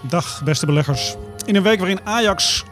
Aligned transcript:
Dag 0.00 0.42
beste 0.44 0.66
beleggers. 0.66 1.16
In 1.44 1.56
een 1.56 1.62
week 1.62 1.78
waarin 1.78 2.00
Ajax 2.04 2.64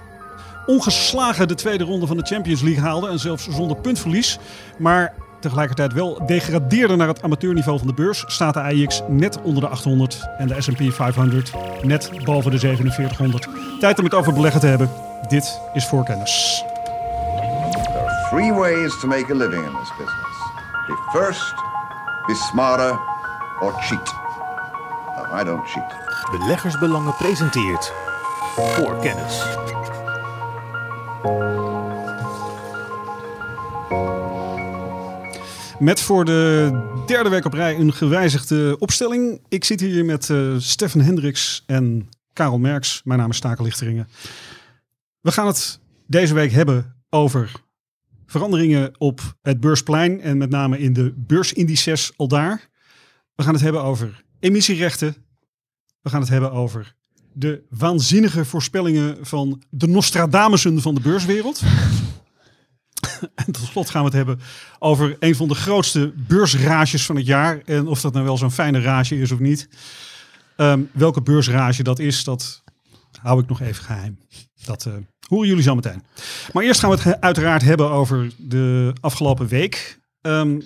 ongeslagen 0.66 1.48
de 1.48 1.54
tweede 1.54 1.84
ronde 1.84 2.06
van 2.06 2.16
de 2.16 2.26
Champions 2.26 2.60
League 2.60 2.82
haalde 2.82 3.08
en 3.08 3.18
zelfs 3.18 3.48
zonder 3.48 3.76
puntverlies, 3.76 4.38
maar 4.78 5.14
tegelijkertijd 5.40 5.92
wel 5.92 6.26
degradeerde 6.26 6.96
naar 6.96 7.08
het 7.08 7.22
amateurniveau 7.22 7.78
van 7.78 7.86
de 7.86 7.94
beurs, 7.94 8.24
staat 8.26 8.54
de 8.54 8.60
AX 8.60 9.02
net 9.08 9.42
onder 9.42 9.62
de 9.62 9.68
800 9.68 10.28
en 10.38 10.48
de 10.48 10.62
S&P 10.62 10.92
500 10.92 11.52
net 11.82 12.10
boven 12.24 12.50
de 12.50 12.58
4700. 12.58 13.48
Tijd 13.80 13.98
om 13.98 14.04
het 14.04 14.14
over 14.14 14.32
beleggen 14.32 14.60
te 14.60 14.66
hebben. 14.66 14.90
Dit 15.28 15.60
is 15.72 15.86
voorkennis. 15.86 16.64
There 17.72 17.98
are 17.98 18.28
three 18.30 18.52
ways 18.52 19.00
to 19.00 19.08
make 19.08 19.32
a 19.32 19.36
living 19.36 19.64
in 19.64 19.72
this 19.80 19.90
business. 19.98 20.36
Be 20.86 21.18
first, 21.18 21.54
be 22.26 22.34
smarter, 22.34 22.98
or 23.60 23.72
cheat. 23.72 24.14
No, 25.16 25.40
I 25.40 25.44
don't 25.44 25.66
cheat. 25.68 26.07
Beleggersbelangen 26.30 27.16
presenteert 27.16 27.92
voor 28.54 28.98
kennis. 28.98 29.44
Met 35.78 36.00
voor 36.00 36.24
de 36.24 36.70
derde 37.06 37.28
week 37.28 37.44
op 37.44 37.52
rij 37.52 37.78
een 37.78 37.92
gewijzigde 37.92 38.76
opstelling. 38.78 39.40
Ik 39.48 39.64
zit 39.64 39.80
hier 39.80 40.04
met 40.04 40.28
uh, 40.28 40.54
Stefan 40.58 41.00
Hendricks 41.00 41.62
en 41.66 42.08
Karel 42.32 42.58
Merks. 42.58 43.00
Mijn 43.04 43.18
naam 43.18 43.30
is 43.30 43.36
Stakel 43.36 43.64
Lichteringen. 43.64 44.08
We 45.20 45.32
gaan 45.32 45.46
het 45.46 45.80
deze 46.06 46.34
week 46.34 46.50
hebben 46.50 46.94
over 47.10 47.52
veranderingen 48.26 48.92
op 48.98 49.20
het 49.42 49.60
beursplein 49.60 50.20
en 50.20 50.38
met 50.38 50.50
name 50.50 50.78
in 50.78 50.92
de 50.92 51.12
beursindices 51.16 52.12
al 52.16 52.28
daar. 52.28 52.68
We 53.34 53.42
gaan 53.42 53.54
het 53.54 53.62
hebben 53.62 53.82
over 53.82 54.24
emissierechten. 54.40 55.27
We 56.02 56.10
gaan 56.10 56.20
het 56.20 56.28
hebben 56.28 56.52
over 56.52 56.94
de 57.32 57.62
waanzinnige 57.70 58.44
voorspellingen 58.44 59.16
van 59.20 59.62
de 59.70 59.86
Nostradamussen 59.86 60.82
van 60.82 60.94
de 60.94 61.00
beurswereld. 61.00 61.62
en 63.34 63.52
tot 63.52 63.62
slot 63.62 63.90
gaan 63.90 64.00
we 64.00 64.06
het 64.06 64.16
hebben 64.16 64.40
over 64.78 65.16
een 65.20 65.34
van 65.34 65.48
de 65.48 65.54
grootste 65.54 66.12
beursrages 66.16 67.06
van 67.06 67.16
het 67.16 67.26
jaar. 67.26 67.62
En 67.64 67.86
of 67.86 68.00
dat 68.00 68.12
nou 68.12 68.24
wel 68.24 68.36
zo'n 68.36 68.50
fijne 68.50 68.80
rage 68.80 69.18
is 69.18 69.32
of 69.32 69.38
niet. 69.38 69.68
Um, 70.56 70.90
welke 70.92 71.22
beursrage 71.22 71.82
dat 71.82 71.98
is, 71.98 72.24
dat 72.24 72.62
hou 73.20 73.40
ik 73.40 73.48
nog 73.48 73.60
even 73.60 73.84
geheim. 73.84 74.18
Dat 74.64 74.84
uh, 74.84 74.94
horen 75.28 75.48
jullie 75.48 75.62
zo 75.62 75.74
meteen. 75.74 76.02
Maar 76.52 76.62
eerst 76.62 76.80
gaan 76.80 76.90
we 76.90 77.00
het 77.00 77.20
uiteraard 77.20 77.62
hebben 77.62 77.90
over 77.90 78.32
de 78.36 78.92
afgelopen 79.00 79.46
week. 79.46 79.98
Um, 80.20 80.62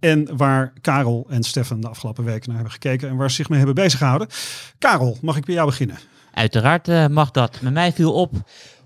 en 0.00 0.36
waar 0.36 0.72
Karel 0.80 1.26
en 1.28 1.42
Stefan 1.42 1.80
de 1.80 1.88
afgelopen 1.88 2.24
weken 2.24 2.46
naar 2.46 2.54
hebben 2.54 2.72
gekeken 2.72 3.08
en 3.08 3.16
waar 3.16 3.30
ze 3.30 3.36
zich 3.36 3.48
mee 3.48 3.58
hebben 3.58 3.76
bezig 3.76 3.98
gehouden. 3.98 4.28
Karel, 4.78 5.18
mag 5.22 5.36
ik 5.36 5.44
bij 5.44 5.54
jou 5.54 5.66
beginnen? 5.66 5.98
Uiteraard 6.34 6.88
uh, 6.88 7.06
mag 7.06 7.30
dat. 7.30 7.60
Met 7.60 7.72
mij 7.72 7.92
viel 7.92 8.12
op 8.12 8.34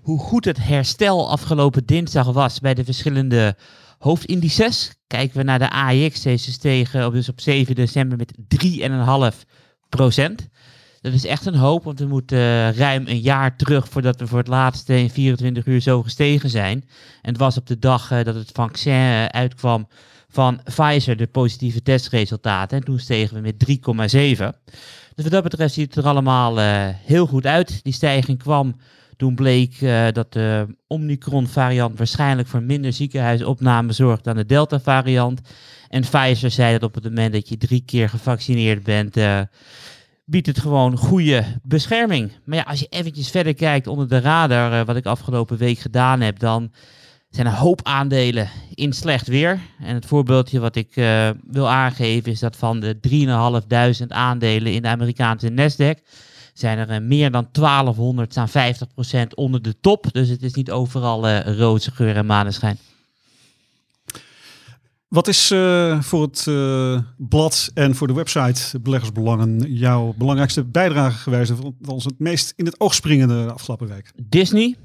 hoe 0.01 0.19
goed 0.19 0.45
het 0.45 0.57
herstel 0.57 1.29
afgelopen 1.29 1.85
dinsdag 1.85 2.31
was 2.31 2.59
bij 2.59 2.73
de 2.73 2.83
verschillende 2.83 3.55
hoofdindices. 3.97 4.93
Kijken 5.07 5.37
we 5.37 5.43
naar 5.43 5.59
de 5.59 5.69
AEX, 5.69 6.21
deze 6.21 6.51
stegen 6.51 7.11
dus 7.11 7.29
op 7.29 7.41
7 7.41 7.75
december 7.75 8.17
met 8.17 8.33
3,5 9.35 9.45
procent. 9.89 10.49
Dat 11.01 11.13
is 11.13 11.25
echt 11.25 11.45
een 11.45 11.55
hoop, 11.55 11.83
want 11.83 11.99
we 11.99 12.05
moeten 12.05 12.37
uh, 12.37 12.77
ruim 12.77 13.07
een 13.07 13.19
jaar 13.19 13.55
terug 13.55 13.89
voordat 13.89 14.19
we 14.19 14.27
voor 14.27 14.37
het 14.37 14.47
laatste 14.47 14.97
in 14.97 15.09
24 15.09 15.65
uur 15.65 15.81
zo 15.81 16.03
gestegen 16.03 16.49
zijn. 16.49 16.83
En 17.21 17.31
het 17.31 17.37
was 17.37 17.57
op 17.57 17.67
de 17.67 17.79
dag 17.79 18.11
uh, 18.11 18.23
dat 18.23 18.35
het 18.35 18.49
vaccin 18.53 19.31
uitkwam 19.31 19.87
van 20.35 20.61
Pfizer, 20.63 21.17
de 21.17 21.27
positieve 21.27 21.81
testresultaten. 21.81 22.77
En 22.77 22.83
toen 22.83 22.99
stegen 22.99 23.35
we 23.35 23.41
met 23.41 23.65
3,7. 23.69 24.71
Dus 25.15 25.23
wat 25.23 25.31
dat 25.31 25.43
betreft 25.43 25.73
ziet 25.73 25.95
het 25.95 26.03
er 26.03 26.09
allemaal 26.09 26.57
heel 27.05 27.25
goed 27.25 27.45
uit. 27.45 27.83
Die 27.83 27.93
stijging 27.93 28.37
kwam 28.37 28.75
toen 29.17 29.35
bleek 29.35 29.81
uh, 29.81 30.05
dat 30.11 30.33
de 30.33 30.75
Omicron-variant 30.87 31.97
waarschijnlijk 31.97 32.47
voor 32.47 32.63
minder 32.63 32.93
ziekenhuisopname 32.93 33.93
zorgt 33.93 34.23
dan 34.23 34.35
de 34.35 34.45
Delta-variant. 34.45 35.41
En 35.89 36.01
Pfizer 36.01 36.51
zei 36.51 36.71
dat 36.71 36.83
op 36.83 36.95
het 36.95 37.03
moment 37.03 37.33
dat 37.33 37.49
je 37.49 37.57
drie 37.57 37.83
keer 37.85 38.09
gevaccineerd 38.09 38.83
bent, 38.83 39.17
uh, 39.17 39.41
biedt 40.25 40.47
het 40.47 40.59
gewoon 40.59 40.97
goede 40.97 41.43
bescherming. 41.63 42.31
Maar 42.45 42.57
ja, 42.57 42.63
als 42.63 42.79
je 42.79 42.87
eventjes 42.89 43.29
verder 43.29 43.53
kijkt 43.53 43.87
onder 43.87 44.09
de 44.09 44.19
radar, 44.19 44.85
wat 44.85 44.95
ik 44.95 45.05
afgelopen 45.05 45.57
week 45.57 45.77
gedaan 45.79 46.21
heb, 46.21 46.39
dan 46.39 46.71
zijn 47.35 47.47
een 47.47 47.53
hoop 47.53 47.79
aandelen 47.83 48.49
in 48.73 48.93
slecht 48.93 49.27
weer. 49.27 49.59
En 49.79 49.95
het 49.95 50.05
voorbeeldje 50.05 50.59
wat 50.59 50.75
ik 50.75 50.93
wil 51.47 51.69
aangeven 51.69 52.31
is 52.31 52.39
dat 52.39 52.55
van 52.55 52.79
de 52.79 52.97
3.500 54.01 54.07
aandelen 54.07 54.73
in 54.73 54.81
de 54.81 54.87
Amerikaanse 54.87 55.49
Nasdaq 55.49 56.03
zijn 56.57 56.77
er 56.77 57.01
uh, 57.01 57.07
meer 57.07 57.31
dan 57.31 57.47
1200, 57.51 58.31
staan 58.31 58.49
50% 58.49 59.27
onder 59.33 59.61
de 59.61 59.75
top. 59.81 60.13
Dus 60.13 60.29
het 60.29 60.43
is 60.43 60.53
niet 60.53 60.71
overal 60.71 61.27
uh, 61.27 61.57
roze 61.57 61.91
geur 61.91 62.15
en 62.15 62.25
maneschijn. 62.25 62.77
Wat 65.07 65.27
is 65.27 65.51
uh, 65.51 66.01
voor 66.01 66.21
het 66.21 66.43
blad 67.17 67.71
en 67.73 67.95
voor 67.95 68.07
de 68.07 68.13
website 68.13 68.79
Beleggersbelangen 68.79 69.73
jouw 69.73 70.13
belangrijkste 70.17 70.63
bijdrage 70.63 71.17
geweest? 71.17 71.53
Wat 71.79 72.03
het 72.03 72.19
meest 72.19 72.53
in 72.55 72.65
het 72.65 72.79
oog 72.79 72.93
springende 72.93 73.45
de 73.45 73.51
afgelopen 73.51 73.87
week? 73.87 74.11
Disney. 74.23 74.75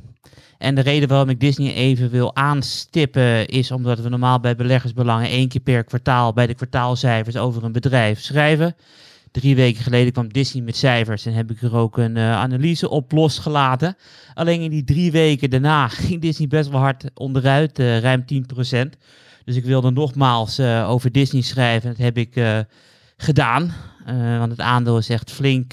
En 0.60 0.74
de 0.74 0.80
reden 0.80 1.08
waarom 1.08 1.28
ik 1.28 1.40
Disney 1.40 1.74
even 1.74 2.10
wil 2.10 2.36
aanstippen 2.36 3.46
is 3.46 3.70
omdat 3.70 4.00
we 4.00 4.08
normaal 4.08 4.40
bij 4.40 4.56
beleggersbelangen 4.56 5.28
één 5.28 5.48
keer 5.48 5.60
per 5.60 5.84
kwartaal 5.84 6.32
bij 6.32 6.46
de 6.46 6.54
kwartaalcijfers 6.54 7.36
over 7.36 7.64
een 7.64 7.72
bedrijf 7.72 8.20
schrijven. 8.20 8.76
Drie 9.30 9.56
weken 9.56 9.82
geleden 9.82 10.12
kwam 10.12 10.32
Disney 10.32 10.62
met 10.62 10.76
cijfers 10.76 11.26
en 11.26 11.32
heb 11.32 11.50
ik 11.50 11.62
er 11.62 11.76
ook 11.76 11.98
een 11.98 12.16
uh, 12.16 12.32
analyse 12.32 12.90
op 12.90 13.12
losgelaten. 13.12 13.96
Alleen 14.34 14.60
in 14.60 14.70
die 14.70 14.84
drie 14.84 15.12
weken 15.12 15.50
daarna 15.50 15.88
ging 16.06 16.20
Disney 16.20 16.48
best 16.48 16.70
wel 16.70 16.80
hard 16.80 17.04
onderuit, 17.14 17.78
uh, 17.78 17.98
ruim 17.98 18.24
10%. 18.24 18.26
Dus 19.44 19.56
ik 19.56 19.64
wilde 19.64 19.90
nogmaals 19.90 20.58
uh, 20.58 20.90
over 20.90 21.12
Disney 21.12 21.42
schrijven. 21.42 21.88
Dat 21.88 21.98
heb 21.98 22.16
ik 22.16 22.34
gedaan. 23.20 23.72
want 24.38 24.50
het 24.50 24.60
aandeel 24.60 24.98
is 24.98 25.08
echt 25.08 25.30
flink 25.30 25.72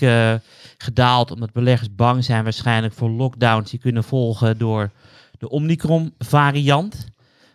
gedaald, 0.78 1.32
omdat 1.32 1.54
beleggers 1.54 1.96
bang 1.96 2.24
zijn 2.24 2.44
waarschijnlijk 2.44 2.94
voor 2.94 3.10
lockdowns 3.10 3.72
die 3.72 3.80
kunnen 3.80 4.04
volgen 4.04 4.58
door 4.58 4.92
de 5.38 5.50
Omicron-variant. 5.50 7.08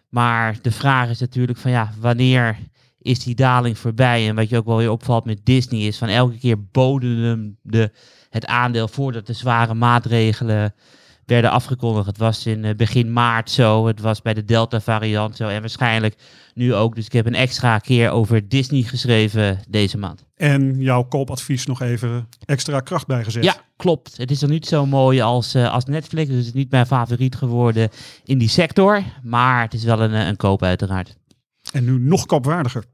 Maar 0.09 0.57
de 0.63 0.71
vraag 0.71 1.09
is 1.09 1.21
natuurlijk 1.21 1.59
van 1.59 1.71
ja, 1.71 1.93
wanneer 2.01 2.59
is 2.99 3.19
die 3.19 3.35
daling 3.35 3.79
voorbij. 3.79 4.29
En 4.29 4.35
wat 4.35 4.49
je 4.49 4.57
ook 4.57 4.67
wel 4.67 4.77
weer 4.77 4.91
opvalt 4.91 5.25
met 5.25 5.41
Disney 5.45 5.81
is 5.81 5.99
van 5.99 6.09
elke 6.09 6.39
keer 6.39 6.65
bodemde 6.65 7.93
het 8.31 8.47
aandeel 8.47 8.89
voordat 8.89 9.27
de 9.27 9.33
zware 9.33 9.75
maatregelen 9.75 10.75
werden 11.27 11.51
afgekondigd. 11.51 12.07
Het 12.07 12.19
was 12.19 12.47
in 12.47 12.77
begin 12.77 13.13
maart 13.13 13.51
zo, 13.51 13.87
het 13.87 14.01
was 14.01 14.23
bij 14.23 14.35
de 14.35 14.45
Delta 14.45 14.81
variant 14.81 15.37
zo 15.37 15.49
en 15.49 15.61
waarschijnlijk 15.61 16.17
nu 16.55 16.75
ook. 16.75 16.95
Dus 16.95 17.07
ik 17.07 17.13
heb 17.13 17.27
een 17.27 17.35
extra 17.35 17.79
keer 17.79 18.11
over 18.11 18.49
Disney 18.49 18.83
geschreven 18.83 19.61
deze 19.69 19.99
maand. 19.99 20.25
En 20.37 20.77
jouw 20.79 21.03
koopadvies 21.03 21.67
nog 21.67 21.83
even 21.83 22.29
extra 22.45 22.81
kracht 22.81 23.07
bijgezet. 23.07 23.45
Ja, 23.45 23.57
klopt. 23.77 24.17
Het 24.17 24.31
is 24.31 24.41
nog 24.41 24.51
niet 24.51 24.67
zo 24.67 24.87
mooi 24.87 25.21
als, 25.21 25.55
uh, 25.55 25.73
als 25.73 25.85
Netflix, 25.85 26.29
dus 26.29 26.37
het 26.37 26.47
is 26.47 26.53
niet 26.53 26.71
mijn 26.71 26.87
favoriet 26.87 27.35
geworden 27.35 27.89
in 28.25 28.39
die 28.39 28.49
sector. 28.49 29.03
Maar 29.23 29.63
het 29.63 29.75
is 29.75 29.85
wel 29.85 30.01
een, 30.01 30.13
een 30.13 30.37
koop 30.37 30.63
uiteraard. 30.63 31.17
En 31.73 31.85
nu 31.85 31.99
nog 31.99 32.27
koopwaardiger. 32.27 32.85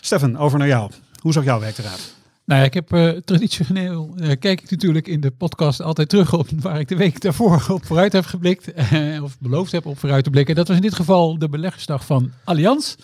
Stefan, 0.00 0.36
over 0.36 0.58
naar 0.58 0.68
jou. 0.68 0.90
Hoe 1.20 1.32
zag 1.32 1.44
jouw 1.44 1.60
week 1.60 1.78
eruit? 1.78 2.14
Nou 2.46 2.60
ja, 2.60 2.66
ik 2.66 2.74
heb 2.74 2.92
uh, 2.92 3.08
traditioneel, 3.10 4.14
uh, 4.16 4.26
kijk 4.26 4.60
ik 4.62 4.70
natuurlijk 4.70 5.08
in 5.08 5.20
de 5.20 5.30
podcast 5.30 5.82
altijd 5.82 6.08
terug 6.08 6.32
op 6.32 6.48
waar 6.60 6.80
ik 6.80 6.88
de 6.88 6.96
week 6.96 7.20
daarvoor 7.20 7.66
op 7.70 7.84
vooruit 7.84 8.12
heb 8.12 8.24
geblikt. 8.24 8.92
Uh, 8.92 9.22
of 9.22 9.38
beloofd 9.38 9.72
heb 9.72 9.86
op 9.86 9.98
vooruit 9.98 10.24
te 10.24 10.30
blikken. 10.30 10.54
Dat 10.54 10.68
was 10.68 10.76
in 10.76 10.82
dit 10.82 10.94
geval 10.94 11.38
de 11.38 11.48
beleggersdag 11.48 12.06
van 12.06 12.30
Allianz, 12.44 12.94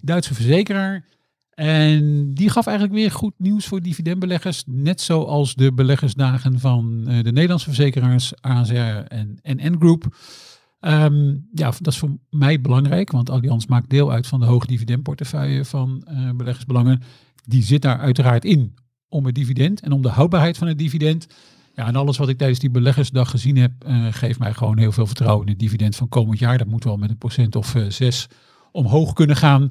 Duitse 0.00 0.34
verzekeraar. 0.34 1.04
En 1.54 2.34
die 2.34 2.50
gaf 2.50 2.66
eigenlijk 2.66 2.96
weer 2.96 3.10
goed 3.10 3.34
nieuws 3.36 3.66
voor 3.66 3.82
dividendbeleggers. 3.82 4.62
Net 4.66 5.00
zoals 5.00 5.54
de 5.54 5.72
beleggersdagen 5.72 6.60
van 6.60 7.04
de 7.04 7.32
Nederlandse 7.32 7.66
verzekeraars 7.66 8.32
ASR 8.40 9.04
en 9.08 9.38
NN 9.42 9.76
Group. 9.78 10.16
Um, 10.80 11.48
ja, 11.54 11.72
dat 11.80 11.92
is 11.92 11.98
voor 11.98 12.16
mij 12.30 12.60
belangrijk, 12.60 13.10
want 13.10 13.30
Allianz 13.30 13.66
maakt 13.66 13.90
deel 13.90 14.12
uit 14.12 14.26
van 14.26 14.40
de 14.40 14.46
hoogdividendportefeuille 14.46 15.64
van 15.64 16.06
uh, 16.10 16.30
beleggersbelangen. 16.30 17.02
Die 17.48 17.62
zit 17.62 17.82
daar 17.82 17.98
uiteraard 17.98 18.44
in 18.44 18.74
om 19.08 19.26
het 19.26 19.34
dividend 19.34 19.80
en 19.80 19.92
om 19.92 20.02
de 20.02 20.08
houdbaarheid 20.08 20.58
van 20.58 20.66
het 20.68 20.78
dividend. 20.78 21.26
Ja, 21.74 21.86
en 21.86 21.96
alles 21.96 22.16
wat 22.16 22.28
ik 22.28 22.38
tijdens 22.38 22.58
die 22.58 22.70
beleggersdag 22.70 23.30
gezien 23.30 23.56
heb, 23.56 23.72
uh, 23.86 24.06
geeft 24.10 24.38
mij 24.38 24.54
gewoon 24.54 24.78
heel 24.78 24.92
veel 24.92 25.06
vertrouwen 25.06 25.46
in 25.46 25.52
het 25.52 25.60
dividend 25.60 25.96
van 25.96 26.08
komend 26.08 26.38
jaar. 26.38 26.58
Dat 26.58 26.66
moet 26.66 26.84
wel 26.84 26.96
met 26.96 27.10
een 27.10 27.18
procent 27.18 27.56
of 27.56 27.74
uh, 27.74 27.90
zes 27.90 28.26
omhoog 28.72 29.12
kunnen 29.12 29.36
gaan. 29.36 29.70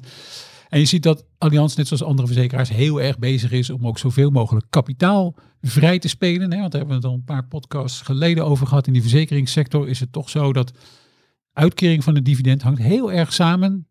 En 0.68 0.78
je 0.78 0.84
ziet 0.84 1.02
dat 1.02 1.24
Allianz, 1.38 1.74
net 1.74 1.86
zoals 1.86 2.02
andere 2.02 2.28
verzekeraars, 2.28 2.68
heel 2.68 3.00
erg 3.00 3.18
bezig 3.18 3.50
is 3.50 3.70
om 3.70 3.86
ook 3.86 3.98
zoveel 3.98 4.30
mogelijk 4.30 4.66
kapitaal 4.70 5.34
vrij 5.60 5.98
te 5.98 6.08
spelen. 6.08 6.52
Hè? 6.52 6.58
Want 6.58 6.72
daar 6.72 6.80
hebben 6.80 7.00
we 7.00 7.06
het 7.06 7.12
al 7.12 7.18
een 7.18 7.24
paar 7.24 7.46
podcasts 7.46 8.00
geleden 8.00 8.44
over 8.44 8.66
gehad. 8.66 8.86
In 8.86 8.92
die 8.92 9.02
verzekeringssector 9.02 9.88
is 9.88 10.00
het 10.00 10.12
toch 10.12 10.30
zo 10.30 10.52
dat 10.52 10.72
uitkering 11.52 12.04
van 12.04 12.14
het 12.14 12.24
dividend 12.24 12.62
hangt 12.62 12.82
heel 12.82 13.12
erg 13.12 13.32
samen 13.32 13.88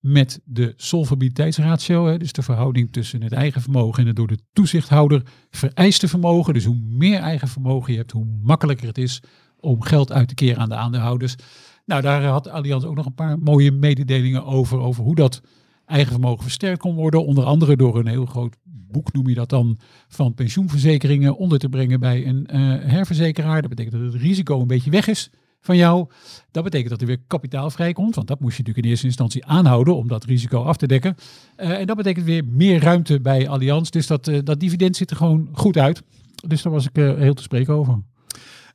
met 0.00 0.40
de 0.44 0.72
solvabiliteitsratio. 0.76 2.06
Hè, 2.06 2.18
dus 2.18 2.32
de 2.32 2.42
verhouding 2.42 2.92
tussen 2.92 3.22
het 3.22 3.32
eigen 3.32 3.62
vermogen 3.62 4.00
en 4.00 4.06
het 4.06 4.16
door 4.16 4.26
de 4.26 4.38
toezichthouder 4.52 5.22
vereiste 5.50 6.08
vermogen. 6.08 6.54
Dus 6.54 6.64
hoe 6.64 6.80
meer 6.88 7.20
eigen 7.20 7.48
vermogen 7.48 7.92
je 7.92 7.98
hebt, 7.98 8.12
hoe 8.12 8.38
makkelijker 8.42 8.86
het 8.86 8.98
is 8.98 9.22
om 9.56 9.82
geld 9.82 10.12
uit 10.12 10.28
te 10.28 10.34
keren 10.34 10.58
aan 10.58 10.68
de 10.68 10.74
aandeelhouders. 10.74 11.36
Nou, 11.84 12.02
daar 12.02 12.24
had 12.24 12.48
Allianz 12.48 12.84
ook 12.84 12.94
nog 12.94 13.06
een 13.06 13.14
paar 13.14 13.38
mooie 13.38 13.72
mededelingen 13.72 14.44
over, 14.44 14.78
over 14.78 15.04
hoe 15.04 15.14
dat 15.14 15.40
eigen 15.86 16.12
vermogen 16.12 16.42
versterkt 16.42 16.80
kon 16.80 16.94
worden. 16.94 17.26
Onder 17.26 17.44
andere 17.44 17.76
door 17.76 17.98
een 17.98 18.06
heel 18.06 18.26
groot 18.26 18.56
boek, 18.64 19.12
noem 19.12 19.28
je 19.28 19.34
dat 19.34 19.48
dan, 19.48 19.78
van 20.08 20.34
pensioenverzekeringen 20.34 21.36
onder 21.36 21.58
te 21.58 21.68
brengen 21.68 22.00
bij 22.00 22.26
een 22.26 22.46
eh, 22.46 22.60
herverzekeraar. 22.90 23.60
Dat 23.60 23.70
betekent 23.70 24.02
dat 24.02 24.12
het 24.12 24.22
risico 24.22 24.60
een 24.60 24.66
beetje 24.66 24.90
weg 24.90 25.08
is 25.08 25.30
van 25.60 25.76
jou. 25.76 26.06
Dat 26.50 26.64
betekent 26.64 26.90
dat 26.90 27.00
er 27.00 27.06
weer 27.06 27.20
kapitaal 27.26 27.70
vrijkomt, 27.70 28.14
want 28.14 28.26
dat 28.26 28.40
moest 28.40 28.56
je 28.56 28.58
natuurlijk 28.58 28.86
in 28.86 28.90
eerste 28.90 29.06
instantie 29.06 29.46
aanhouden 29.46 29.96
om 29.96 30.08
dat 30.08 30.24
risico 30.24 30.62
af 30.62 30.76
te 30.76 30.86
dekken. 30.86 31.16
Eh, 31.56 31.70
en 31.70 31.86
dat 31.86 31.96
betekent 31.96 32.26
weer 32.26 32.44
meer 32.44 32.82
ruimte 32.82 33.20
bij 33.20 33.48
Allianz. 33.48 33.90
Dus 33.90 34.06
dat, 34.06 34.28
eh, 34.28 34.38
dat 34.44 34.60
dividend 34.60 34.96
ziet 34.96 35.10
er 35.10 35.16
gewoon 35.16 35.48
goed 35.52 35.76
uit. 35.76 36.02
Dus 36.46 36.62
daar 36.62 36.72
was 36.72 36.86
ik 36.86 36.96
heel 36.96 37.34
te 37.34 37.42
spreken 37.42 37.74
over. 37.74 38.02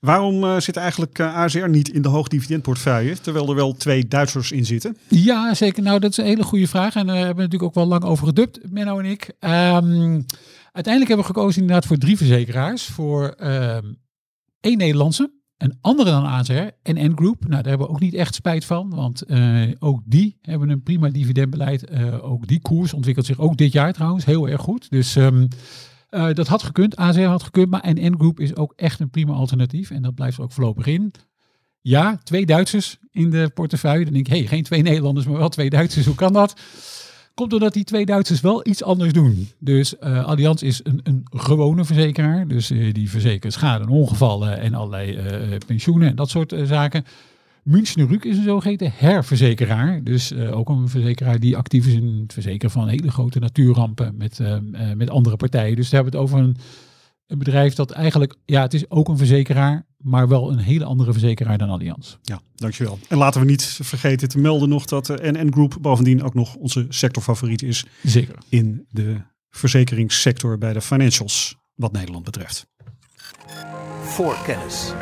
Waarom 0.06 0.44
uh, 0.44 0.60
zit 0.60 0.78
eigenlijk 0.78 1.20
uh, 1.20 1.36
ASR 1.36 1.70
niet 1.70 1.90
in 1.90 2.02
de 2.02 2.08
hoogdividendportefeuille, 2.08 3.20
terwijl 3.20 3.50
er 3.50 3.56
wel 3.56 3.74
twee 3.74 4.08
Duitsers 4.08 4.52
in 4.52 4.66
zitten? 4.66 4.98
Ja, 5.08 5.54
zeker. 5.54 5.84
Nou, 5.84 6.00
dat 6.00 6.12
is 6.12 6.18
een 6.18 6.26
hele 6.26 6.44
goede 6.44 6.68
vraag. 6.68 6.96
En 6.96 7.08
daar 7.08 7.16
hebben 7.16 7.36
we 7.36 7.42
natuurlijk 7.42 7.64
ook 7.64 7.84
wel 7.84 7.86
lang 7.86 8.04
over 8.04 8.28
gedubt, 8.28 8.72
Menno 8.72 9.00
en 9.00 9.06
ik. 9.06 9.28
Um, 9.40 10.26
uiteindelijk 10.72 11.08
hebben 11.08 11.18
we 11.18 11.34
gekozen 11.34 11.62
inderdaad 11.62 11.86
voor 11.86 11.98
drie 11.98 12.18
verzekeraars. 12.18 12.84
Voor 12.84 13.36
um, 13.44 13.98
één 14.60 14.78
Nederlandse, 14.78 15.32
een 15.58 15.78
andere 15.82 16.10
dan 16.10 16.26
ASR 16.26 16.68
en 16.82 17.12
N-Group. 17.12 17.40
Nou, 17.40 17.62
daar 17.62 17.70
hebben 17.70 17.88
we 17.88 17.94
ook 17.94 18.00
niet 18.00 18.14
echt 18.14 18.36
spijt 18.36 18.66
van, 18.66 18.90
want 18.90 19.24
uh, 19.28 19.72
ook 19.80 20.02
die 20.06 20.38
hebben 20.42 20.70
een 20.70 20.84
prima 20.84 21.10
dividendbeleid. 21.10 21.92
ook 22.22 22.48
die 22.48 22.62
koers 22.62 22.94
ontwikkelt 22.94 23.26
zich 23.26 23.40
ook 23.40 23.58
dit 23.58 23.72
jaar 23.72 23.94
trouwens 23.94 24.26
heel 24.26 24.50
erg 24.50 24.62
goed. 24.62 24.90
Dus... 24.90 25.16
Um, 25.16 25.48
uh, 26.16 26.34
dat 26.34 26.48
had 26.48 26.64
gekund, 26.64 26.96
AZ 26.96 27.24
had 27.24 27.44
gekund, 27.44 27.70
maar 27.70 27.94
NN 27.94 28.16
Group 28.18 28.40
is 28.40 28.56
ook 28.56 28.74
echt 28.76 29.00
een 29.00 29.10
prima 29.10 29.34
alternatief. 29.34 29.92
En 29.92 30.02
dat 30.02 30.16
blijft 30.16 30.38
er 30.38 30.44
ook 30.44 30.52
voorlopig 30.52 30.86
in. 30.86 31.14
Ja, 31.82 32.18
twee 32.24 32.46
Duitsers 32.46 32.98
in 33.12 33.30
de 33.30 33.52
portefeuille. 33.54 34.04
Dan 34.04 34.14
denk 34.14 34.28
ik, 34.28 34.34
hey, 34.34 34.48
geen 34.48 34.64
twee 34.64 34.82
Nederlanders, 34.82 35.26
maar 35.26 35.38
wel 35.38 35.50
twee 35.50 35.70
Duitsers. 35.70 36.06
Hoe 36.06 36.16
kan 36.16 36.34
dat? 36.34 36.60
Komt 37.36 37.50
doordat 37.50 37.74
die 37.74 37.84
twee 37.84 38.06
Duitsers 38.06 38.42
wel 38.42 38.68
iets 38.68 38.84
anders 38.84 39.14
doen. 39.14 39.50
Dus 39.60 39.96
uh, 40.04 40.26
Allianz 40.26 40.62
is 40.62 40.80
een, 40.84 41.00
een 41.04 41.26
gewone 41.30 41.86
verzekeraar. 41.86 42.48
Dus 42.48 42.72
uh, 42.72 42.94
die 42.94 43.10
verzekert 43.10 43.54
schade 43.54 43.84
en 43.84 43.90
ongevallen 43.90 44.60
en 44.60 44.74
allerlei 44.74 45.20
pensioenen 45.66 46.10
en 46.10 46.16
dat 46.16 46.30
soort 46.30 46.56
zaken. 46.64 47.06
Münchner 47.64 48.08
Rück 48.08 48.26
is 48.26 48.38
een 48.38 48.44
zogeheten 48.44 48.92
herverzekeraar. 48.96 50.04
Dus 50.04 50.34
ook 50.34 50.70
een 50.70 50.90
verzekeraar 50.90 51.40
die 51.40 51.58
actief 51.58 51.88
is 51.88 51.94
in 51.94 52.20
het 52.22 52.34
verzekeren 52.34 52.72
van 52.72 52.88
hele 52.88 53.12
grote 53.12 53.40
natuurrampen 53.40 54.16
met, 54.18 54.40
met 54.96 55.10
andere 55.10 55.36
partijen. 55.36 55.76
Dus 55.76 55.90
daar 55.90 56.04
hebben 56.04 56.20
het 56.20 56.30
over 56.30 56.46
een, 56.46 56.56
een, 57.28 57.38
bedrijf 57.38 57.74
dat 57.74 57.92
eigenlijk, 57.92 58.36
ja, 58.46 58.62
het 58.62 58.74
is 58.74 58.90
ook 58.90 59.08
een 59.08 59.18
verzekeraar, 59.18 59.86
maar 60.06 60.28
wel 60.28 60.52
een 60.52 60.58
hele 60.58 60.86
andere 60.86 61.12
verzekeraar 61.12 61.58
dan 61.58 61.70
Allianz. 61.70 62.18
Ja, 62.22 62.42
dankjewel. 62.56 63.00
En 63.10 63.18
laten 63.18 63.42
we 63.42 63.48
niet 63.48 63.80
vergeten 63.82 64.28
te 64.28 64.38
melden 64.38 64.70
nog 64.70 64.86
dat 64.86 65.06
de 65.06 65.20
NN 65.22 65.52
Group 65.52 65.78
bovendien 65.82 66.24
ook 66.24 66.34
nog 66.34 66.56
onze 66.56 66.86
sectorfavoriet 66.90 67.62
is. 67.62 67.86
Zeker. 68.04 68.36
In 68.50 68.86
de 68.90 69.22
verzekeringssector 69.50 70.58
bij 70.58 70.74
de 70.74 70.82
financials, 70.82 71.56
wat 71.76 71.92
Nederland 71.92 72.26
betreft. 72.26 72.68
Voor 74.04 74.38
kennis. 74.46 74.94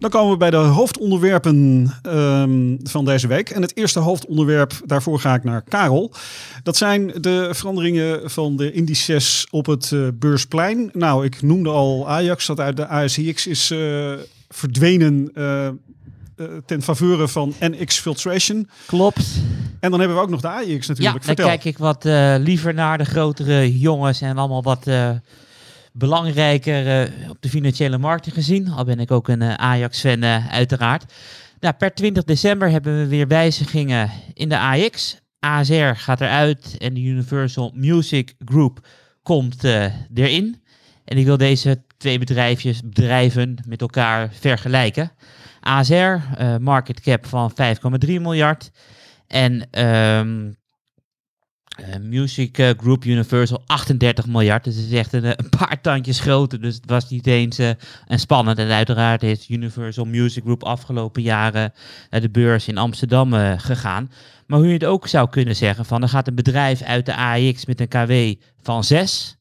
Dan 0.00 0.10
komen 0.10 0.32
we 0.32 0.36
bij 0.36 0.50
de 0.50 0.56
hoofdonderwerpen 0.56 1.90
um, 2.06 2.78
van 2.82 3.04
deze 3.04 3.26
week. 3.26 3.50
En 3.50 3.62
het 3.62 3.76
eerste 3.76 3.98
hoofdonderwerp, 3.98 4.80
daarvoor 4.84 5.20
ga 5.20 5.34
ik 5.34 5.44
naar 5.44 5.62
Karel. 5.62 6.12
Dat 6.62 6.76
zijn 6.76 7.12
de 7.20 7.48
veranderingen 7.52 8.30
van 8.30 8.56
de 8.56 8.72
indices 8.72 9.46
op 9.50 9.66
het 9.66 9.90
uh, 9.90 10.08
beursplein. 10.14 10.90
Nou, 10.92 11.24
ik 11.24 11.42
noemde 11.42 11.68
al 11.68 12.08
Ajax, 12.08 12.46
dat 12.46 12.60
uit 12.60 12.76
de 12.76 12.86
ASIX 12.86 13.46
is 13.46 13.70
uh, 13.70 14.12
verdwenen 14.48 15.30
uh, 15.34 15.68
ten 16.66 16.82
faveur 16.82 17.28
van 17.28 17.54
NX 17.60 17.98
Filtration. 17.98 18.68
Klopt. 18.86 19.26
En 19.80 19.90
dan 19.90 20.00
hebben 20.00 20.16
we 20.16 20.22
ook 20.22 20.30
nog 20.30 20.40
de 20.40 20.48
AX 20.48 20.66
natuurlijk. 20.66 21.00
Ja, 21.00 21.12
Vertel. 21.12 21.34
dan 21.34 21.46
kijk 21.46 21.64
ik 21.64 21.78
wat 21.78 22.04
liever 22.44 22.74
naar 22.74 22.98
de 22.98 23.04
grotere 23.04 23.78
jongens 23.78 24.20
en 24.20 24.38
allemaal 24.38 24.62
wat 24.62 24.86
belangrijker 25.92 27.08
uh, 27.10 27.30
op 27.30 27.36
de 27.40 27.48
financiële 27.48 27.98
markten 27.98 28.32
gezien. 28.32 28.68
Al 28.68 28.84
ben 28.84 29.00
ik 29.00 29.10
ook 29.10 29.28
een 29.28 29.42
uh, 29.42 29.54
Ajax-fan 29.54 30.22
uh, 30.22 30.52
uiteraard. 30.52 31.12
Nou, 31.60 31.74
per 31.74 31.94
20 31.94 32.24
december 32.24 32.70
hebben 32.70 32.98
we 32.98 33.06
weer 33.06 33.26
wijzigingen 33.26 34.10
in 34.34 34.48
de 34.48 34.58
AX. 34.58 35.18
ASR 35.38 35.94
gaat 35.94 36.20
eruit 36.20 36.76
en 36.78 36.94
de 36.94 37.00
Universal 37.00 37.72
Music 37.74 38.34
Group 38.44 38.86
komt 39.22 39.64
erin. 40.14 40.62
En 41.04 41.18
ik 41.18 41.24
wil 41.24 41.36
deze 41.36 41.82
twee 41.96 42.18
bedrijfjes, 42.18 42.82
bedrijven 42.82 43.56
met 43.66 43.80
elkaar 43.80 44.32
vergelijken. 44.32 45.12
ASR, 45.60 46.16
market 46.60 47.00
cap 47.00 47.26
van 47.26 47.52
5,3 48.06 48.06
miljard. 48.06 48.70
En 49.26 49.68
uh, 49.72 50.52
Music 52.02 52.58
uh, 52.58 52.70
Group 52.76 53.04
Universal 53.04 53.62
38 53.66 54.26
miljard. 54.26 54.64
Dus 54.64 54.76
het 54.76 54.84
is 54.84 54.92
echt 54.98 55.12
een, 55.12 55.24
een, 55.24 55.48
paar 55.58 55.80
tandjes 55.80 56.20
groter. 56.20 56.60
Dus 56.60 56.74
het 56.74 56.90
was 56.90 57.10
niet 57.10 57.26
eens 57.26 57.58
en 57.58 58.18
spannend. 58.18 58.58
En 58.58 58.70
uiteraard 58.70 59.22
is 59.22 59.48
Universal 59.48 60.04
Music 60.04 60.42
Group 60.42 60.62
afgelopen 60.64 61.22
jaren 61.22 61.72
de 62.10 62.30
beurs 62.30 62.68
in 62.68 62.78
Amsterdam 62.78 63.32
gegaan. 63.56 64.10
Maar 64.46 64.58
hoe 64.58 64.68
je 64.68 64.74
het 64.74 64.84
ook 64.84 65.06
zou 65.06 65.28
kunnen 65.28 65.56
zeggen: 65.56 65.84
van 65.84 66.02
er 66.02 66.08
gaat 66.08 66.28
een 66.28 66.34
bedrijf 66.34 66.82
uit 66.82 67.06
de 67.06 67.14
AEX 67.14 67.66
met 67.66 67.80
een 67.80 67.88
KW 67.88 68.12
van 68.62 68.84
6. 68.84 69.36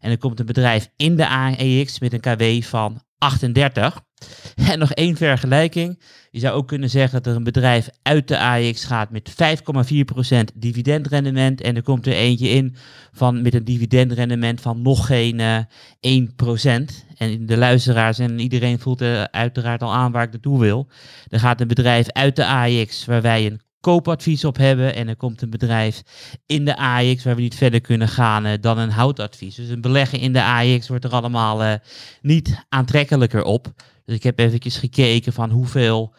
En 0.00 0.10
er 0.10 0.18
komt 0.18 0.40
een 0.40 0.46
bedrijf 0.46 0.88
in 0.96 1.16
de 1.16 1.28
AEX 1.28 1.98
met 1.98 2.12
een 2.12 2.20
KW 2.20 2.68
van 2.68 3.02
38. 3.18 4.00
En 4.70 4.78
nog 4.78 4.92
één 4.92 5.16
vergelijking. 5.16 6.00
Je 6.30 6.40
zou 6.40 6.54
ook 6.54 6.68
kunnen 6.68 6.90
zeggen 6.90 7.22
dat 7.22 7.32
er 7.32 7.38
een 7.38 7.44
bedrijf 7.44 7.88
uit 8.02 8.28
de 8.28 8.38
AX 8.38 8.84
gaat 8.84 9.10
met 9.10 9.30
5,4% 9.30 10.38
dividendrendement. 10.54 11.60
En 11.60 11.76
er 11.76 11.82
komt 11.82 12.06
er 12.06 12.12
eentje 12.12 12.48
in 12.48 12.76
van, 13.12 13.42
met 13.42 13.54
een 13.54 13.64
dividendrendement 13.64 14.60
van 14.60 14.82
nog 14.82 15.06
geen 15.06 15.38
uh, 15.38 15.58
1%. 15.58 16.94
En 17.16 17.46
de 17.46 17.56
luisteraars 17.56 18.18
en 18.18 18.38
iedereen 18.38 18.78
voelt 18.78 19.00
er 19.00 19.30
uiteraard 19.30 19.82
al 19.82 19.94
aan 19.94 20.12
waar 20.12 20.24
ik 20.24 20.32
naartoe 20.32 20.60
wil. 20.60 20.88
Er 21.28 21.40
gaat 21.40 21.60
een 21.60 21.68
bedrijf 21.68 22.10
uit 22.10 22.36
de 22.36 22.46
AX 22.46 23.04
waar 23.04 23.22
wij 23.22 23.46
een 23.46 23.60
koopadvies 23.82 24.44
op 24.44 24.56
hebben. 24.56 24.94
En 24.94 25.08
er 25.08 25.16
komt 25.16 25.42
een 25.42 25.50
bedrijf 25.50 26.02
in 26.46 26.64
de 26.64 26.76
AX 26.76 27.24
waar 27.24 27.34
we 27.34 27.40
niet 27.40 27.54
verder 27.54 27.80
kunnen 27.80 28.08
gaan 28.08 28.46
uh, 28.46 28.52
dan 28.60 28.78
een 28.78 28.90
houtadvies. 28.90 29.54
Dus 29.54 29.68
een 29.68 29.80
beleggen 29.80 30.18
in 30.18 30.32
de 30.32 30.42
AX 30.42 30.88
wordt 30.88 31.04
er 31.04 31.10
allemaal 31.10 31.62
uh, 31.62 31.74
niet 32.20 32.64
aantrekkelijker 32.68 33.42
op. 33.42 33.72
Dus 34.04 34.14
ik 34.14 34.22
heb 34.22 34.38
eventjes 34.38 34.76
gekeken 34.76 35.32
van 35.32 35.50
hoeveel 35.50 36.14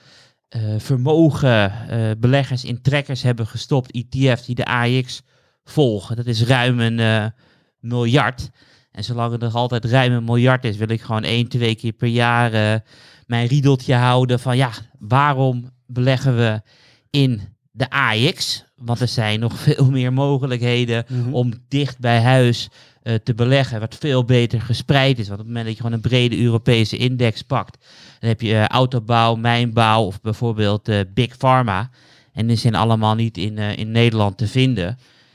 uh, 0.56 0.62
vermogen 0.78 1.72
beleggers 2.20 2.64
in 2.64 2.82
trekkers 2.82 3.22
hebben 3.22 3.48
gestopt, 3.48 3.92
ETF's 3.92 4.46
die 4.46 4.56
de 4.56 4.66
AX 4.66 5.22
volgen. 5.64 6.16
Dat 6.16 6.26
is 6.26 6.44
ruim 6.44 6.80
een 6.80 7.32
miljard. 7.80 8.50
En 8.92 9.04
zolang 9.04 9.34
er 9.34 9.40
nog 9.40 9.56
altijd 9.56 9.86
ruim 9.86 10.14
een 10.14 10.24
miljard 10.24 10.64
is, 10.64 10.78
wil 10.78 10.90
ik 10.90 11.02
gewoon 11.02 11.24
één, 11.24 11.48
twee 11.48 11.76
keer 11.76 11.92
per 11.92 12.08
jaar 12.08 12.82
mijn 13.26 13.48
riedeltje 13.48 13.94
houden 13.94 14.40
van 14.40 14.58
ja, 14.58 14.72
waarom 15.00 15.70
beleggen 15.86 16.36
we 16.36 16.62
in 17.10 17.53
de 17.76 17.90
AX. 17.90 18.64
Want 18.76 19.00
er 19.00 19.08
zijn 19.08 19.40
nog 19.40 19.60
veel 19.68 19.92
meer 19.92 20.14
mogelijkheden 20.14 21.06
mm 21.08 21.24
-hmm. 21.24 21.34
om 21.34 21.54
dicht 21.68 22.00
bij 22.00 22.22
huis 22.22 22.70
uh, 23.04 23.14
te 23.24 23.34
beleggen. 23.34 23.80
Wat 23.80 23.96
veel 23.96 24.26
beter 24.26 24.62
gespreid 24.62 25.20
is. 25.20 25.28
Want 25.28 25.40
op 25.40 25.46
het 25.46 25.48
moment 25.48 25.66
dat 25.66 25.76
je 25.76 25.82
gewoon 25.82 25.98
een 25.98 26.10
brede 26.10 26.42
Europese 26.42 26.98
index 26.98 27.42
pakt. 27.42 27.86
Dan 28.20 28.30
heb 28.30 28.42
je 28.42 28.54
uh, 28.54 28.66
autobouw, 28.66 29.36
mijnbouw 29.36 30.04
of 30.04 30.22
bijvoorbeeld 30.22 30.90
uh, 30.90 31.00
Big 31.14 31.38
Pharma. 31.38 31.90
En 32.34 32.48
die 32.48 32.58
zijn 32.58 32.76
allemaal 32.76 33.16
niet 33.16 33.38
in, 33.38 33.58
in 33.58 33.92
Nederland 33.92 34.38
te 34.38 34.48
vinden. 34.48 34.88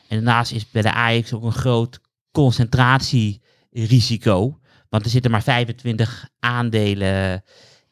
En 0.09 0.16
daarnaast 0.16 0.52
is 0.52 0.71
bij 0.71 0.83
de 0.83 0.95
AX 0.95 1.33
ook 1.33 1.42
een 1.42 1.52
groot 1.52 2.00
concentratierisico. 2.33 4.59
Want 4.88 5.04
er 5.04 5.11
zitten 5.11 5.30
maar 5.30 5.42
25 5.42 6.28
aandelen 6.40 7.42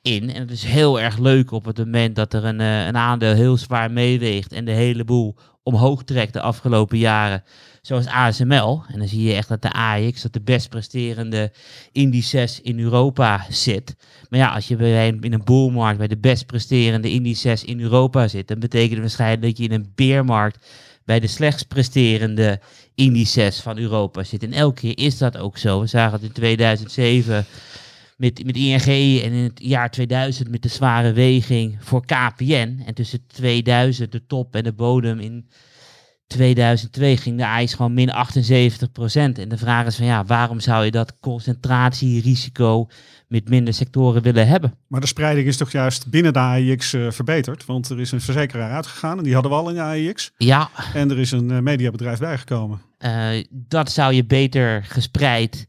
in. 0.07 0.33
En 0.33 0.41
het 0.41 0.51
is 0.51 0.65
heel 0.65 1.01
erg 1.01 1.19
leuk 1.19 1.51
op 1.51 1.65
het 1.65 1.79
moment 1.79 2.17
dat 2.17 2.35
er 2.35 2.45
een, 2.45 2.61
uh, 2.61 2.87
een 2.87 2.97
aandeel 2.97 3.35
heel 3.35 3.57
zwaar 3.57 3.91
meeweegt 3.91 4.53
en 4.53 4.65
de 4.65 4.73
hele 4.73 5.05
boel 5.05 5.37
omhoog 5.63 6.05
trekt 6.05 6.33
de 6.33 6.41
afgelopen 6.41 6.99
jaren. 6.99 7.43
Zoals 7.83 8.07
ASML. 8.07 8.83
En 8.89 8.99
dan 8.99 9.09
zie 9.09 9.23
je 9.23 9.35
echt 9.35 9.49
dat 9.49 9.63
de 9.63 9.73
AX, 9.73 10.23
dat 10.23 10.33
de 10.33 10.41
best 10.41 10.69
presterende 10.69 11.53
indices 11.93 12.61
in 12.61 12.81
Europa 12.81 13.47
zit. 13.51 13.97
Maar 14.29 14.41
ja, 14.41 14.55
als 14.55 14.69
je 14.69 14.77
bij 14.77 15.09
een, 15.09 15.21
in 15.21 15.33
een 15.33 15.45
boelmarkt 15.45 15.99
bij 15.99 16.09
de 16.09 16.19
best 16.19 16.47
presterende 16.47 17.11
indices 17.11 17.65
in 17.65 17.81
Europa 17.81 18.29
zit, 18.29 18.49
dan 18.49 18.59
betekent 18.59 18.93
het 18.93 19.01
waarschijnlijk 19.01 19.43
dat 19.43 19.59
je 19.59 19.65
in 19.65 19.73
een 19.73 19.93
beermarkt 19.95 20.67
bij 21.05 21.21
de 21.21 21.27
slechtst 21.27 21.69
presterende 21.69 22.61
indices 22.95 23.61
van 23.61 23.79
Europa 23.79 24.23
zit. 24.23 24.43
En 24.43 24.53
elke 24.53 24.81
keer 24.81 25.05
is 25.05 25.19
dat 25.19 25.37
ook 25.37 25.59
zo. 25.59 25.81
We 25.81 25.87
zagen 25.87 26.13
het 26.13 26.23
in 26.23 26.33
2007 26.33 27.47
met, 28.17 28.45
met 28.45 28.57
ING 28.57 29.23
en 29.23 29.33
in 29.33 29.45
het 29.45 29.61
jaar 29.63 29.91
2000 29.91 30.51
met 30.51 30.63
de 30.63 30.69
zware 30.69 31.13
weging 31.13 31.77
voor 31.81 32.05
KPN. 32.07 32.83
En 32.87 32.95
tussen 32.95 33.27
2000, 33.27 34.13
de 34.13 34.27
top 34.27 34.55
en 34.55 34.65
de 34.65 34.73
bodem 34.73 35.19
in 35.19 35.49
2002, 36.27 37.17
ging 37.17 37.39
de 37.39 37.47
AX 37.47 37.75
gewoon 37.75 37.95
min 37.95 38.11
78% 38.11 38.13
En 39.13 39.49
de 39.49 39.57
vraag 39.57 39.87
is 39.87 39.97
van 39.97 40.07
ja, 40.07 40.25
waarom 40.25 40.61
zou 40.61 40.85
je 40.85 40.91
dat 40.91 41.21
concentratierisico 41.21 42.89
met 43.29 43.49
minder 43.49 43.75
sectoren 43.75 44.23
willen 44.23 44.49
hebben? 44.49 44.75
Maar 44.87 45.01
de 45.01 45.07
spreiding 45.07 45.47
is 45.47 45.57
toch 45.57 45.73
juist 45.73 46.11
binnen 46.11 46.33
de 46.33 46.39
AIX 46.39 46.93
eh, 46.93 47.11
verbeterd? 47.11 47.65
Want 47.65 47.89
er 47.89 48.01
is 48.01 48.13
een 48.13 48.21
verzekeraar 48.21 48.71
uitgegaan 48.71 49.19
en 49.19 49.25
die 49.25 49.35
hadden 49.35 49.53
we 49.53 49.59
al 49.59 49.69
in 49.69 49.75
de 49.75 49.81
AIX. 49.81 50.33
Ja, 50.37 50.71
En 50.95 51.11
er 51.11 51.19
is 51.19 51.31
een 51.31 51.51
eh, 51.51 51.59
mediabedrijf 51.59 52.19
bijgekomen. 52.19 52.81
Eh, 52.99 53.29
dat 53.51 53.91
zou 53.91 54.15
je 54.15 54.25
beter 54.25 54.85
gespreid 54.85 55.67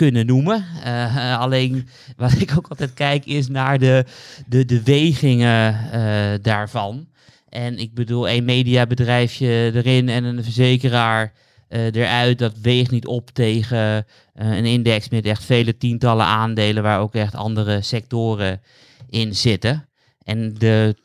kunnen 0.00 0.26
noemen. 0.26 0.64
Eh, 0.84 1.38
alleen 1.38 1.88
wat 2.16 2.40
ik 2.40 2.52
ook 2.56 2.68
altijd 2.68 2.94
kijk 2.94 3.24
is 3.24 3.48
naar 3.48 3.78
de, 3.78 4.04
de, 4.46 4.64
de 4.64 4.82
wegingen 4.82 5.90
eh, 5.92 6.42
daarvan. 6.42 7.08
En 7.48 7.78
ik 7.78 7.94
bedoel, 7.94 8.28
een 8.28 8.44
mediabedrijfje 8.44 9.70
erin 9.74 10.08
en 10.08 10.24
een 10.24 10.44
verzekeraar 10.44 11.32
eh, 11.68 11.94
eruit. 11.94 12.38
Dat 12.38 12.58
weegt 12.62 12.90
niet 12.90 13.06
op 13.06 13.30
tegen 13.30 14.06
eh, 14.34 14.56
een 14.56 14.64
index 14.64 15.08
met 15.08 15.24
echt 15.24 15.44
vele 15.44 15.76
tientallen 15.76 16.26
aandelen 16.26 16.82
waar 16.82 17.00
ook 17.00 17.14
echt 17.14 17.34
andere 17.34 17.82
sectoren 17.82 18.60
in 19.08 19.36
zitten. 19.36 19.88
En 20.22 20.54
de 20.58 20.96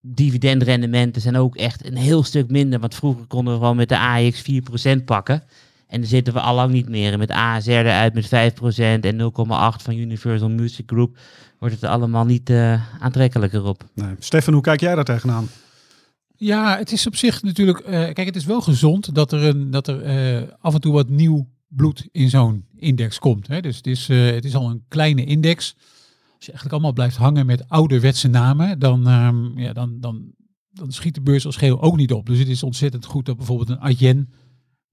dividendrendementen 0.00 1.22
zijn 1.22 1.36
ook 1.36 1.56
echt 1.56 1.86
een 1.86 1.96
heel 1.96 2.22
stuk 2.22 2.50
minder. 2.50 2.80
Want 2.80 2.94
vroeger 2.94 3.26
konden 3.26 3.52
we 3.52 3.58
gewoon 3.58 3.76
met 3.76 3.88
de 3.88 3.98
AX 3.98 4.42
4% 5.00 5.04
pakken. 5.04 5.42
En 5.94 6.00
dan 6.00 6.08
zitten 6.08 6.34
we 6.34 6.40
al 6.40 6.54
lang 6.54 6.72
niet 6.72 6.88
meer. 6.88 7.12
En 7.12 7.18
met 7.18 7.30
ASR 7.30 7.70
eruit 7.70 8.14
met 8.14 8.26
5% 8.26 8.28
en 9.00 9.18
0,8 9.18 9.82
van 9.82 9.96
Universal 9.96 10.50
Music 10.50 10.84
Group 10.86 11.18
wordt 11.58 11.74
het 11.74 11.84
allemaal 11.84 12.24
niet 12.24 12.50
eh, 12.50 13.02
aantrekkelijker 13.02 13.64
op. 13.64 13.84
Nee. 13.94 14.14
Stefan, 14.18 14.52
hoe 14.52 14.62
kijk 14.62 14.80
jij 14.80 14.94
daar 14.94 15.04
tegenaan? 15.04 15.48
Ja, 16.36 16.78
het 16.78 16.92
is 16.92 17.06
op 17.06 17.16
zich 17.16 17.42
natuurlijk. 17.42 17.78
eh, 17.78 17.90
kijk, 17.92 18.24
het 18.24 18.36
is 18.36 18.44
wel 18.44 18.60
gezond 18.60 19.14
dat 19.14 19.32
er, 19.32 19.42
een, 19.42 19.70
dat 19.70 19.88
er 19.88 20.02
eh, 20.02 20.42
af 20.60 20.74
en 20.74 20.80
toe 20.80 20.92
wat 20.92 21.08
nieuw 21.08 21.48
bloed 21.68 22.08
in 22.12 22.30
zo'n 22.30 22.66
index 22.76 23.18
komt. 23.18 23.46
Hè. 23.46 23.60
Dus 23.60 23.76
het 23.76 23.86
is, 23.86 24.08
eh, 24.08 24.26
het 24.26 24.44
is 24.44 24.54
al 24.54 24.70
een 24.70 24.84
kleine 24.88 25.24
index. 25.24 25.74
Als 26.36 26.44
je 26.44 26.52
eigenlijk 26.52 26.72
allemaal 26.72 26.92
blijft 26.92 27.16
hangen 27.16 27.46
met 27.46 27.68
ouderwetse 27.68 28.28
namen, 28.28 28.78
dan, 28.78 29.06
ehm, 29.06 29.58
ja, 29.58 29.72
dan, 29.72 30.00
dan, 30.00 30.32
dan 30.70 30.92
schiet 30.92 31.14
de 31.14 31.20
beurs 31.20 31.46
als 31.46 31.56
geheel 31.56 31.82
ook 31.82 31.96
niet 31.96 32.12
op. 32.12 32.26
Dus 32.26 32.38
het 32.38 32.48
is 32.48 32.62
ontzettend 32.62 33.04
goed 33.04 33.26
dat 33.26 33.36
bijvoorbeeld 33.36 33.68
een 33.68 33.80
Adyen 33.80 34.32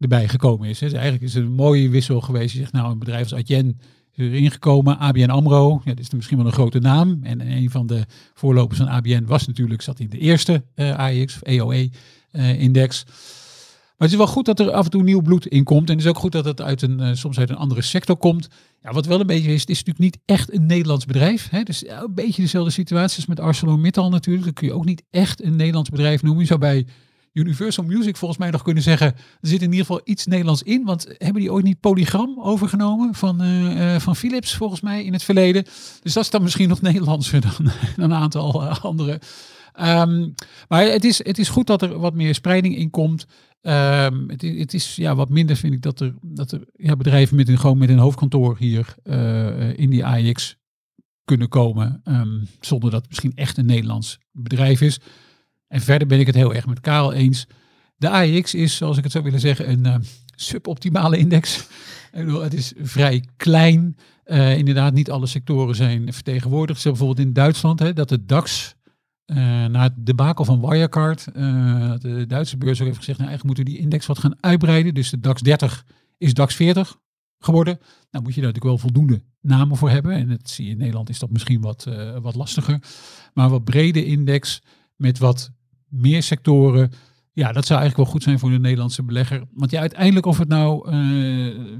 erbij 0.02 0.28
gekomen 0.28 0.70
is. 0.70 0.80
Dus 0.80 0.94
eigenlijk 0.94 1.24
is 1.24 1.34
het 1.34 1.44
een 1.44 1.52
mooie 1.52 1.90
wissel 1.90 2.22
geweest. 2.22 2.54
Je 2.54 2.60
zegt 2.60 2.72
nou, 2.72 2.92
een 2.92 3.00
bedrijf 3.00 3.22
als 3.32 3.34
Adyen 3.34 3.80
is 4.14 4.26
erin 4.26 4.52
gekomen. 4.52 4.98
ABN 4.98 5.30
AMRO, 5.30 5.82
ja, 5.84 5.94
dat 5.94 6.00
is 6.00 6.10
misschien 6.10 6.38
wel 6.38 6.46
een 6.46 6.52
grote 6.52 6.80
naam. 6.80 7.20
En 7.24 7.52
een 7.52 7.70
van 7.70 7.88
de 7.88 8.06
voorlopers 8.34 8.80
van 8.80 8.88
ABN 8.88 9.26
was 9.26 9.48
natuurlijk, 9.48 9.82
zat 9.82 10.00
in 10.00 10.10
de 10.10 10.18
eerste 10.18 10.64
eh 10.76 10.98
AEX 10.98 11.36
of 11.36 11.42
EOE-index. 11.42 13.04
maar 13.06 14.10
het 14.10 14.12
is 14.12 14.16
wel 14.16 14.28
goed 14.28 14.46
dat 14.46 14.60
er 14.60 14.72
af 14.72 14.86
en 14.86 14.92
toe 14.92 15.04
nieuw 15.04 15.22
bloed 15.22 15.48
in 15.48 15.64
komt. 15.64 15.90
En 15.90 15.96
het 15.96 16.04
is 16.04 16.10
ook 16.10 16.18
goed 16.18 16.32
dat 16.32 16.46
het 16.46 16.62
uit 16.62 16.82
een, 16.82 17.00
eh, 17.00 17.14
soms 17.14 17.40
uit 17.40 17.50
een 17.50 17.56
andere 17.56 17.82
sector 17.82 18.18
komt. 18.18 18.48
Ja, 18.84 18.92
wat 18.92 19.06
wel 19.06 19.20
een 19.20 19.28
beetje 19.28 19.54
is, 19.54 19.62
het 19.62 19.70
is 19.70 19.84
natuurlijk 19.84 20.06
niet 20.06 20.18
echt 20.26 20.54
een 20.54 20.66
Nederlands 20.66 21.06
bedrijf. 21.06 21.50
Hè? 21.50 21.64
Dus 21.64 21.88
een 21.88 22.14
beetje 22.14 22.42
dezelfde 22.42 22.72
situatie 22.72 23.18
als 23.18 23.26
met 23.26 23.40
ArcelorMittal 23.40 24.10
natuurlijk. 24.10 24.46
Dat 24.46 24.54
kun 24.54 24.68
je 24.68 24.74
ook 24.74 24.86
niet 24.86 25.04
echt 25.10 25.44
een 25.44 25.56
Nederlands 25.56 25.90
bedrijf 25.90 26.22
noemen. 26.22 26.42
Je 26.42 26.48
zou 26.48 26.60
bij 26.60 26.86
Universal 27.34 27.84
Music 27.84 28.18
volgens 28.18 28.40
mij 28.40 28.50
nog 28.50 28.62
kunnen 28.62 28.84
zeggen, 28.84 29.08
er 29.08 29.48
zit 29.48 29.62
in 29.62 29.72
ieder 29.72 29.86
geval 29.86 30.02
iets 30.04 30.26
Nederlands 30.26 30.64
in. 30.64 30.84
Want 30.84 31.16
hebben 31.18 31.42
die 31.42 31.52
ooit 31.52 31.64
niet 31.64 31.80
Polygram 31.80 32.40
overgenomen 32.42 33.16
van, 33.16 33.42
eh, 33.42 33.96
eh, 33.96 34.02
van 34.02 34.16
Philips 34.16 34.56
volgens 34.56 34.82
mij 34.82 35.04
in 35.04 35.14
het 35.14 35.24
verleden? 35.24 35.64
Dus 36.02 36.14
dat 36.14 36.24
is 36.24 36.30
dan 36.30 36.44
misschien 36.44 36.70
nog 36.70 36.82
Nederlandser 36.82 37.42
dan, 37.58 37.72
dan 37.96 38.12
een 38.12 38.18
aantal 38.18 38.64
eh, 38.64 38.84
andere. 38.84 39.22
Ehm, 39.74 40.30
maar 40.68 40.84
het 40.84 41.04
is, 41.04 41.24
het 41.24 41.38
is 41.38 41.50
goed 41.50 41.68
dat 41.68 41.82
er 41.82 42.00
wat 42.00 42.14
meer 42.14 42.36
spreiding 42.36 42.76
in 42.76 42.90
komt. 42.90 43.26
Ehm, 43.62 44.30
het, 44.38 44.74
is, 44.74 44.96
ja, 44.96 45.16
wat 45.16 45.30
minder 45.30 45.56
vind 45.56 45.74
ik 45.74 45.82
dat 45.82 46.00
er, 46.00 46.14
dat 46.22 46.52
er 46.52 46.62
ja, 46.74 46.96
bedrijven 46.96 47.36
met 47.36 47.50
een, 47.50 47.60
gewoon 47.60 47.78
met 47.78 47.90
een 47.90 47.98
hoofdkantoor 47.98 48.58
hier 48.58 48.96
in 49.76 49.90
die 49.90 50.06
AX 50.06 50.58
kunnen 51.26 51.50
komen. 51.50 52.02
ehm, 52.04 52.44
zonder 52.60 52.92
dat 52.92 53.00
het 53.00 53.10
misschien 53.10 53.36
echt 53.36 53.58
een 53.58 53.66
Nederlands 53.66 54.20
bedrijf 54.32 54.82
is. 54.82 55.00
En 55.72 55.82
verder 55.82 56.08
ben 56.08 56.20
ik 56.20 56.26
het 56.26 56.36
heel 56.36 56.54
erg 56.54 56.66
met 56.66 56.80
Karel 56.80 57.14
eens. 57.14 57.48
De 57.98 58.10
AEX 58.10 58.54
is, 58.54 58.76
zoals 58.76 58.98
ik 58.98 59.04
het 59.04 59.12
zou 59.12 59.24
willen 59.24 59.40
zeggen, 59.40 59.70
een 59.70 59.86
eh, 59.86 59.96
suboptimale 60.36 61.18
index. 61.18 61.68
Bedoel, 62.12 62.42
het 62.42 62.54
is 62.54 62.74
vrij 62.82 63.26
klein. 63.38 63.98
Eh, 64.24 64.58
inderdaad, 64.58 64.94
niet 64.94 65.12
alle 65.12 65.26
sectoren 65.26 65.76
zijn 65.76 66.14
vertegenwoordigd. 66.14 66.82
Zo 66.82 66.90
bijvoorbeeld 66.90 67.28
in 67.28 67.34
Duitsland, 67.34 67.80
hè, 67.80 67.94
dat 67.94 68.10
de 68.10 68.26
DAX, 68.26 68.76
eh 69.26 69.66
na 69.66 69.84
het 69.84 69.94
debakel 69.98 70.46
van 70.46 70.70
Wirecard, 70.70 71.24
de 72.02 72.26
Duitse 72.28 72.58
beurs 72.58 72.80
ook 72.80 72.86
heeft 72.86 72.98
gezegd, 72.98 73.18
nou 73.18 73.30
eigenlijk 73.30 73.44
moeten 73.44 73.64
we 73.64 73.70
die 73.70 73.80
index 73.80 74.06
wat 74.06 74.20
gaan 74.20 74.44
uitbreiden. 74.44 74.94
Dus 74.94 75.10
de 75.10 75.20
DAX 75.20 75.42
30 75.42 75.86
is 76.18 76.34
DAX 76.34 76.56
40 76.56 76.98
geworden. 77.40 77.80
Nou 78.12 78.24
moet 78.24 78.36
je 78.36 78.42
daar 78.42 78.52
natuurlijk 78.52 78.64
wel 78.64 78.92
voldoende 78.92 79.22
namen 79.42 79.78
voor 79.78 79.90
hebben. 79.90 80.12
En 80.12 80.28
dat 80.28 80.50
zie 80.50 80.66
je 80.66 80.72
in 80.72 80.78
Nederland 80.78 81.10
is 81.10 81.20
dat 81.20 81.32
misschien 81.32 81.62
wat, 81.62 81.88
wat 82.22 82.36
lastiger. 82.36 82.80
Maar 83.34 83.50
wat 83.50 83.64
brede 83.64 84.06
index 84.06 84.62
met 84.96 85.18
wat 85.20 85.52
meer 85.92 86.24
sectoren. 86.24 86.92
Ja, 87.34 87.52
dat 87.52 87.66
zou 87.66 87.80
eigenlijk 87.80 87.98
wel 87.98 88.06
goed 88.06 88.24
zijn 88.24 88.40
voor 88.40 88.50
de 88.50 88.60
Nederlandse 88.60 89.04
belegger. 89.04 89.44
Want 89.54 89.72
ja, 89.72 89.80
uiteindelijk 89.80 90.26
of 90.26 90.36
we 90.36 90.42
het 90.42 90.52
nou 90.52 90.92
eh, 90.92 91.00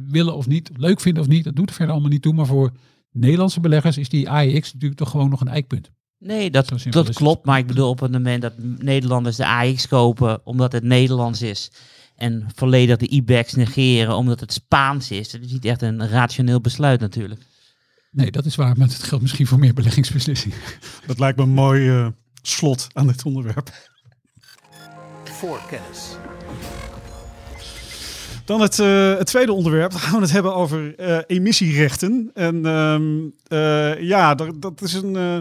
willen 0.08 0.36
of 0.36 0.48
niet, 0.48 0.70
leuk 0.76 1.00
vinden 1.00 1.24
of 1.24 1.30
niet, 1.30 1.44
dat 1.44 1.56
doet 1.56 1.70
er 1.70 1.76
verder 1.76 1.94
allemaal 1.94 2.12
niet 2.12 2.22
toe. 2.22 2.34
Maar 2.34 2.46
voor 2.46 2.72
Nederlandse 3.12 3.60
beleggers 3.60 3.98
is 3.98 4.10
die 4.10 4.30
AEX 4.30 4.74
natuurlijk 4.74 5.00
toch 5.00 5.10
gewoon 5.10 5.30
nog 5.30 5.42
een 5.42 5.48
eikpunt. 5.48 5.92
Nee, 6.20 6.52
dat, 6.52 6.74
dat 6.90 7.14
klopt. 7.14 7.46
Maar 7.46 7.58
ik 7.58 7.68
bedoel 7.68 7.90
op 7.90 8.00
het 8.00 8.12
moment 8.12 8.42
dat 8.42 8.54
Nederlanders 8.58 9.36
de 9.36 9.48
AX 9.48 9.88
kopen 9.88 10.46
omdat 10.46 10.72
het 10.72 10.84
Nederlands 10.84 11.42
is. 11.42 11.72
En 12.16 12.48
volledig 12.56 12.98
de 12.98 13.08
IBEX 13.08 13.54
negeren 13.54 14.16
omdat 14.16 14.40
het 14.40 14.54
Spaans 14.54 15.12
is. 15.12 15.32
Dat 15.32 15.42
is 15.42 15.52
niet 15.52 15.66
echt 15.66 15.82
een 15.82 16.08
rationeel 16.08 16.62
besluit 16.62 17.00
natuurlijk. 17.00 17.42
Nee, 18.12 18.32
dat 18.32 18.46
is 18.46 18.56
waar. 18.56 18.78
Maar 18.78 18.88
het 18.88 19.04
geldt 19.04 19.22
misschien 19.24 19.48
voor 19.48 19.60
meer 19.60 19.74
beleggingsbeslissingen. 19.74 20.58
Dat 21.08 21.20
lijkt 21.20 21.38
me 21.38 21.44
een 21.44 21.50
mooi 21.50 21.90
eh, 21.90 22.08
slot 22.42 22.88
aan 22.94 23.08
dit 23.08 23.24
onderwerp. 23.26 23.72
Dan 28.46 28.62
het, 28.62 28.80
eh, 28.80 29.18
het 29.18 29.28
tweede 29.28 29.54
onderwerp. 29.54 29.92
Dan 29.92 30.00
gaan 30.00 30.16
we 30.16 30.22
het 30.22 30.32
hebben 30.32 30.56
over 30.56 30.96
eh, 30.96 31.18
emissierechten. 31.28 32.32
En 32.34 32.66
ehm, 32.66 33.04
eh, 33.52 34.02
ja, 34.02 34.36
dat, 34.36 34.62
dat 34.62 34.82
is 34.82 34.94
een 34.94 35.16
eh, 35.16 35.38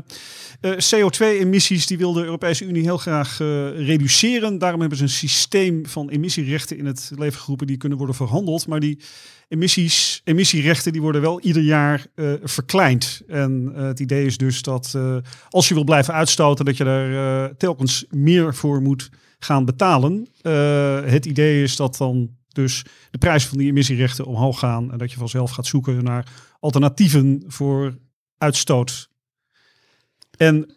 eh, 0.61 0.79
CO2-emissies. 0.79 1.87
Die 1.87 1.99
wil 1.99 2.13
de 2.13 2.25
Europese 2.25 2.65
Unie 2.65 2.83
heel 2.83 2.97
graag 2.97 3.39
reduceren. 3.77 4.59
Daarom 4.59 4.81
hebben 4.81 4.99
ze 4.99 5.05
een 5.05 5.11
systeem 5.11 5.87
van 5.87 6.09
emissierechten 6.09 6.79
in 6.79 6.87
het 6.87 7.11
leven 7.17 7.41
geroepen. 7.41 7.67
Die 7.67 7.77
kunnen 7.77 7.99
worden 7.99 8.17
verhandeld. 8.17 8.67
Maar 8.67 8.81
die 8.81 8.99
emissies, 9.49 10.21
emissierechten 10.25 10.93
die 10.93 11.01
worden 11.01 11.21
wel 11.21 11.41
ieder 11.41 11.63
jaar 11.63 12.07
verkleind. 12.43 13.23
En 13.29 13.73
het 13.75 14.01
idee 14.01 14.27
is 14.27 14.37
dus 14.37 14.63
dat 14.63 14.99
als 15.51 15.69
je 15.69 15.75
wil 15.75 15.85
blijven 15.85 16.15
uitstoten, 16.15 16.65
dat 16.65 16.77
je 16.77 16.85
daar 16.85 17.57
telkens 17.57 18.05
meer 18.11 18.55
voor 18.55 18.83
moet 18.83 19.11
gaan 19.41 19.65
betalen. 19.65 20.29
Eh, 20.43 21.01
het 21.05 21.27
idee 21.27 21.63
is 21.63 21.77
dat 21.77 21.97
dan 21.97 22.31
dus 22.49 22.85
de 23.11 23.19
prijzen 23.19 23.49
van 23.49 23.59
die 23.59 23.69
emissierechten 23.69 24.25
omhoog 24.25 24.59
gaan 24.59 24.93
en 24.93 24.99
dat 24.99 25.13
je 25.13 25.19
vanzelf 25.19 25.51
gaat 25.51 25.67
zoeken 25.67 26.05
naar 26.05 26.33
alternatieven 26.61 27.45
voor 27.47 27.99
uitstoot. 28.39 29.09
En 30.37 30.75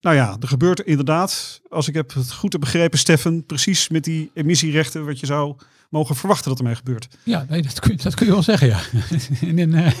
nou 0.00 0.16
ja, 0.16 0.36
er 0.40 0.48
gebeurt 0.48 0.80
inderdaad, 0.80 1.60
als 1.68 1.88
ik 1.88 1.94
heb 1.94 2.14
het 2.14 2.32
goed 2.32 2.52
heb 2.52 2.60
begrepen, 2.60 2.98
Steffen, 2.98 3.46
precies 3.46 3.88
met 3.88 4.04
die 4.04 4.30
emissierechten 4.34 5.04
wat 5.04 5.20
je 5.20 5.26
zou 5.26 5.56
mogen 5.88 6.16
verwachten 6.16 6.48
dat 6.48 6.58
ermee 6.58 6.74
gebeurt. 6.74 7.08
Ja, 7.22 7.46
nee, 7.48 7.62
dat, 7.62 7.80
kun 7.80 7.96
dat 8.02 8.18
je 8.18 8.24
wel 8.24 8.42
zeggen, 8.42 8.68
ja. 8.68 8.80
in, 9.56 9.74
eh, 9.74 9.92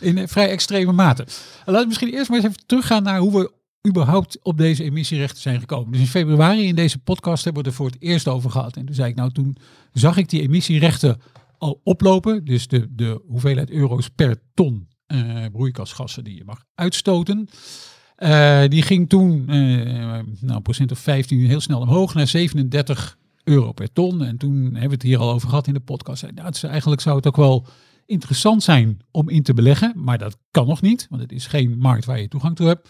in 0.00 0.28
vrij 0.28 0.48
extreme 0.48 0.92
mate. 0.92 1.26
Laten 1.64 1.80
we 1.80 1.86
misschien 1.86 2.12
eerst 2.12 2.28
maar 2.28 2.38
eens 2.38 2.46
even 2.46 2.66
teruggaan 2.66 3.02
naar 3.02 3.18
hoe 3.18 3.40
we 3.40 3.52
überhaupt 3.86 4.38
op 4.42 4.58
deze 4.58 4.84
emissierechten 4.84 5.40
zijn 5.40 5.60
gekomen. 5.60 5.92
Dus 5.92 6.00
in 6.00 6.06
februari 6.06 6.66
in 6.66 6.74
deze 6.74 6.98
podcast 6.98 7.44
hebben 7.44 7.62
we 7.62 7.68
er 7.68 7.74
voor 7.74 7.86
het 7.86 8.02
eerst 8.02 8.28
over 8.28 8.50
gehad. 8.50 8.76
En 8.76 8.86
toen 8.86 8.94
zei 8.94 9.10
ik, 9.10 9.16
nou 9.16 9.32
toen 9.32 9.56
zag 9.92 10.16
ik 10.16 10.28
die 10.28 10.40
emissierechten 10.40 11.20
al 11.58 11.80
oplopen. 11.84 12.44
Dus 12.44 12.68
de, 12.68 12.86
de 12.90 13.22
hoeveelheid 13.26 13.70
euro's 13.70 14.08
per 14.08 14.42
ton 14.54 14.88
eh, 15.06 15.44
broeikasgassen 15.52 16.24
die 16.24 16.36
je 16.36 16.44
mag 16.44 16.64
uitstoten. 16.74 17.48
Eh, 18.16 18.64
die 18.68 18.82
ging 18.82 19.08
toen, 19.08 19.48
eh, 19.48 20.20
nou, 20.40 20.60
procent 20.60 20.90
of 20.90 20.98
15 20.98 21.46
heel 21.46 21.60
snel 21.60 21.80
omhoog 21.80 22.14
naar 22.14 22.26
37 22.26 23.18
euro 23.44 23.72
per 23.72 23.92
ton. 23.92 24.22
En 24.22 24.36
toen 24.36 24.62
hebben 24.62 24.88
we 24.88 24.94
het 24.94 25.02
hier 25.02 25.18
al 25.18 25.32
over 25.32 25.48
gehad 25.48 25.66
in 25.66 25.74
de 25.74 25.80
podcast. 25.80 26.26
Nou, 26.34 26.48
is, 26.48 26.62
eigenlijk 26.62 27.00
zou 27.00 27.16
het 27.16 27.26
ook 27.26 27.36
wel 27.36 27.66
interessant 28.06 28.62
zijn 28.62 28.98
om 29.10 29.28
in 29.28 29.42
te 29.42 29.54
beleggen. 29.54 29.92
Maar 29.96 30.18
dat 30.18 30.38
kan 30.50 30.66
nog 30.66 30.80
niet, 30.80 31.06
want 31.10 31.22
het 31.22 31.32
is 31.32 31.46
geen 31.46 31.78
markt 31.78 32.04
waar 32.04 32.20
je 32.20 32.28
toegang 32.28 32.56
toe 32.56 32.66
hebt. 32.66 32.88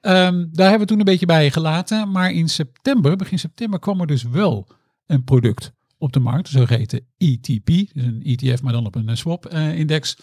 Ehm, 0.00 0.46
daar 0.50 0.68
hebben 0.68 0.80
we 0.80 0.86
toen 0.86 0.98
een 0.98 1.04
beetje 1.04 1.26
bij 1.26 1.50
gelaten. 1.50 2.10
Maar 2.10 2.32
in 2.32 2.48
september, 2.48 3.16
begin 3.16 3.38
september, 3.38 3.78
kwam 3.78 4.00
er 4.00 4.06
dus 4.06 4.22
wel 4.22 4.68
een 5.06 5.24
product 5.24 5.72
op 5.98 6.12
de 6.12 6.20
markt. 6.20 6.46
Een 6.46 6.58
zogeheten 6.58 7.06
ETP. 7.18 7.66
Dus 7.66 8.04
een 8.04 8.22
ETF, 8.22 8.62
maar 8.62 8.72
dan 8.72 8.86
op 8.86 8.94
een 8.94 9.08
eh, 9.08 9.16
swap-index. 9.16 10.16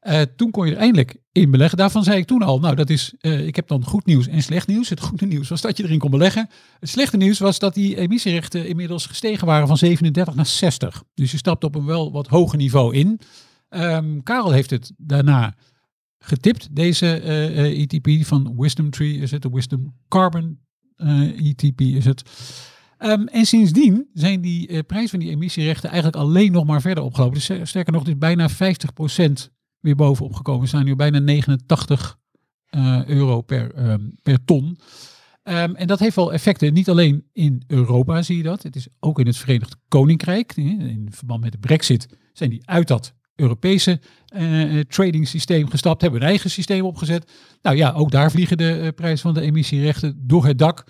Eh, 0.00 0.20
toen 0.36 0.50
kon 0.50 0.66
je 0.66 0.72
er 0.72 0.78
eindelijk 0.78 1.16
in 1.32 1.50
beleggen. 1.50 1.78
Daarvan 1.78 2.04
zei 2.04 2.18
ik 2.18 2.26
toen 2.26 2.42
al, 2.42 2.58
nou 2.58 2.74
dat 2.74 2.90
is, 2.90 3.14
eh, 3.18 3.46
ik 3.46 3.56
heb 3.56 3.68
dan 3.68 3.84
goed 3.84 4.06
nieuws 4.06 4.26
en 4.26 4.42
slecht 4.42 4.66
nieuws. 4.66 4.88
Het 4.88 5.00
goede 5.00 5.26
nieuws 5.26 5.48
was 5.48 5.60
dat 5.60 5.76
je 5.76 5.84
erin 5.84 5.98
kon 5.98 6.10
beleggen. 6.10 6.48
Het 6.80 6.88
slechte 6.88 7.16
nieuws 7.16 7.38
was 7.38 7.58
dat 7.58 7.74
die 7.74 7.96
emissierechten 7.96 8.68
inmiddels 8.68 9.06
gestegen 9.06 9.46
waren 9.46 9.66
van 9.66 9.76
37 9.76 10.34
naar 10.34 10.46
60. 10.46 11.02
Dus 11.14 11.30
je 11.30 11.36
stapt 11.36 11.64
op 11.64 11.74
een 11.74 11.84
wel 11.84 12.12
wat 12.12 12.26
hoger 12.26 12.58
niveau 12.58 12.94
in. 12.94 13.20
Ehm, 13.68 14.20
Karel 14.22 14.50
heeft 14.50 14.70
het 14.70 14.92
daarna 14.96 15.54
getipt, 16.26 16.76
deze 16.76 17.20
eh, 17.20 17.80
ETP 17.80 18.26
van 18.26 18.54
Wisdom 18.56 18.90
Tree 18.90 19.16
is 19.18 19.30
het, 19.30 19.42
de 19.42 19.50
Wisdom 19.50 19.94
Carbon 20.08 20.58
ETP 21.36 21.80
is 21.80 22.04
het. 22.04 22.22
Um, 22.98 23.26
en 23.28 23.46
sindsdien 23.46 24.08
zijn 24.12 24.40
die 24.40 24.68
uh, 24.68 24.78
prijs 24.86 25.10
van 25.10 25.18
die 25.18 25.30
emissierechten 25.30 25.90
eigenlijk 25.90 26.22
alleen 26.22 26.52
nog 26.52 26.64
maar 26.64 26.80
verder 26.80 27.04
opgelopen. 27.04 27.34
Dus 27.34 27.68
sterker 27.68 27.92
nog, 27.92 28.06
is 28.06 28.18
bijna 28.18 28.50
50% 28.50 28.54
weer 29.80 29.94
bovenop 29.94 30.34
gekomen. 30.34 30.60
We 30.60 30.66
staan 30.66 30.84
nu 30.84 30.96
bijna 30.96 31.18
89 31.18 32.18
uh, 32.70 33.04
euro 33.04 33.40
per, 33.40 33.90
um, 33.90 34.14
per 34.22 34.44
ton. 34.44 34.78
Um, 35.42 35.76
en 35.76 35.86
dat 35.86 35.98
heeft 35.98 36.16
wel 36.16 36.32
effecten, 36.32 36.72
niet 36.72 36.88
alleen 36.88 37.24
in 37.32 37.62
Europa 37.66 38.22
zie 38.22 38.36
je 38.36 38.42
dat. 38.42 38.62
Het 38.62 38.76
is 38.76 38.88
ook 39.00 39.18
in 39.18 39.26
het 39.26 39.36
Verenigd 39.36 39.76
Koninkrijk. 39.88 40.56
In 40.56 41.08
verband 41.10 41.40
met 41.40 41.52
de 41.52 41.58
brexit 41.58 42.08
zijn 42.32 42.50
die 42.50 42.68
uit 42.68 42.88
dat 42.88 43.14
Europese 43.36 44.00
uh, 44.36 44.80
trading 44.80 45.28
systeem 45.28 45.68
gestapt, 45.68 46.02
hebben 46.02 46.20
een 46.20 46.28
eigen 46.28 46.50
systeem 46.50 46.84
opgezet. 46.84 47.32
Nou 47.62 47.76
ja, 47.76 47.92
ook 47.92 48.10
daar 48.10 48.30
vliegen 48.30 48.56
de 48.56 48.80
uh, 48.82 48.88
prijzen 48.94 49.18
van 49.18 49.34
de 49.34 49.40
emissierechten 49.40 50.22
door 50.26 50.46
het 50.46 50.58
dak. 50.58 50.84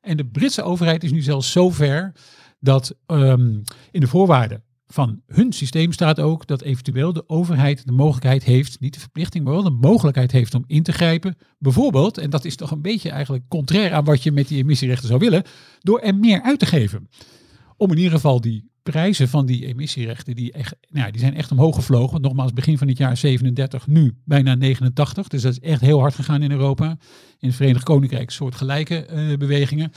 En 0.00 0.16
de 0.16 0.26
Britse 0.26 0.62
overheid 0.62 1.04
is 1.04 1.12
nu 1.12 1.20
zelfs 1.20 1.50
zover 1.50 2.12
dat 2.60 2.94
um, 3.06 3.62
in 3.90 4.00
de 4.00 4.06
voorwaarden 4.06 4.62
van 4.86 5.20
hun 5.26 5.52
systeem 5.52 5.92
staat 5.92 6.20
ook 6.20 6.46
dat 6.46 6.62
eventueel 6.62 7.12
de 7.12 7.28
overheid 7.28 7.86
de 7.86 7.92
mogelijkheid 7.92 8.44
heeft, 8.44 8.80
niet 8.80 8.94
de 8.94 9.00
verplichting, 9.00 9.44
maar 9.44 9.52
wel 9.52 9.62
de 9.62 9.70
mogelijkheid 9.70 10.32
heeft 10.32 10.54
om 10.54 10.64
in 10.66 10.82
te 10.82 10.92
grijpen. 10.92 11.36
Bijvoorbeeld, 11.58 12.18
en 12.18 12.30
dat 12.30 12.44
is 12.44 12.56
toch 12.56 12.70
een 12.70 12.82
beetje 12.82 13.10
eigenlijk 13.10 13.44
contrair 13.48 13.92
aan 13.92 14.04
wat 14.04 14.22
je 14.22 14.32
met 14.32 14.48
die 14.48 14.58
emissierechten 14.58 15.08
zou 15.08 15.20
willen, 15.20 15.44
door 15.80 16.00
er 16.00 16.14
meer 16.14 16.42
uit 16.42 16.58
te 16.58 16.66
geven. 16.66 17.08
Om 17.76 17.90
in 17.90 17.96
ieder 17.96 18.12
geval 18.12 18.40
die 18.40 18.70
prijzen 18.90 19.28
van 19.28 19.46
die 19.46 19.66
emissierechten, 19.66 20.34
die, 20.34 20.52
echt, 20.52 20.74
nou, 20.88 21.10
die 21.10 21.20
zijn 21.20 21.34
echt 21.34 21.50
omhoog 21.50 21.74
gevlogen. 21.74 22.20
Nogmaals, 22.20 22.52
begin 22.52 22.78
van 22.78 22.88
het 22.88 22.98
jaar 22.98 23.16
37, 23.16 23.86
nu 23.86 24.14
bijna 24.24 24.54
89. 24.54 25.28
Dus 25.28 25.42
dat 25.42 25.52
is 25.52 25.60
echt 25.60 25.80
heel 25.80 26.00
hard 26.00 26.14
gegaan 26.14 26.42
in 26.42 26.50
Europa. 26.50 26.96
In 27.38 27.48
het 27.48 27.56
Verenigd 27.56 27.84
Koninkrijk 27.84 28.30
soortgelijke 28.30 29.06
uh, 29.10 29.36
bewegingen. 29.36 29.92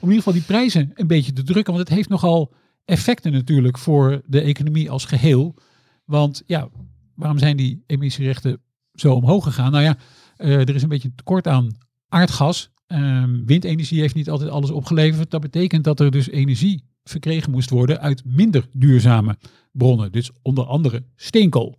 Om 0.00 0.08
in 0.08 0.14
ieder 0.14 0.16
geval 0.16 0.32
die 0.32 0.42
prijzen 0.42 0.90
een 0.94 1.06
beetje 1.06 1.32
te 1.32 1.42
drukken. 1.42 1.74
Want 1.74 1.88
het 1.88 1.96
heeft 1.96 2.08
nogal 2.08 2.54
effecten 2.84 3.32
natuurlijk 3.32 3.78
voor 3.78 4.22
de 4.26 4.40
economie 4.40 4.90
als 4.90 5.04
geheel. 5.04 5.54
Want 6.04 6.42
ja, 6.46 6.68
waarom 7.14 7.38
zijn 7.38 7.56
die 7.56 7.82
emissierechten 7.86 8.60
zo 8.94 9.14
omhoog 9.14 9.44
gegaan? 9.44 9.72
Nou 9.72 9.84
ja, 9.84 9.96
uh, 10.38 10.60
er 10.60 10.74
is 10.74 10.82
een 10.82 10.88
beetje 10.88 11.14
tekort 11.14 11.46
aan 11.46 11.76
aardgas. 12.08 12.70
Um, 12.86 13.46
windenergie 13.46 14.00
heeft 14.00 14.14
niet 14.14 14.30
altijd 14.30 14.50
alles 14.50 14.70
opgeleverd. 14.70 15.30
Dat 15.30 15.40
betekent 15.40 15.84
dat 15.84 16.00
er 16.00 16.10
dus 16.10 16.28
energie 16.28 16.84
verkregen 17.10 17.50
moest 17.50 17.70
worden 17.70 18.00
uit 18.00 18.24
minder 18.24 18.68
duurzame 18.72 19.36
bronnen. 19.72 20.12
Dus 20.12 20.30
onder 20.42 20.64
andere 20.64 21.04
steenkool. 21.16 21.78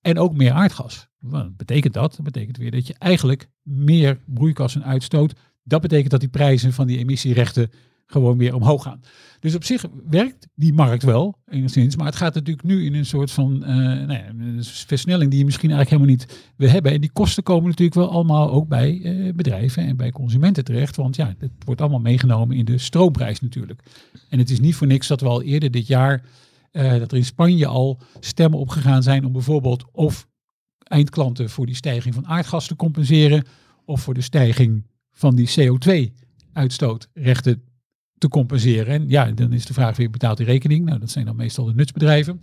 En 0.00 0.18
ook 0.18 0.34
meer 0.34 0.52
aardgas. 0.52 1.08
Wat 1.18 1.56
betekent 1.56 1.94
dat? 1.94 2.16
Dat 2.16 2.24
betekent 2.24 2.56
weer 2.56 2.70
dat 2.70 2.86
je 2.86 2.94
eigenlijk 2.98 3.48
meer 3.62 4.20
broeikassen 4.26 4.84
uitstoot. 4.84 5.34
Dat 5.62 5.80
betekent 5.80 6.10
dat 6.10 6.20
die 6.20 6.28
prijzen 6.28 6.72
van 6.72 6.86
die 6.86 6.98
emissierechten 6.98 7.70
gewoon 8.10 8.38
weer 8.38 8.54
omhoog 8.54 8.82
gaan. 8.82 9.00
Dus 9.40 9.54
op 9.54 9.64
zich 9.64 9.84
werkt 10.08 10.48
die 10.54 10.72
markt 10.72 11.02
wel, 11.02 11.38
enigszins. 11.46 11.96
Maar 11.96 12.06
het 12.06 12.16
gaat 12.16 12.34
natuurlijk 12.34 12.66
nu 12.66 12.84
in 12.84 12.94
een 12.94 13.06
soort 13.06 13.30
van 13.30 13.54
uh, 13.54 13.68
nou 13.68 14.12
ja, 14.12 14.32
versnelling 14.62 15.30
die 15.30 15.38
je 15.38 15.44
misschien 15.44 15.70
eigenlijk 15.70 16.02
helemaal 16.02 16.26
niet 16.26 16.52
wil 16.56 16.70
hebben. 16.70 16.92
En 16.92 17.00
die 17.00 17.12
kosten 17.12 17.42
komen 17.42 17.68
natuurlijk 17.68 17.96
wel 17.96 18.10
allemaal 18.10 18.50
ook 18.50 18.68
bij 18.68 18.92
uh, 18.92 19.34
bedrijven 19.34 19.82
en 19.82 19.96
bij 19.96 20.10
consumenten 20.10 20.64
terecht. 20.64 20.96
Want 20.96 21.16
ja, 21.16 21.34
het 21.38 21.50
wordt 21.64 21.80
allemaal 21.80 22.00
meegenomen 22.00 22.56
in 22.56 22.64
de 22.64 22.78
stroomprijs 22.78 23.40
natuurlijk. 23.40 23.82
En 24.28 24.38
het 24.38 24.50
is 24.50 24.60
niet 24.60 24.74
voor 24.74 24.86
niks 24.86 25.06
dat 25.06 25.20
we 25.20 25.28
al 25.28 25.42
eerder 25.42 25.70
dit 25.70 25.86
jaar, 25.86 26.24
uh, 26.72 26.98
dat 26.98 27.10
er 27.10 27.16
in 27.16 27.24
Spanje 27.24 27.66
al 27.66 28.00
stemmen 28.20 28.58
opgegaan 28.58 29.02
zijn 29.02 29.24
om 29.24 29.32
bijvoorbeeld 29.32 29.84
of 29.92 30.28
eindklanten 30.82 31.50
voor 31.50 31.66
die 31.66 31.74
stijging 31.74 32.14
van 32.14 32.26
aardgas 32.26 32.66
te 32.66 32.76
compenseren. 32.76 33.44
Of 33.84 34.00
voor 34.00 34.14
de 34.14 34.20
stijging 34.20 34.86
van 35.10 35.34
die 35.34 35.50
CO2-uitstootrechten 35.58 37.62
te 38.18 38.28
compenseren. 38.28 38.94
En 38.94 39.08
ja, 39.08 39.24
dan 39.30 39.52
is 39.52 39.66
de 39.66 39.72
vraag 39.72 39.96
wie 39.96 40.10
betaalt 40.10 40.36
die 40.36 40.46
rekening. 40.46 40.84
Nou, 40.84 40.98
dat 40.98 41.10
zijn 41.10 41.24
dan 41.24 41.36
meestal 41.36 41.64
de 41.64 41.74
nutsbedrijven. 41.74 42.40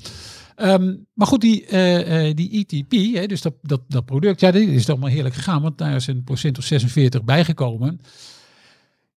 Um, 0.58 1.06
maar 1.14 1.28
goed, 1.28 1.42
die, 1.42 1.66
uh, 1.72 2.28
uh, 2.28 2.34
die 2.36 2.66
ETP, 2.68 3.16
hè, 3.16 3.26
dus 3.26 3.42
dat, 3.42 3.54
dat, 3.62 3.82
dat 3.88 4.06
product, 4.06 4.40
ja, 4.40 4.52
dit 4.52 4.70
is 4.70 4.90
allemaal 4.90 5.10
heerlijk 5.10 5.36
gegaan, 5.36 5.62
want 5.62 5.78
daar 5.78 5.96
is 5.96 6.08
een 6.08 6.24
procent 6.24 6.58
of 6.58 6.64
46 6.64 7.24
bijgekomen. 7.24 8.00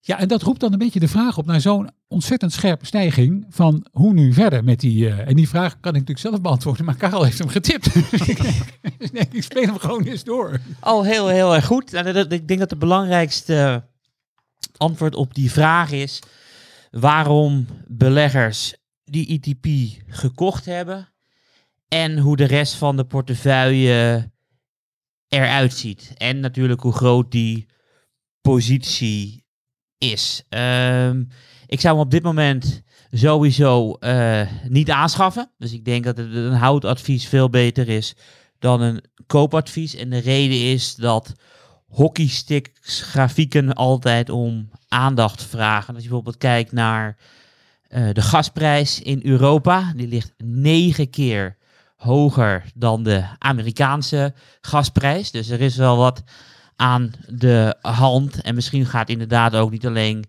Ja, 0.01 0.19
en 0.19 0.29
dat 0.29 0.43
roept 0.43 0.61
dan 0.61 0.73
een 0.73 0.79
beetje 0.79 1.01
de 1.01 1.09
vraag 1.09 1.39
op 1.39 1.47
naar 1.47 1.61
zo'n 1.61 1.91
ontzettend 2.09 2.53
scherpe 2.53 2.87
stijging 2.87 3.47
van 3.51 3.87
hoe 3.93 4.13
nu 4.13 4.33
verder 4.33 4.65
met 4.65 4.81
die... 4.81 5.07
Uh, 5.07 5.29
en 5.29 5.37
die 5.37 5.49
vraag 5.49 5.71
kan 5.81 5.95
ik 5.95 6.01
natuurlijk 6.01 6.19
zelf 6.19 6.41
beantwoorden, 6.41 6.85
maar 6.85 6.97
Karel 6.97 7.25
heeft 7.25 7.39
hem 7.39 7.49
getipt. 7.49 7.95
nee, 9.13 9.29
ik 9.31 9.43
speel 9.43 9.63
hem 9.63 9.79
gewoon 9.79 10.05
eens 10.05 10.25
door. 10.25 10.61
Oh, 10.81 11.05
heel, 11.05 11.29
heel 11.29 11.55
erg 11.55 11.67
goed. 11.67 11.93
Nou, 11.93 12.13
dat, 12.13 12.33
ik 12.33 12.49
denk 12.49 12.61
dat 12.61 12.69
de 12.69 12.77
belangrijkste 12.77 13.85
antwoord 14.77 15.15
op 15.15 15.35
die 15.35 15.51
vraag 15.51 15.91
is 15.93 16.23
waarom 16.91 17.67
beleggers 17.87 18.75
die 19.05 19.27
ETP 19.41 19.67
gekocht 20.07 20.65
hebben 20.65 21.09
en 21.89 22.19
hoe 22.19 22.37
de 22.37 22.45
rest 22.45 22.75
van 22.75 22.97
de 22.97 23.05
portefeuille 23.05 24.31
eruit 25.29 25.75
ziet. 25.75 26.13
En 26.17 26.41
natuurlijk 26.41 26.81
hoe 26.81 26.93
groot 26.93 27.31
die 27.31 27.67
positie 28.41 29.45
is. 29.99 30.43
Um, 30.49 31.29
ik 31.67 31.81
zou 31.81 31.95
hem 31.95 32.05
op 32.05 32.11
dit 32.11 32.23
moment 32.23 32.83
sowieso 33.11 33.97
uh, 34.01 34.51
niet 34.69 34.91
aanschaffen. 34.91 35.51
Dus 35.59 35.73
ik 35.73 35.85
denk 35.85 36.05
dat 36.05 36.19
een 36.19 36.53
houtadvies 36.53 37.29
veel 37.29 37.51
beter 37.51 37.89
is 37.89 38.15
dan 38.59 38.81
een 38.81 39.05
koopadvies. 39.27 39.95
En 39.95 40.11
de 40.11 40.19
reden 40.19 40.63
is 40.63 40.95
dat 40.95 41.33
hockeysticks 41.89 43.03
grafieken 43.03 43.75
altijd 43.75 44.31
om 44.31 44.71
aandacht 44.89 45.45
vragen. 45.45 45.95
Als 45.95 46.03
je 46.03 46.09
bijvoorbeeld 46.09 46.39
kijkt 46.39 46.73
naar 46.73 47.17
uh, 47.89 48.09
de 48.13 48.23
gasprijs 48.23 49.01
in 49.01 49.21
Europa, 49.23 49.93
die 49.97 50.09
ligt 50.09 50.33
negen 50.45 51.11
keer 51.11 51.57
hoger 51.97 52.65
dan 52.75 53.03
de 53.03 53.25
Amerikaanse 53.39 54.35
gasprijs. 54.61 55.31
Dus 55.31 55.49
er 55.49 55.61
is 55.61 55.77
wel 55.77 55.97
wat 55.97 56.23
aan 56.77 57.13
de 57.27 57.77
hand. 57.81 58.41
En 58.41 58.55
misschien 58.55 58.87
gaat 58.87 59.09
inderdaad 59.09 59.55
ook 59.55 59.71
niet 59.71 59.87
alleen 59.87 60.25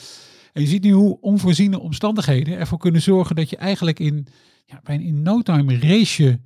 En 0.56 0.62
je 0.62 0.68
ziet 0.68 0.82
nu 0.82 0.92
hoe 0.92 1.20
onvoorziene 1.20 1.80
omstandigheden 1.80 2.58
ervoor 2.58 2.78
kunnen 2.78 3.02
zorgen 3.02 3.36
dat 3.36 3.50
je 3.50 3.56
eigenlijk 3.56 3.98
in, 3.98 4.26
ja, 4.64 4.80
bijna 4.82 5.04
in 5.04 5.22
no 5.22 5.42
time 5.42 5.78
race 5.78 6.22
je 6.22 6.40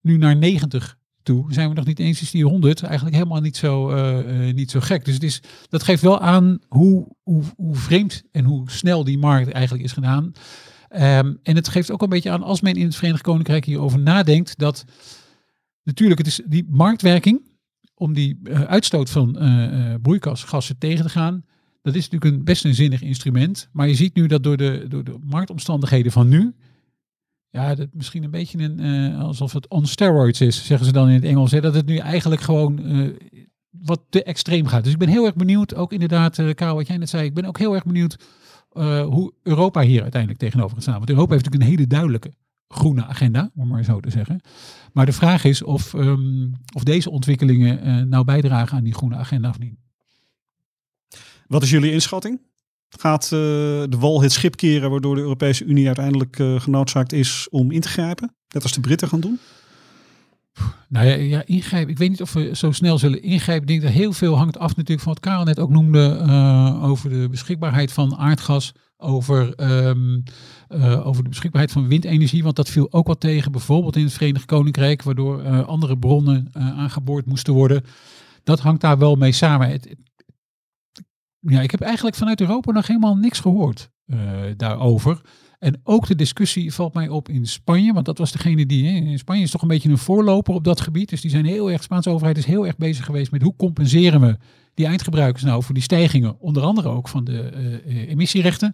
nu 0.00 0.16
naar 0.16 0.36
90 0.36 0.98
toe. 1.22 1.52
Zijn 1.52 1.68
we 1.68 1.74
nog 1.74 1.84
niet 1.84 1.98
eens 1.98 2.22
is 2.22 2.30
die 2.30 2.44
100 2.44 2.82
eigenlijk 2.82 3.16
helemaal 3.16 3.40
niet 3.40 3.56
zo, 3.56 3.90
eh, 3.90 4.48
eh, 4.48 4.54
niet 4.54 4.70
zo 4.70 4.80
gek. 4.80 5.04
Dus 5.04 5.14
het 5.14 5.22
is, 5.22 5.42
dat 5.68 5.82
geeft 5.82 6.02
wel 6.02 6.20
aan 6.20 6.58
hoe, 6.68 7.16
hoe, 7.22 7.42
hoe 7.56 7.74
vreemd 7.74 8.22
en 8.32 8.44
hoe 8.44 8.70
snel 8.70 9.04
die 9.04 9.18
markt 9.18 9.50
eigenlijk 9.50 9.84
is 9.84 9.92
gedaan. 9.92 10.32
Ehm, 10.88 11.34
en 11.42 11.56
het 11.56 11.68
geeft 11.68 11.90
ook 11.90 12.02
een 12.02 12.08
beetje 12.08 12.30
aan 12.30 12.42
als 12.42 12.60
men 12.60 12.74
in 12.74 12.86
het 12.86 12.96
Verenigd 12.96 13.22
Koninkrijk 13.22 13.64
hierover 13.64 13.98
nadenkt 13.98 14.58
dat 14.58 14.84
natuurlijk 15.82 16.18
het 16.18 16.28
is 16.28 16.40
die 16.46 16.66
marktwerking 16.68 17.50
om 17.94 18.12
die 18.14 18.40
eh, 18.44 18.60
uitstoot 18.60 19.10
van 19.10 19.38
broeikasgassen 20.02 20.78
tegen 20.78 21.04
te 21.04 21.10
gaan. 21.10 21.44
Dat 21.82 21.94
is 21.94 22.08
natuurlijk 22.08 22.36
een 22.36 22.44
best 22.44 22.64
een 22.64 22.74
zinnig 22.74 23.02
instrument. 23.02 23.68
Maar 23.72 23.88
je 23.88 23.94
ziet 23.94 24.14
nu 24.14 24.26
dat 24.26 24.42
door 24.42 24.56
de, 24.56 24.84
door 24.88 25.04
de 25.04 25.18
marktomstandigheden 25.22 26.12
van 26.12 26.28
nu. 26.28 26.54
Ja, 27.50 27.74
dat 27.74 27.88
misschien 27.92 28.22
een 28.22 28.30
beetje 28.30 28.58
een, 28.58 28.80
eh, 28.80 29.20
alsof 29.20 29.52
het 29.52 29.68
on 29.68 29.86
steroids 29.86 30.40
is, 30.40 30.66
zeggen 30.66 30.86
ze 30.86 30.92
dan 30.92 31.08
in 31.08 31.14
het 31.14 31.24
Engels. 31.24 31.50
Dat 31.50 31.74
het 31.74 31.86
nu 31.86 31.96
eigenlijk 31.96 32.40
gewoon 32.40 32.84
eh, 32.84 33.08
wat 33.70 34.02
te 34.08 34.22
extreem 34.22 34.66
gaat. 34.66 34.84
Dus 34.84 34.92
ik 34.92 34.98
ben 34.98 35.08
heel 35.08 35.24
erg 35.24 35.34
benieuwd, 35.34 35.74
ook 35.74 35.92
inderdaad, 35.92 36.38
eh 36.38 36.54
Karel, 36.54 36.74
wat 36.74 36.86
jij 36.86 36.96
net 36.96 37.08
zei. 37.08 37.24
Ik 37.24 37.34
ben 37.34 37.44
ook 37.44 37.58
heel 37.58 37.74
erg 37.74 37.84
benieuwd 37.84 38.16
hoe 39.04 39.32
Europa 39.42 39.80
hier 39.80 40.02
uiteindelijk 40.02 40.40
tegenover 40.40 40.74
gaat 40.74 40.82
staan. 40.82 40.96
Want 40.96 41.10
Europa 41.10 41.32
heeft 41.32 41.44
natuurlijk 41.44 41.70
een 41.70 41.76
hele 41.78 41.90
duidelijke 41.90 42.32
groene 42.68 43.04
agenda, 43.04 43.50
om 43.54 43.68
maar 43.68 43.84
zo 43.84 44.00
te 44.00 44.10
zeggen. 44.10 44.40
Maar 44.92 45.06
de 45.06 45.12
vraag 45.12 45.44
is 45.44 45.62
of, 45.62 45.94
ehm, 45.94 46.48
of 46.74 46.82
deze 46.82 47.10
ontwikkelingen 47.10 48.08
nou 48.08 48.24
bijdragen 48.24 48.76
aan 48.76 48.84
die 48.84 48.94
groene 48.94 49.16
agenda 49.16 49.48
of 49.48 49.58
niet. 49.58 49.81
Wat 51.52 51.62
is 51.62 51.70
jullie 51.70 51.92
inschatting? 51.92 52.40
Gaat 52.88 53.24
eh, 53.24 53.30
de 53.30 53.96
wal 53.98 54.22
het 54.22 54.32
schip 54.32 54.56
keren 54.56 54.90
waardoor 54.90 55.14
de 55.14 55.20
Europese 55.20 55.64
Unie 55.64 55.86
uiteindelijk 55.86 56.38
eh, 56.38 56.60
genoodzaakt 56.60 57.12
is 57.12 57.48
om 57.50 57.70
in 57.70 57.80
te 57.80 57.88
grijpen? 57.88 58.34
Net 58.48 58.62
als 58.62 58.72
de 58.72 58.80
Britten 58.80 59.08
gaan 59.08 59.20
doen? 59.20 59.38
Nou 60.88 61.06
ja, 61.06 61.14
ja, 61.14 61.42
ingrijpen. 61.46 61.90
Ik 61.90 61.98
weet 61.98 62.10
niet 62.10 62.22
of 62.22 62.32
we 62.32 62.50
zo 62.56 62.70
snel 62.72 62.98
zullen 62.98 63.22
ingrijpen. 63.22 63.62
Ik 63.62 63.68
denk 63.68 63.82
dat 63.82 63.90
heel 63.90 64.12
veel 64.12 64.36
hangt 64.36 64.58
af 64.58 64.76
natuurlijk 64.76 65.00
van 65.00 65.12
wat 65.12 65.22
Karel 65.22 65.44
net 65.44 65.58
ook 65.58 65.70
noemde 65.70 66.16
eh, 66.26 66.84
over 66.84 67.10
de 67.10 67.28
beschikbaarheid 67.30 67.92
van 67.92 68.16
aardgas. 68.16 68.72
Over, 68.96 69.54
ehm, 69.54 70.20
eh, 70.68 71.06
over 71.06 71.22
de 71.22 71.28
beschikbaarheid 71.28 71.72
van 71.72 71.88
windenergie. 71.88 72.42
Want 72.42 72.56
dat 72.56 72.70
viel 72.70 72.92
ook 72.92 73.06
wat 73.06 73.20
tegen, 73.20 73.52
bijvoorbeeld 73.52 73.96
in 73.96 74.04
het 74.04 74.12
Verenigd 74.12 74.44
Koninkrijk, 74.44 75.02
waardoor 75.02 75.64
andere 75.64 75.98
bronnen 75.98 76.48
aangeboord 76.52 77.26
moesten 77.26 77.52
worden. 77.52 77.84
Dat 78.44 78.60
hangt 78.60 78.80
daar 78.80 78.98
wel 78.98 79.14
mee 79.14 79.32
samen. 79.32 79.68
Het- 79.68 79.96
ja, 81.46 81.60
ik 81.60 81.70
heb 81.70 81.80
eigenlijk 81.80 82.16
vanuit 82.16 82.40
Europa 82.40 82.72
nog 82.72 82.86
helemaal 82.86 83.16
niks 83.16 83.40
gehoord 83.40 83.90
eh, 84.06 84.18
daarover. 84.56 85.20
En 85.58 85.80
ook 85.84 86.06
de 86.06 86.14
discussie 86.14 86.74
valt 86.74 86.94
mij 86.94 87.08
op 87.08 87.28
in 87.28 87.46
Spanje, 87.46 87.92
want 87.92 88.06
dat 88.06 88.18
was 88.18 88.32
degene 88.32 88.66
die 88.66 88.84
in 88.84 89.18
Spanje 89.18 89.42
is 89.42 89.50
toch 89.50 89.62
een 89.62 89.68
beetje 89.68 89.88
een 89.88 89.98
voorloper 89.98 90.54
op 90.54 90.64
dat 90.64 90.80
gebied. 90.80 91.08
Dus 91.08 91.20
die 91.20 91.30
zijn 91.30 91.44
heel 91.44 91.68
erg, 91.68 91.76
de 91.76 91.82
Spaanse 91.82 92.10
overheid 92.10 92.38
is 92.38 92.44
heel 92.44 92.66
erg 92.66 92.76
bezig 92.76 93.04
geweest 93.04 93.30
met 93.30 93.42
hoe 93.42 93.56
compenseren 93.56 94.20
we 94.20 94.36
die 94.74 94.86
eindgebruikers 94.86 95.44
nou 95.44 95.62
voor 95.62 95.74
die 95.74 95.82
stijgingen, 95.82 96.40
onder 96.40 96.62
andere 96.62 96.88
ook 96.88 97.08
van 97.08 97.24
de 97.24 97.40
eh, 97.40 98.08
emissierechten. 98.08 98.72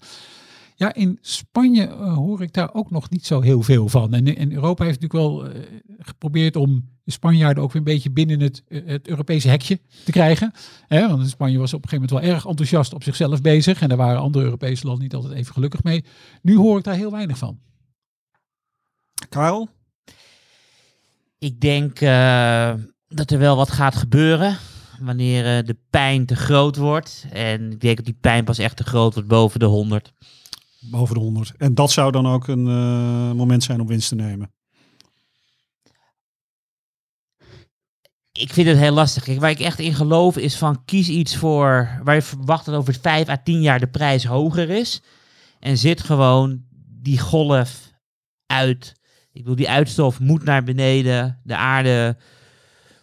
Ja, 0.79 0.95
in 0.95 1.19
Spanje 1.21 1.87
eh, 1.87 2.15
hoor 2.15 2.43
ik 2.43 2.53
daar 2.53 2.75
ook 2.75 2.91
nog 2.91 3.11
niet 3.11 3.27
zo 3.27 3.41
heel 3.41 3.63
veel 3.63 3.89
van. 3.89 4.15
En, 4.15 4.37
en 4.37 4.53
Europa 4.53 4.85
heeft 4.85 5.01
natuurlijk 5.01 5.31
wel 5.31 5.51
eh, 5.51 5.63
geprobeerd 5.99 6.57
om 6.57 6.89
de 7.05 7.13
Spanjaarden 7.13 7.63
ook 7.63 7.73
weer 7.73 7.83
een 7.83 7.93
beetje 7.93 8.11
binnen 8.11 8.41
het, 8.41 8.63
eh, 8.69 8.87
het 8.87 9.09
Europese 9.09 9.49
hekje 9.49 9.81
te 10.05 10.13
krijgen. 10.13 10.53
Hè, 10.87 11.09
want 11.09 11.29
Spanje 11.29 11.59
was 11.59 11.75
op 11.75 11.83
een 11.83 11.89
gegeven 11.89 12.09
moment 12.09 12.27
wel 12.27 12.37
erg 12.37 12.47
enthousiast 12.47 12.95
op 12.95 13.03
zichzelf 13.03 13.41
bezig. 13.41 13.81
En 13.81 13.89
daar 13.89 13.99
waren 13.99 14.21
andere 14.21 14.45
Europese 14.45 14.87
landen 14.87 15.03
niet 15.03 15.15
altijd 15.15 15.35
even 15.35 15.53
gelukkig 15.53 15.83
mee. 15.83 16.05
Nu 16.43 16.57
hoor 16.57 16.79
ik 16.79 16.85
daar 16.85 16.95
heel 16.95 17.11
weinig 17.11 17.39
van. 17.39 17.59
Karel? 19.29 19.69
Ik 21.39 21.61
denk 21.61 22.01
eh, 22.01 22.73
dat 23.09 23.31
er 23.31 23.39
wel 23.39 23.57
wat 23.57 23.71
gaat 23.71 23.97
gebeuren 23.97 24.57
wanneer 25.01 25.59
eh, 25.59 25.67
de 25.67 25.77
pijn 25.91 26.27
te 26.27 26.37
groot 26.37 26.77
wordt. 26.77 27.27
En 27.33 27.73
ik 27.73 27.81
denk 27.81 27.97
dat 27.97 28.05
die 28.05 28.19
pijn 28.21 28.45
pas 28.45 28.59
echt 28.59 28.77
te 28.77 28.85
groot 28.85 29.15
wordt 29.15 29.29
boven 29.29 29.61
de 29.61 29.67
100. 29.67 30.13
Boven 30.81 31.15
de 31.15 31.21
100. 31.21 31.53
En 31.57 31.75
dat 31.75 31.91
zou 31.91 32.13
dan 32.13 32.27
ook 32.27 32.49
een 32.49 32.67
eh, 32.67 33.33
moment 33.33 33.63
zijn 33.63 33.81
om 33.81 33.87
winst 33.87 34.09
te 34.09 34.15
nemen. 34.15 34.53
Ik 38.33 38.53
vind 38.53 38.69
het 38.69 38.79
heel 38.79 38.93
lastig. 38.93 39.39
Waar 39.39 39.51
ik 39.51 39.61
echt 39.61 39.79
in 39.79 39.95
geloof 39.95 40.37
is 40.37 40.57
van 40.57 40.85
kies 40.85 41.09
iets 41.09 41.37
voor 41.37 42.01
waar 42.05 42.15
je 42.15 42.23
verwacht 42.23 42.65
dat 42.65 42.75
over 42.75 42.95
5 43.01 43.29
à 43.29 43.37
10 43.43 43.63
jaar 43.63 43.81
de 43.81 43.87
prijs 43.87 44.25
hoger 44.25 44.71
is. 44.71 45.03
En 45.61 45.79
zit 45.79 46.03
gewoon 46.03 46.65
die 47.03 47.19
golf 47.19 47.91
uit. 48.47 48.95
Ik 49.33 49.41
bedoel, 49.43 49.57
die 49.57 49.69
uitstof 49.69 50.21
moet 50.21 50.45
naar 50.45 50.65
beneden. 50.65 51.41
De 51.45 51.57
aarde 51.57 52.17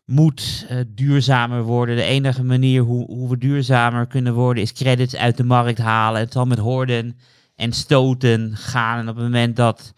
moet 0.05 0.65
eh, 0.69 0.77
duurzamer 0.87 1.63
worden. 1.63 1.95
De 1.95 2.03
enige 2.03 2.43
manier 2.43 2.81
hoe, 2.81 3.05
hoe 3.05 3.29
we 3.29 3.37
duurzamer 3.37 4.07
kunnen 4.07 4.33
worden 4.33 4.63
is 4.63 4.73
credits 4.73 5.15
uit 5.15 5.37
de 5.37 5.43
markt 5.43 5.77
halen. 5.77 6.19
Het 6.19 6.33
zal 6.33 6.45
met 6.45 6.57
hoorden 6.57 7.17
en 7.55 7.73
stoten 7.73 8.55
gaan. 8.55 8.99
En 8.99 9.09
op 9.09 9.15
het 9.15 9.23
moment 9.23 9.55
dat 9.55 9.93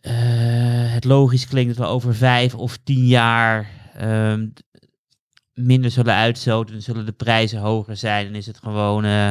eh, 0.00 0.12
het 0.92 1.04
logisch 1.04 1.46
klinkt 1.46 1.76
dat 1.76 1.86
we 1.86 1.92
over 1.92 2.14
vijf 2.14 2.54
of 2.54 2.78
tien 2.84 3.06
jaar 3.06 3.70
ehm, 3.94 4.48
minder 5.54 5.90
zullen 5.90 6.14
uitstoten, 6.14 6.82
zullen 6.82 7.06
de 7.06 7.12
prijzen 7.12 7.60
hoger 7.60 7.96
zijn. 7.96 8.26
Dan 8.26 8.34
is 8.34 8.46
het 8.46 8.58
gewoon 8.58 9.04
eh, 9.04 9.30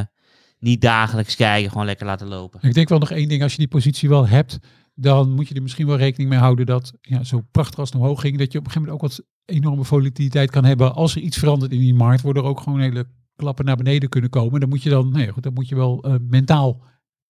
niet 0.60 0.82
dagelijks 0.82 1.36
kijken, 1.36 1.72
gewoon 1.72 1.86
lekker 1.86 2.06
laten 2.06 2.28
lopen. 2.28 2.60
Ik 2.62 2.74
denk 2.74 2.90
wel 2.90 3.00
nog 3.00 3.12
één 3.12 3.30
ding, 3.30 3.44
als 3.44 3.52
je 3.52 3.58
die 3.58 3.68
positie 3.68 4.10
wel 4.10 4.28
hebt, 4.28 4.60
dan 4.96 5.32
moet 5.32 5.48
je 5.48 5.56
er 5.56 5.62
misschien 5.62 5.88
wel 5.88 5.98
rekening 5.98 6.30
mee 6.30 6.40
houden 6.40 6.66
dat 6.66 6.94
ja, 7.02 7.24
zo 7.24 7.42
prachtig 7.52 7.80
als 7.80 7.90
het 7.90 8.02
omhoog 8.02 8.22
ging, 8.22 8.38
dat 8.38 8.52
je 8.52 8.58
op 8.58 8.66
een 8.66 8.72
gegeven 8.72 8.94
moment 8.94 9.14
ook 9.14 9.18
wat 9.18 9.26
enorme 9.46 9.84
volatiliteit 9.84 10.52
kan 10.52 10.66
hebben. 10.66 10.94
Als 10.94 11.16
er 11.16 11.22
iets 11.22 11.38
verandert 11.38 11.72
in 11.72 11.80
die 11.80 11.94
markt, 11.94 12.22
worden 12.22 12.44
er 12.44 12.50
ook 12.50 12.60
gewoon 12.60 12.80
hele 12.80 13.08
klappen 13.36 13.66
naar 13.66 13.76
beneden 13.76 14.10
kunnen 14.10 14.30
komen. 14.30 14.60
Dan 14.60 14.70
moet 14.70 14.84
je 14.84 14.90
dan, 14.90 15.12
nee, 15.12 15.28
goed, 15.28 15.44
dan 15.44 15.54
moet 15.54 15.68
je 15.68 15.76
wel 15.76 16.04
eh, 16.04 16.16
mentaal 16.20 16.82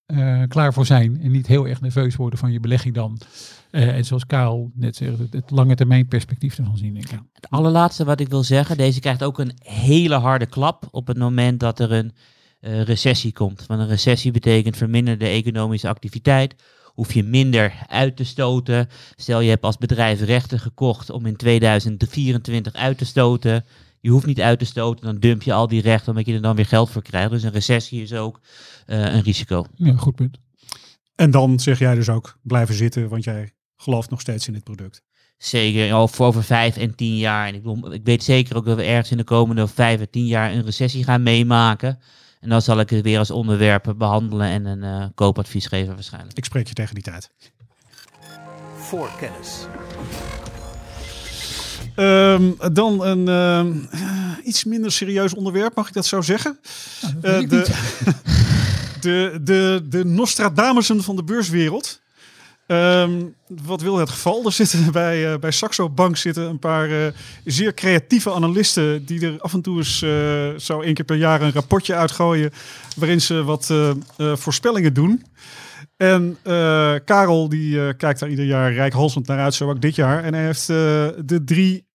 eh, 0.06 0.42
klaar 0.48 0.74
voor 0.74 0.86
zijn 0.86 1.22
en 1.22 1.32
niet 1.32 1.48
heel 1.48 1.68
erg 1.68 1.82
nerveus 1.82 2.16
worden 2.16 2.40
van 2.40 2.52
je 2.52 2.60
belegging 2.60 2.94
dan. 2.94 3.20
Eh, 3.72 3.96
en 3.96 4.06
zoals 4.06 4.26
Karel 4.26 4.72
net 4.74 4.96
zegt, 4.96 5.18
het, 5.30 5.52
lange 5.52 5.76
termijn 5.76 6.08
perspectief 6.08 6.58
ervan 6.58 6.78
zien. 6.78 6.94
Denk 6.94 7.10
ik. 7.10 7.20
Het 7.34 7.50
allerlaatste 7.50 8.06
wat 8.06 8.20
ik 8.20 8.30
wil 8.30 8.44
zeggen, 8.44 8.78
deze 8.78 9.00
krijgt 9.00 9.24
ook 9.24 9.40
een 9.40 9.58
hele 9.64 10.16
harde 10.16 10.46
klap 10.46 10.88
op 10.92 11.08
het 11.08 11.18
moment 11.18 11.60
dat 11.60 11.80
er 11.80 11.92
een 11.92 12.14
eh, 12.60 12.82
recessie 12.82 13.34
komt. 13.34 13.66
Want 13.66 13.82
een 13.82 13.88
recessie 13.88 14.32
betekent 14.32 14.78
verminderde 14.78 15.28
economische 15.28 15.88
activiteit. 15.88 16.56
Hoef 16.86 17.14
je 17.14 17.24
minder 17.24 17.74
uit 17.88 18.18
te 18.18 18.24
stoten. 18.24 18.90
Stel 19.16 19.40
je 19.40 19.50
hebt 19.50 19.64
als 19.64 19.78
bedrijf 19.78 20.22
rechten 20.22 20.60
gekocht 20.60 21.10
om 21.10 21.26
in 21.26 21.36
2024 21.36 22.74
uit 22.74 22.98
te 22.98 23.06
stoten. 23.06 23.66
Je 24.06 24.12
hoeft 24.12 24.26
niet 24.26 24.42
uit 24.42 24.60
te 24.60 24.66
stoten, 24.66 25.06
dan 25.06 25.18
dump 25.18 25.42
je 25.42 25.54
al 25.54 25.68
die 25.68 25.82
rechten 25.82 26.10
omdat 26.10 26.26
je 26.26 26.34
er 26.34 26.42
dan 26.42 26.56
weer 26.56 26.66
geld 26.66 26.90
voor 26.90 27.02
krijgt. 27.02 27.30
Dus 27.30 27.44
een 27.44 27.52
recessie 27.52 28.02
is 28.02 28.14
ook 28.14 28.40
eh, 28.86 29.00
een 29.00 29.22
risico. 29.22 29.66
Ja, 29.76 29.96
goed 29.96 30.16
punt. 30.16 30.38
En 31.16 31.32
dan 31.32 31.60
zeg 31.60 31.80
jij 31.80 31.96
dus 31.96 32.10
ook 32.10 32.38
blijven 32.42 32.76
zitten, 32.76 33.10
want 33.10 33.24
jij 33.24 33.54
gelooft 33.76 34.10
nog 34.10 34.22
steeds 34.22 34.48
in 34.48 34.54
dit 34.54 34.64
product. 34.64 35.02
Zeker 35.38 35.94
al 35.94 36.08
voor 36.08 36.26
over 36.26 36.44
vijf 36.44 36.78
en 36.78 36.96
tien 36.96 37.18
jaar. 37.18 37.48
En 37.48 37.56
ik, 37.56 37.64
bedoel, 37.64 37.94
ik 37.94 38.02
weet 38.04 38.24
zeker 38.24 38.56
ook 38.56 38.66
dat 38.66 38.78
we 38.78 38.84
ergens 38.84 39.12
in 39.12 39.18
de 39.18 39.24
komende 39.24 39.68
vijf 39.68 40.00
en 40.00 40.10
tien 40.10 40.26
jaar 40.26 40.54
een 40.54 40.66
recessie 40.66 41.04
gaan 41.04 41.24
meemaken. 41.24 42.00
En 42.40 42.50
dan 42.50 42.62
zal 42.62 42.80
ik 42.80 42.90
het 42.90 43.04
weer 43.04 43.20
als 43.20 43.32
onderwerp 43.32 43.94
behandelen 43.98 44.48
en 44.48 44.66
een 44.66 44.84
eh, 44.84 45.08
koopadvies 45.16 45.66
geven 45.66 45.94
waarschijnlijk. 45.94 46.38
Ik 46.38 46.46
spreek 46.46 46.68
je 46.68 46.74
tegen 46.74 46.94
die 46.94 47.04
tijd. 47.04 47.32
Voor 48.76 49.10
kennis. 49.20 49.68
Ehm, 51.96 52.52
dan 52.74 53.06
een 53.06 53.28
ehm, 53.28 53.74
eh, 53.92 54.32
iets 54.44 54.64
minder 54.64 54.92
serieus 54.92 55.34
onderwerp, 55.34 55.76
mag 55.76 55.88
ik 55.88 55.94
dat 55.94 56.06
zo 56.06 56.22
zeggen? 56.22 56.60
weet 57.22 57.22
Eh, 57.22 57.50
de, 57.50 57.66
de, 59.02 59.40
de, 59.42 59.86
de 59.90 60.06
Nostradamussen 60.06 61.04
van 61.04 61.16
de 61.16 61.24
beurswereld. 61.24 62.02
Ehm, 62.68 63.24
wat 63.48 63.82
wil 63.82 63.98
het 63.98 64.10
geval? 64.10 64.46
Er 64.46 64.52
zitten 64.52 64.92
bij, 64.92 65.34
eh, 65.34 65.40
bij 65.40 65.52
Saxo 65.52 65.90
Bank 65.90 66.18
zitten 66.18 66.44
een 66.44 66.60
paar 66.60 67.14
zeer 67.46 67.74
creatieve 67.74 68.34
analisten 68.34 69.06
die 69.06 69.26
er 69.26 69.40
af 69.40 69.54
en 69.54 69.62
toe 69.62 69.78
eens 69.78 69.98
zo 70.66 70.82
één 70.82 70.94
keer 70.94 71.06
per 71.06 71.18
jaar 71.18 71.42
een 71.42 71.54
rapportje 71.54 71.96
uitgooien 71.96 72.52
waarin 72.96 73.22
ze 73.22 73.44
wat 73.44 73.74
voorspellingen 74.18 74.94
doen. 74.94 75.24
En 75.98 76.38
eh, 76.44 76.96
Karel 77.06 77.50
die 77.50 77.88
eh, 77.88 77.94
kijkt 77.98 78.20
daar 78.20 78.30
ieder 78.30 78.46
jaar 78.46 78.74
rijkhalsend 78.74 79.28
naar 79.28 79.40
uit, 79.40 79.54
zo 79.54 79.70
ook 79.70 79.82
dit 79.82 79.96
jaar. 79.96 80.24
En 80.24 80.34
hij 80.34 80.46
heeft 80.46 80.70
eh, 80.70 80.76
de 81.26 81.42
drie 81.46 81.88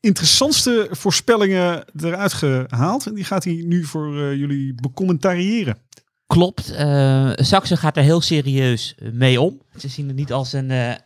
interessantste 0.00 0.88
voorspellingen 0.90 1.84
eruit 2.00 2.32
gehaald. 2.32 3.06
En 3.06 3.14
die 3.14 3.24
gaat 3.24 3.44
hij 3.44 3.62
nu 3.66 3.84
voor 3.84 4.34
jullie 4.34 4.74
becommentariëren. 4.74 5.78
Klopt. 6.26 6.70
eh 6.70 7.30
Saxo 7.34 7.76
gaat 7.76 7.96
er 7.96 8.02
heel 8.02 8.20
serieus 8.20 8.94
mee 9.12 9.40
om. 9.40 9.60
Ze 9.76 9.88
zien 9.88 10.06
het 10.06 10.16
niet 10.16 10.32
als 10.32 10.52
een 10.52 10.98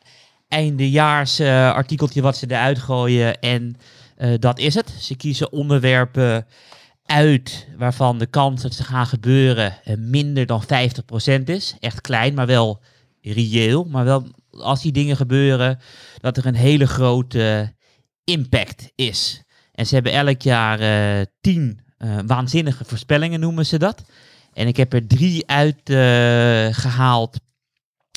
eindejaars 0.49 1.41
artikeltje 1.41 2.23
wat 2.23 2.37
ze 2.37 2.47
eruit 2.49 2.79
gooien 2.79 3.41
en 3.41 3.77
dat 4.39 4.59
is 4.59 4.75
het. 4.75 4.91
Ze 5.01 5.17
kiezen 5.17 5.53
onderwerpen 5.53 6.47
uit 7.11 7.69
waarvan 7.77 8.19
de 8.19 8.27
kans 8.27 8.63
dat 8.63 8.75
ze 8.75 8.85
gaan 8.85 9.07
gebeuren 9.07 9.77
eh, 9.85 9.97
minder 9.97 10.47
dan 10.47 10.63
50% 10.63 11.43
is. 11.45 11.75
Echt 11.81 12.01
klein, 12.01 12.35
maar 12.35 12.47
wel 12.47 12.83
reëel. 13.21 13.85
Maar 13.85 14.05
wel 14.05 14.27
als 14.51 14.83
die 14.83 14.93
dingen 14.93 15.17
gebeuren, 15.17 15.79
dat 16.19 16.37
er 16.37 16.47
een 16.47 16.55
hele 16.55 16.87
grote 16.87 17.75
impact 18.25 18.93
is. 18.95 19.43
En 19.73 19.87
ze 19.87 19.95
hebben 19.95 20.13
elk 20.13 20.43
jaar 20.43 20.81
eh, 20.81 21.27
tien 21.41 21.81
eh, 21.99 22.19
waanzinnige 22.27 22.85
voorspellingen, 22.85 23.41
noemen 23.41 23.67
ze 23.67 23.79
dat. 23.79 24.03
En 24.53 24.67
ik 24.67 24.77
heb 24.77 24.93
er 24.93 25.07
drie 25.07 25.47
uit 25.47 25.81
eh, 25.85 25.97
gehaald 26.81 27.39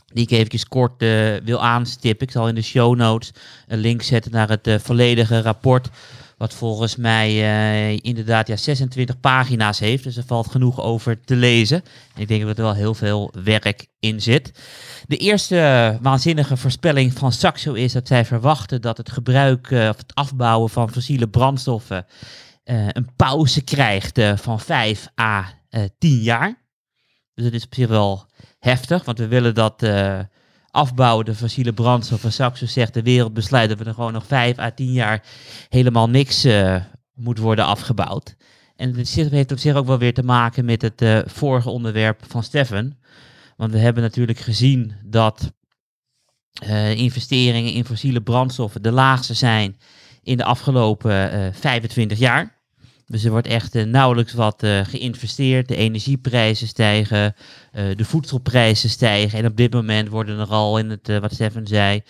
die 0.05 0.23
ik 0.23 0.31
eventjes 0.31 0.67
kort 0.67 1.01
wil 1.43 1.63
aanstippen. 1.63 2.27
Ik 2.27 2.33
zal 2.33 2.47
in 2.47 2.55
de 2.55 2.61
show 2.61 2.95
notes 2.95 3.31
een 3.67 3.79
link 3.79 4.01
zetten 4.01 4.31
naar 4.31 4.49
het 4.49 4.81
volledige 4.81 5.41
rapport. 5.41 5.89
Wat 6.43 6.53
volgens 6.53 6.95
mij 6.95 7.29
eh, 7.29 7.99
inderdaad 8.01 8.47
ja, 8.47 8.55
26 8.55 9.19
pagina's 9.19 9.79
heeft. 9.79 10.03
Dus 10.03 10.17
er 10.17 10.23
valt 10.25 10.47
genoeg 10.47 10.81
over 10.81 11.21
te 11.21 11.35
lezen. 11.35 11.83
En 12.15 12.21
ik 12.21 12.27
denk 12.27 12.43
dat 12.43 12.57
er 12.57 12.63
wel 12.63 12.73
heel 12.73 12.93
veel 12.93 13.33
werk 13.43 13.87
in 13.99 14.21
zit. 14.21 14.51
De 15.07 15.17
eerste 15.17 15.97
waanzinnige 16.01 16.57
voorspelling 16.57 17.13
van 17.13 17.31
Saxo 17.31 17.73
is 17.73 17.93
dat 17.93 18.07
zij 18.07 18.25
verwachten 18.25 18.81
dat 18.81 18.97
het 18.97 19.11
gebruik 19.11 19.71
eh, 19.71 19.89
of 19.89 19.97
het 19.97 20.15
afbouwen 20.15 20.69
van 20.69 20.91
fossiele 20.91 21.27
brandstoffen 21.27 22.05
eh, 22.63 22.87
een 22.87 23.09
pauze 23.15 23.61
krijgt 23.61 24.21
van 24.35 24.59
5 24.59 25.07
à 25.21 25.53
eh 25.69 25.83
10 25.97 26.11
jaar. 26.11 26.55
Dus 27.33 27.43
dat 27.43 27.53
is 27.53 27.65
op 27.65 27.73
zich 27.73 27.87
wel 27.87 28.25
heftig, 28.59 29.05
want 29.05 29.17
we 29.17 29.27
willen 29.27 29.55
dat 29.55 29.81
afbouwen, 30.73 31.25
de 31.25 31.35
fossiele 31.35 31.73
brandstoffen. 31.73 32.31
Saxo 32.33 32.65
zegt 32.65 32.93
de 32.93 33.01
wereld 33.01 33.33
besluit 33.33 33.69
dat 33.69 33.77
we 33.77 33.85
er 33.85 33.93
gewoon 33.93 34.13
nog 34.13 34.25
5 34.25 34.59
à 34.59 34.71
10 34.71 34.91
jaar 34.91 35.23
helemaal 35.69 36.09
niks 36.09 36.43
eh, 36.43 36.75
moet 37.13 37.37
worden 37.37 37.65
afgebouwd. 37.65 38.35
En 38.75 39.05
zit- 39.05 39.31
heeft 39.31 39.51
op 39.51 39.57
zich 39.57 39.75
ook 39.75 39.85
wel 39.87 39.97
weer 39.97 40.13
te 40.13 40.23
maken 40.23 40.65
met 40.65 40.81
het 40.81 41.01
eh, 41.01 41.19
vorige 41.25 41.69
onderwerp 41.69 42.21
van 42.27 42.43
Stefan. 42.43 42.95
Want 43.57 43.71
we 43.71 43.77
hebben 43.77 44.03
natuurlijk 44.03 44.39
gezien 44.39 44.93
dat 45.05 45.53
eh, 46.53 46.91
investeringen 46.97 47.73
in 47.73 47.85
fossiele 47.85 48.21
brandstoffen 48.21 48.81
de 48.81 48.91
laagste 48.91 49.33
zijn 49.33 49.77
in 50.23 50.37
de 50.37 50.43
afgelopen 50.43 51.31
eh 51.31 51.53
25 51.53 52.17
jaar. 52.17 52.61
Dus 53.07 53.23
er 53.23 53.31
wordt 53.31 53.47
echt 53.47 53.75
eh, 53.75 53.83
nauwelijks 53.83 54.33
wat 54.33 54.63
eh, 54.63 54.79
geïnvesteerd. 54.83 55.67
De 55.67 55.75
energieprijzen 55.75 56.67
stijgen, 56.67 57.35
eh, 57.71 57.83
de 57.95 58.05
voedselprijzen 58.05 58.89
stijgen. 58.89 59.39
En 59.39 59.45
op 59.45 59.57
dit 59.57 59.73
moment 59.73 60.09
worden 60.09 60.39
er 60.39 60.47
al 60.47 60.77
in 60.77 60.89
het, 60.89 61.19
wat 61.19 61.33
Stefan 61.33 61.67
zei, 61.67 62.01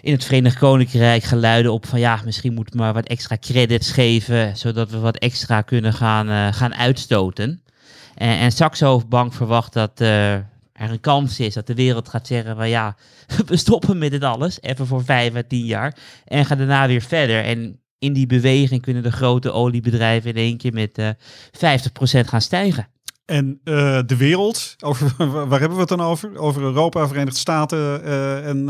in 0.00 0.12
het 0.12 0.24
Verenigd 0.24 0.58
Koninkrijk 0.58 1.22
geluiden 1.22 1.72
op 1.72 1.86
van 1.86 2.00
ja, 2.00 2.20
misschien 2.24 2.54
moeten 2.54 2.74
we 2.74 2.80
maar 2.80 2.92
wat 2.92 3.06
extra 3.06 3.36
credits 3.40 3.90
geven, 3.90 4.56
zodat 4.56 4.90
we 4.90 4.98
wat 4.98 5.16
extra 5.16 5.60
kunnen 5.60 5.92
gaan, 5.92 6.54
gaan 6.54 6.74
uitstoten. 6.74 7.62
En, 8.14 8.38
en 8.38 8.52
Saxo 8.52 9.02
Bank 9.08 9.34
verwacht 9.34 9.72
dat 9.72 10.00
er 10.00 10.46
een 10.72 11.00
kans 11.00 11.40
is 11.40 11.54
dat 11.54 11.66
de 11.66 11.74
wereld 11.74 12.08
gaat 12.08 12.26
zeggen 12.26 12.56
van 12.56 12.68
ja, 12.68 12.96
we 13.46 13.56
stoppen 13.56 13.98
met 13.98 14.10
dit 14.10 14.22
alles, 14.22 14.62
even 14.62 14.86
voor 14.86 15.04
vijf 15.04 15.34
à 15.34 15.42
tien 15.48 15.64
jaar, 15.64 15.96
en 16.24 16.46
gaan 16.46 16.58
daarna 16.58 16.86
weer 16.86 17.02
verder. 17.02 17.44
En 17.44 17.81
in 18.02 18.12
die 18.12 18.26
beweging 18.26 18.82
kunnen 18.82 19.02
de 19.02 19.12
grote 19.12 19.52
oliebedrijven 19.52 20.30
in 20.30 20.36
één 20.36 20.56
keer 20.56 20.72
met 20.72 20.98
eh 20.98 21.08
50% 22.22 22.28
gaan 22.28 22.40
stijgen. 22.40 22.88
En 23.24 23.60
eh, 23.64 23.98
de 24.06 24.16
wereld, 24.16 24.74
over, 24.84 25.14
waar 25.48 25.60
hebben 25.60 25.74
we 25.74 25.80
het 25.80 25.88
dan 25.88 26.00
over? 26.00 26.38
Over 26.38 26.62
Europa, 26.62 27.08
Verenigde 27.08 27.38
Staten 27.38 28.04
eh, 28.04 28.48
en 28.48 28.68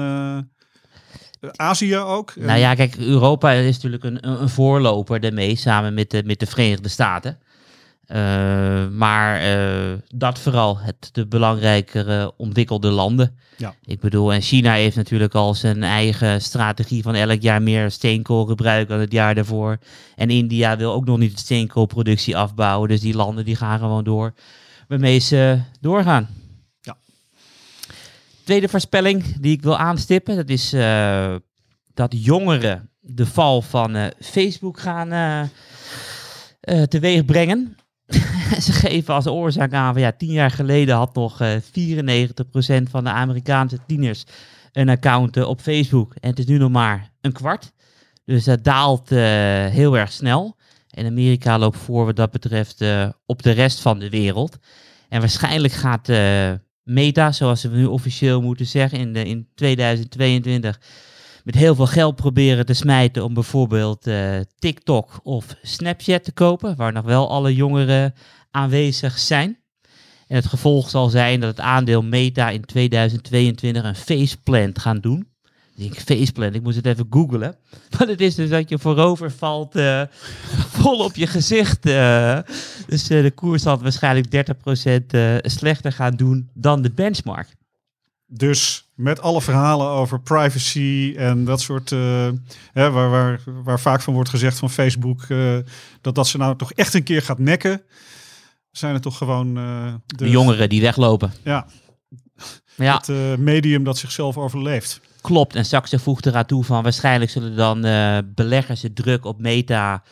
Azië 1.56 1.96
ook? 1.96 2.36
Nou 2.36 2.58
ja, 2.58 2.74
kijk, 2.74 2.96
Europa 2.96 3.52
is 3.52 3.74
natuurlijk 3.74 4.04
een, 4.04 4.28
een 4.28 4.42
een 4.42 4.48
voorloper 4.48 5.20
daarmee, 5.20 5.56
samen 5.56 5.94
met 5.94 6.10
de, 6.10 6.22
met 6.24 6.40
de 6.40 6.46
Verenigde 6.46 6.88
Staten. 6.88 7.38
Eh, 8.06 8.88
maar 8.88 9.40
eh, 9.40 9.98
dat 10.14 10.38
vooral, 10.38 10.78
het, 10.78 11.08
de 11.12 11.26
belangrijkere 11.26 12.32
ontwikkelde 12.36 12.90
landen. 12.90 13.38
Ja. 13.56 13.74
Ik 13.84 14.00
bedoel, 14.00 14.32
en 14.32 14.40
China 14.40 14.72
heeft 14.72 14.96
natuurlijk 14.96 15.34
al 15.34 15.54
zijn 15.54 15.82
eigen 15.82 16.42
strategie 16.42 17.02
van 17.02 17.14
elk 17.14 17.40
jaar 17.40 17.62
meer 17.62 17.90
steenkool 17.90 18.44
gebruiken 18.44 18.88
dan 18.88 19.00
het 19.00 19.12
jaar 19.12 19.34
daarvoor. 19.34 19.78
En 20.16 20.30
India 20.30 20.76
wil 20.76 20.92
ook 20.92 21.04
nog 21.04 21.18
niet 21.18 21.32
de 21.32 21.38
steenkoolproductie 21.38 22.36
afbouwen. 22.36 22.88
Dus 22.88 23.00
die 23.00 23.14
landen 23.14 23.44
die 23.44 23.56
gaan 23.56 23.78
gewoon 23.78 24.04
door 24.04 24.34
waarmee 24.88 25.18
ze 25.18 25.60
doorgaan. 25.80 26.28
Ja. 26.80 26.96
Tweede 28.44 28.68
voorspelling 28.68 29.36
die 29.40 29.52
ik 29.52 29.62
wil 29.62 29.78
aanstippen, 29.78 30.36
dat 30.36 30.48
is 30.48 30.72
eh, 30.72 31.34
dat 31.94 32.24
jongeren 32.24 32.90
de 33.00 33.26
val 33.26 33.62
van 33.62 34.12
Facebook 34.20 34.80
gaan 34.80 35.50
teweeg 36.88 37.24
brengen. 37.24 37.76
Ze 38.66 38.72
geven 38.72 39.14
als 39.14 39.26
oorzaak 39.26 39.72
aan 39.72 39.92
van 39.92 40.02
ja, 40.02 40.12
tien 40.12 40.32
jaar 40.32 40.50
geleden 40.50 40.96
had 40.96 41.14
nog 41.14 41.40
eh 41.40 41.56
94% 41.56 41.56
van 42.90 43.04
de 43.04 43.10
Amerikaanse 43.10 43.78
tieners 43.86 44.24
een 44.72 44.88
account 44.88 45.36
eh, 45.36 45.48
op 45.48 45.60
Facebook. 45.60 46.14
En 46.20 46.30
het 46.30 46.38
is 46.38 46.46
nu 46.46 46.58
nog 46.58 46.70
maar 46.70 47.10
een 47.20 47.32
kwart. 47.32 47.72
Dus 48.24 48.44
dat 48.44 48.64
daalt 48.64 49.12
eh, 49.12 49.18
heel 49.66 49.98
erg 49.98 50.12
snel. 50.12 50.56
En 50.90 51.06
Amerika 51.06 51.58
loopt 51.58 51.78
voor 51.78 52.04
wat 52.04 52.16
dat 52.16 52.30
betreft 52.30 52.80
eh, 52.80 53.08
op 53.26 53.42
de 53.42 53.50
rest 53.50 53.80
van 53.80 53.98
de 53.98 54.10
wereld. 54.10 54.58
En 55.08 55.20
waarschijnlijk 55.20 55.72
gaat 55.72 56.08
eh, 56.08 56.52
Meta, 56.82 57.32
zoals 57.32 57.62
we 57.62 57.68
nu 57.68 57.84
officieel 57.84 58.42
moeten 58.42 58.66
zeggen, 58.66 58.98
in, 58.98 59.12
de, 59.12 59.24
in 59.24 59.48
2022 59.54 60.80
met 61.44 61.54
heel 61.54 61.74
veel 61.74 61.86
geld 61.86 62.16
proberen 62.16 62.66
te 62.66 62.74
smijten 62.74 63.24
om 63.24 63.34
bijvoorbeeld 63.34 64.06
eh, 64.06 64.40
TikTok 64.58 65.20
of 65.22 65.46
Snapchat 65.62 66.24
te 66.24 66.32
kopen, 66.32 66.76
waar 66.76 66.92
nog 66.92 67.04
wel 67.04 67.30
alle 67.30 67.54
jongeren 67.54 68.14
aanwezig 68.50 69.18
zijn. 69.18 69.58
En 70.26 70.36
het 70.36 70.46
gevolg 70.46 70.90
zal 70.90 71.08
zijn 71.08 71.40
dat 71.40 71.50
het 71.50 71.60
aandeel 71.60 72.02
Meta 72.02 72.50
in 72.50 72.64
2022 72.64 73.84
een 73.84 73.94
faceplant 73.94 74.78
gaat 74.78 75.02
doen. 75.02 75.30
Ik 75.76 76.00
faceplant, 76.00 76.54
ik 76.54 76.62
moest 76.62 76.76
het 76.76 76.86
even 76.86 77.06
googlen. 77.10 77.56
Maar 77.98 78.08
het 78.08 78.20
is 78.20 78.34
dus 78.34 78.50
dat 78.50 78.68
je 78.68 78.78
voorover 78.78 79.30
valt, 79.30 79.74
eh, 79.74 80.02
vol 80.80 81.04
op 81.04 81.16
je 81.16 81.26
gezicht. 81.26 81.86
eh. 81.86 82.38
dus 82.86 83.06
de 83.06 83.32
koers 83.34 83.62
zal 83.62 83.78
waarschijnlijk 83.78 84.26
30% 84.26 85.06
eh, 85.06 85.36
slechter 85.40 85.92
gaan 85.92 86.14
doen 86.16 86.50
dan 86.54 86.82
de 86.82 86.90
benchmark. 86.90 87.48
Dus 88.34 88.90
met 88.94 89.20
alle 89.20 89.42
verhalen 89.42 89.86
over 89.86 90.20
privacy 90.20 91.14
en 91.16 91.44
dat 91.44 91.60
soort, 91.60 91.92
eh, 91.92 92.28
hè, 92.72 92.90
waar, 92.90 93.10
waar, 93.10 93.40
waar 93.64 93.80
vaak 93.80 94.02
van 94.02 94.14
wordt 94.14 94.28
gezegd 94.28 94.58
van 94.58 94.70
Facebook, 94.70 95.22
eh, 95.22 95.56
dat 96.00 96.14
dat 96.14 96.28
ze 96.28 96.38
nou 96.38 96.56
toch 96.56 96.72
echt 96.72 96.94
een 96.94 97.02
keer 97.02 97.22
gaat 97.22 97.38
nekken, 97.38 97.82
zijn 98.70 98.94
het 98.94 99.02
toch 99.02 99.16
gewoon 99.16 99.56
eh, 99.56 99.94
De 100.06 100.30
jongeren 100.30 100.68
die 100.68 100.80
weglopen. 100.80 101.32
Ja, 101.42 101.66
het 102.76 103.38
medium 103.38 103.84
dat 103.84 103.98
zichzelf 103.98 104.36
overleeft. 104.36 105.00
Klopt, 105.20 105.54
en 105.54 105.64
Saxe 105.64 105.98
voegt 105.98 106.26
eraan 106.26 106.46
toe 106.46 106.64
van 106.64 106.82
waarschijnlijk 106.82 107.30
zullen 107.30 107.56
dan 107.56 107.80
beleggers 108.34 108.80
de 108.80 108.92
druk 108.92 109.24
op 109.24 109.40
Meta 109.40 110.02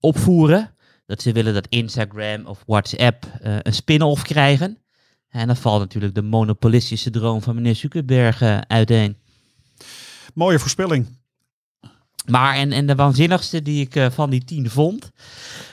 opvoeren. 0.00 0.74
Dat 1.06 1.22
ze 1.22 1.32
willen 1.32 1.54
dat 1.54 1.66
Instagram 1.68 2.46
of 2.46 2.62
WhatsApp 2.66 3.26
een 3.40 3.74
spin-off 3.74 4.22
krijgen. 4.22 4.78
En 5.36 5.46
dan 5.46 5.56
valt 5.56 5.80
natuurlijk 5.80 6.14
de 6.14 6.22
monopolistische 6.22 7.10
droom 7.10 7.42
van 7.42 7.54
meneer 7.54 7.74
Zuckerberg 7.74 8.40
eh, 8.40 8.58
uiteen. 8.58 9.16
Mooie 10.34 10.58
voorspelling. 10.58 11.06
Maar 12.26 12.54
en, 12.54 12.72
en 12.72 12.86
de 12.86 12.94
waanzinnigste 12.94 13.62
die 13.62 13.84
ik 13.84 13.94
eh, 13.96 14.10
van 14.10 14.30
die 14.30 14.44
tien 14.44 14.70
vond, 14.70 15.10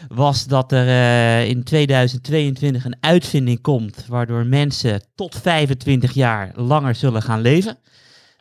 was 0.07 0.45
dat 0.45 0.71
er 0.71 0.87
eh, 0.87 1.49
in 1.49 1.63
2022 1.63 2.85
een 2.85 2.97
uitvinding 2.99 3.61
komt 3.61 4.05
waardoor 4.07 4.45
mensen 4.45 5.03
tot 5.15 5.35
25 5.35 6.13
jaar 6.13 6.51
langer 6.55 6.95
zullen 6.95 7.21
gaan 7.21 7.41
leven. 7.41 7.77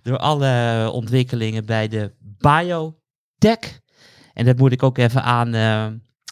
Door 0.03 0.19
alle 0.19 0.91
ontwikkelingen 0.93 1.67
bij 1.67 1.89
de 1.89 2.13
biotech. 2.19 3.81
En 4.33 4.45
dat 4.45 4.59
moet 4.59 4.73
ik 4.73 4.83
ook 4.83 4.99
even 4.99 5.23
aan, 5.23 5.55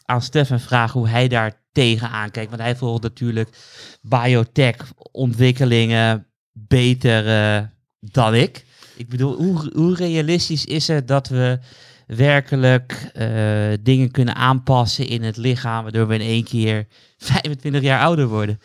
aan 0.05 0.23
Stefan 0.23 0.61
vragen 0.61 1.01
hoe 1.01 1.09
hij 1.09 1.29
daar 1.29 1.60
tegenaan 1.73 2.31
kijkt. 2.31 2.51
Want 2.51 2.63
hij 2.63 2.77
volgt 2.77 3.03
natuurlijk 3.03 3.57
biotech 4.03 4.77
ontwikkelingen 5.13 6.27
beter 6.53 7.27
eh, 7.29 7.63
dan 8.01 8.35
ik. 8.35 8.65
Ik 8.97 9.09
bedoel, 9.09 9.35
hoe, 9.37 9.71
hoe 9.75 9.95
realistisch 9.95 10.65
is 10.65 10.89
het 10.89 11.09
dat 11.09 11.29
we 11.29 11.59
werkelijk 12.07 13.11
eh, 13.13 13.29
dingen 13.81 14.11
kunnen 14.11 14.35
aanpassen 14.35 15.07
in 15.07 15.23
het 15.23 15.37
lichaam, 15.37 15.83
waardoor 15.83 16.07
we 16.07 16.15
in 16.15 16.21
één 16.21 16.45
keer 16.45 16.87
25 17.19 17.83
jaar 17.83 18.01
ouder 18.01 18.29
worden? 18.29 18.61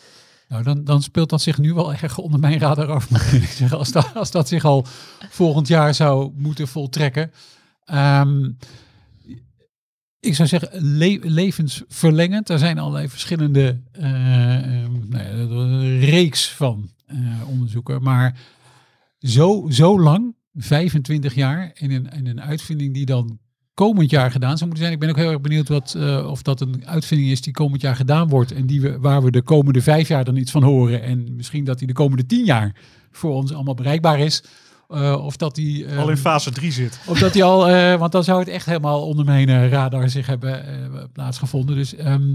Nou, 0.47 0.63
dan, 0.63 0.83
dan 0.83 1.01
speelt 1.01 1.29
dat 1.29 1.41
zich 1.41 1.57
nu 1.57 1.73
wel 1.73 1.93
erg 1.93 2.17
onder 2.17 2.39
mijn 2.39 2.59
radar 2.59 2.91
af. 2.91 3.07
Als 3.71 3.91
dat, 3.91 4.11
als 4.13 4.31
dat 4.31 4.47
zich 4.47 4.65
al 4.65 4.85
volgend 5.29 5.67
jaar 5.67 5.93
zou 5.93 6.31
moeten 6.35 6.67
voltrekken. 6.67 7.31
Ehm, 7.85 8.49
ik 10.25 10.35
zou 10.35 10.47
zeggen, 10.47 10.69
le 10.97 11.19
levensverlengend. 11.23 12.49
Er 12.49 12.59
zijn 12.59 12.79
allerlei 12.79 13.09
verschillende 13.09 13.81
eh, 13.91 14.81
eh, 14.83 14.89
nou 15.09 15.99
reeks 15.99 16.49
van 16.49 16.89
eh, 17.05 17.17
onderzoeken. 17.47 18.03
Maar 18.03 18.37
zo, 19.19 19.65
zo 19.69 19.99
lang, 19.99 20.35
25 20.53 21.35
jaar, 21.35 21.71
in 21.73 21.91
een, 21.91 22.09
in 22.09 22.27
een 22.27 22.41
uitvinding 22.41 22.93
die 22.93 23.05
dan 23.05 23.39
komend 23.75 24.09
jaar 24.09 24.31
gedaan 24.31 24.57
zou 24.57 24.69
moeten 24.69 24.79
zijn. 24.79 24.93
Ik 24.93 24.99
ben 24.99 25.09
ook 25.09 25.15
heel 25.15 25.31
erg 25.31 25.41
benieuwd 25.41 25.67
wat, 25.67 25.95
eh, 25.97 26.27
of 26.29 26.41
dat 26.41 26.61
een 26.61 26.87
uitvinding 26.87 27.31
is 27.31 27.41
die 27.41 27.53
komend 27.53 27.81
jaar 27.81 27.95
gedaan 27.95 28.27
wordt. 28.27 28.51
En 28.51 28.65
die 28.65 28.81
we, 28.81 28.99
waar 28.99 29.23
we 29.23 29.31
de 29.31 29.41
komende 29.41 29.81
vijf 29.81 30.07
jaar 30.07 30.23
dan 30.23 30.35
iets 30.35 30.51
van 30.51 30.63
horen. 30.63 31.01
En 31.01 31.35
misschien 31.35 31.63
dat 31.63 31.77
die 31.77 31.87
de 31.87 31.93
komende 31.93 32.25
tien 32.25 32.45
jaar 32.45 32.75
voor 33.11 33.33
ons 33.33 33.53
allemaal 33.53 33.73
bereikbaar 33.73 34.19
is. 34.19 34.43
Eh, 34.89 35.25
of 35.25 35.37
dat 35.37 35.55
die... 35.55 35.85
eh, 35.85 35.97
Al 35.99 36.09
in 36.09 36.17
fase 36.17 36.51
3 36.51 36.71
zit. 36.71 36.99
of 37.07 37.19
dat 37.19 37.33
die 37.33 37.43
al, 37.43 37.67
eh, 37.69 37.95
want 37.99 38.11
dan 38.11 38.23
zou 38.23 38.39
het 38.39 38.47
echt 38.47 38.65
helemaal 38.65 39.07
onder 39.07 39.25
mijn 39.25 39.49
eh, 39.49 39.69
radar 39.69 40.09
zich 40.09 40.27
hebben 40.27 40.63
plaatsgevonden. 41.13 41.75
Dus 41.75 41.95
ehm, 41.95 42.33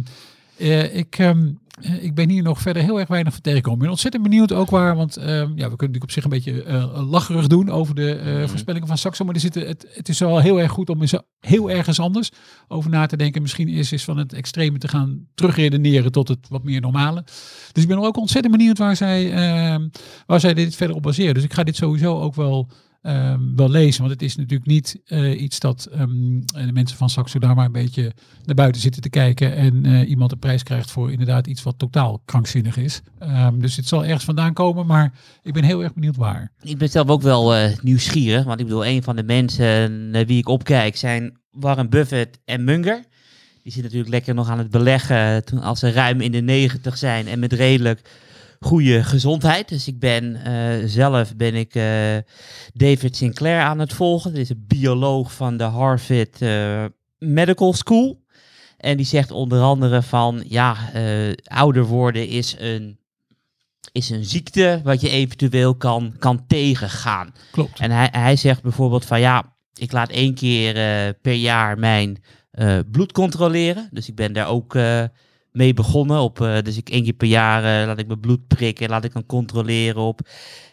eh, 0.60 0.96
ik, 0.96 1.18
ehm, 1.18 1.48
eh, 1.82 2.04
ik 2.04 2.14
ben 2.14 2.28
hier 2.28 2.42
nog 2.42 2.60
verder 2.60 2.82
heel 2.82 2.98
erg 2.98 3.08
weinig 3.08 3.32
van 3.32 3.42
tegengekomen. 3.42 3.78
Ik 3.78 3.84
ben 3.84 3.92
ontzettend 3.92 4.22
benieuwd 4.22 4.52
ook 4.52 4.70
waar, 4.70 4.96
want 4.96 5.16
ehm, 5.16 5.28
ja, 5.28 5.44
we 5.44 5.54
kunnen 5.54 5.68
natuurlijk 5.68 6.02
op 6.02 6.10
zich 6.10 6.24
een 6.24 6.30
beetje 6.30 6.62
eh, 6.62 7.10
lacherig 7.10 7.46
doen 7.46 7.70
over 7.70 7.94
de 7.94 8.14
eh, 8.14 8.48
voorspellingen 8.48 8.88
van 8.88 8.98
Saxo. 8.98 9.24
Maar 9.24 9.34
er 9.34 9.40
zitten, 9.40 9.66
het, 9.66 9.86
het 9.92 10.08
is 10.08 10.18
wel 10.18 10.38
heel 10.38 10.60
erg 10.60 10.70
goed 10.70 10.90
om 10.90 11.00
eens 11.00 11.14
heel 11.40 11.70
ergens 11.70 12.00
anders 12.00 12.30
over 12.68 12.90
na 12.90 13.06
te 13.06 13.16
denken. 13.16 13.42
Misschien 13.42 13.68
is 13.68 13.92
is 13.92 14.04
van 14.04 14.16
het 14.16 14.32
extreme 14.32 14.78
te 14.78 14.88
gaan 14.88 15.26
terugredeneren 15.34 16.12
tot 16.12 16.28
het 16.28 16.46
wat 16.48 16.64
meer 16.64 16.80
normale. 16.80 17.24
Dus 17.72 17.82
ik 17.82 17.88
ben 17.88 17.98
ook 17.98 18.16
ontzettend 18.16 18.56
benieuwd 18.56 18.78
waar 18.78 18.96
zij, 18.96 19.32
ehm, 19.32 19.88
waar 20.26 20.40
zij 20.40 20.54
dit 20.54 20.76
verder 20.76 20.96
op 20.96 21.02
baseren. 21.02 21.34
Dus 21.34 21.44
ik 21.44 21.52
ga 21.52 21.62
dit 21.62 21.76
sowieso 21.76 22.20
ook 22.20 22.34
wel 22.34 22.68
ehm, 23.02 23.40
wel 23.56 23.70
lezen. 23.70 24.00
Want 24.00 24.12
het 24.12 24.22
is 24.22 24.36
natuurlijk 24.36 24.70
niet 24.70 25.00
eh, 25.04 25.40
iets 25.40 25.58
dat 25.60 25.84
ehm, 25.84 26.40
de 26.40 26.72
mensen 26.72 26.96
van 26.96 27.10
Saxo 27.10 27.38
daar 27.38 27.54
maar 27.54 27.64
een 27.66 27.72
beetje 27.72 28.12
naar 28.44 28.54
buiten 28.54 28.80
zitten 28.80 29.02
te 29.02 29.10
kijken. 29.10 29.56
En 29.56 29.84
eh, 29.84 30.08
iemand 30.08 30.32
een 30.32 30.38
prijs 30.38 30.62
krijgt 30.62 30.90
voor 30.90 31.10
inderdaad 31.10 31.46
iets 31.46 31.62
wat 31.62 31.78
totaal 31.78 32.22
krankzinnig 32.24 32.76
is. 32.76 33.00
Ehm, 33.18 33.58
dus 33.58 33.76
het 33.76 33.88
zal 33.88 34.04
ergens 34.04 34.24
vandaan 34.24 34.52
komen. 34.52 34.86
Maar 34.86 35.12
ik 35.42 35.52
ben 35.52 35.64
heel 35.64 35.82
erg 35.82 35.94
benieuwd 35.94 36.16
waar. 36.16 36.52
Ik 36.62 36.78
ben 36.78 36.88
zelf 36.88 37.08
ook 37.08 37.22
wel 37.22 37.54
eh, 37.54 37.78
nieuwsgierig, 37.82 38.44
want 38.44 38.60
ik 38.60 38.66
bedoel, 38.66 38.86
een 38.86 39.02
van 39.02 39.16
de 39.16 39.22
mensen 39.22 40.10
naar 40.10 40.26
wie 40.26 40.38
ik 40.38 40.48
opkijk 40.48 40.96
zijn 40.96 41.38
Warren 41.50 41.90
Buffett 41.90 42.38
en 42.44 42.64
Munger. 42.64 43.04
Die 43.62 43.72
zitten 43.72 43.82
natuurlijk 43.82 44.10
lekker 44.10 44.34
nog 44.34 44.48
aan 44.48 44.58
het 44.58 44.70
beleggen 44.70 45.44
toen, 45.44 45.60
als 45.60 45.78
ze 45.78 45.90
ruim 45.90 46.20
in 46.20 46.32
de 46.32 46.40
negentig 46.40 46.96
zijn 46.96 47.26
en 47.26 47.38
met 47.38 47.52
redelijk 47.52 48.00
goede 48.60 49.04
gezondheid. 49.04 49.68
Dus 49.68 49.88
ik 49.88 49.98
ben 49.98 50.44
eh, 50.44 50.86
zelf 50.86 51.36
ben 51.36 51.54
ik 51.54 51.74
eh, 51.74 52.16
David 52.72 53.16
Sinclair 53.16 53.60
aan 53.60 53.78
het 53.78 53.92
volgen. 53.92 54.30
Dat 54.30 54.40
is 54.40 54.50
een 54.50 54.64
bioloog 54.68 55.32
van 55.32 55.56
de 55.56 55.64
Harvard 55.64 56.42
eh, 56.42 56.84
Medical 57.18 57.72
School. 57.72 58.24
En 58.76 58.96
die 58.96 59.06
zegt 59.06 59.30
onder 59.30 59.60
andere 59.60 60.02
van, 60.02 60.44
ja, 60.48 60.76
ouder 61.44 61.84
worden 61.84 62.28
is 62.28 62.56
een, 62.58 62.98
is 63.92 64.10
een 64.10 64.24
ziekte 64.24 64.80
wat 64.84 65.00
je 65.00 65.10
eventueel 65.10 65.74
kan, 65.74 66.14
kan 66.18 66.46
tegengaan. 66.46 67.34
Klopt. 67.50 67.80
En 67.80 67.90
hij, 67.90 68.08
hij 68.12 68.36
zegt 68.36 68.62
bijvoorbeeld 68.62 69.04
van 69.04 69.20
ja, 69.20 69.54
ik 69.74 69.92
laat 69.92 70.10
één 70.10 70.34
keer 70.34 70.74
per 71.14 71.32
jaar 71.32 71.78
mijn 71.78 72.22
bloed 72.90 73.12
controleren. 73.12 73.88
Dus 73.92 74.08
ik 74.08 74.14
ben 74.14 74.32
daar 74.32 74.48
ook 74.48 74.74
mee 75.52 75.74
begonnen. 75.74 76.20
Op, 76.20 76.40
eh, 76.40 76.62
dus 76.62 76.76
ik 76.76 76.88
één 76.88 77.04
keer 77.04 77.12
per 77.12 77.28
jaar 77.28 77.80
eh, 77.80 77.86
laat 77.86 77.98
ik 77.98 78.06
mijn 78.06 78.20
bloed 78.20 78.46
prikken. 78.46 78.88
Laat 78.88 79.04
ik 79.04 79.12
dan 79.12 79.26
controleren 79.26 80.02
op 80.02 80.20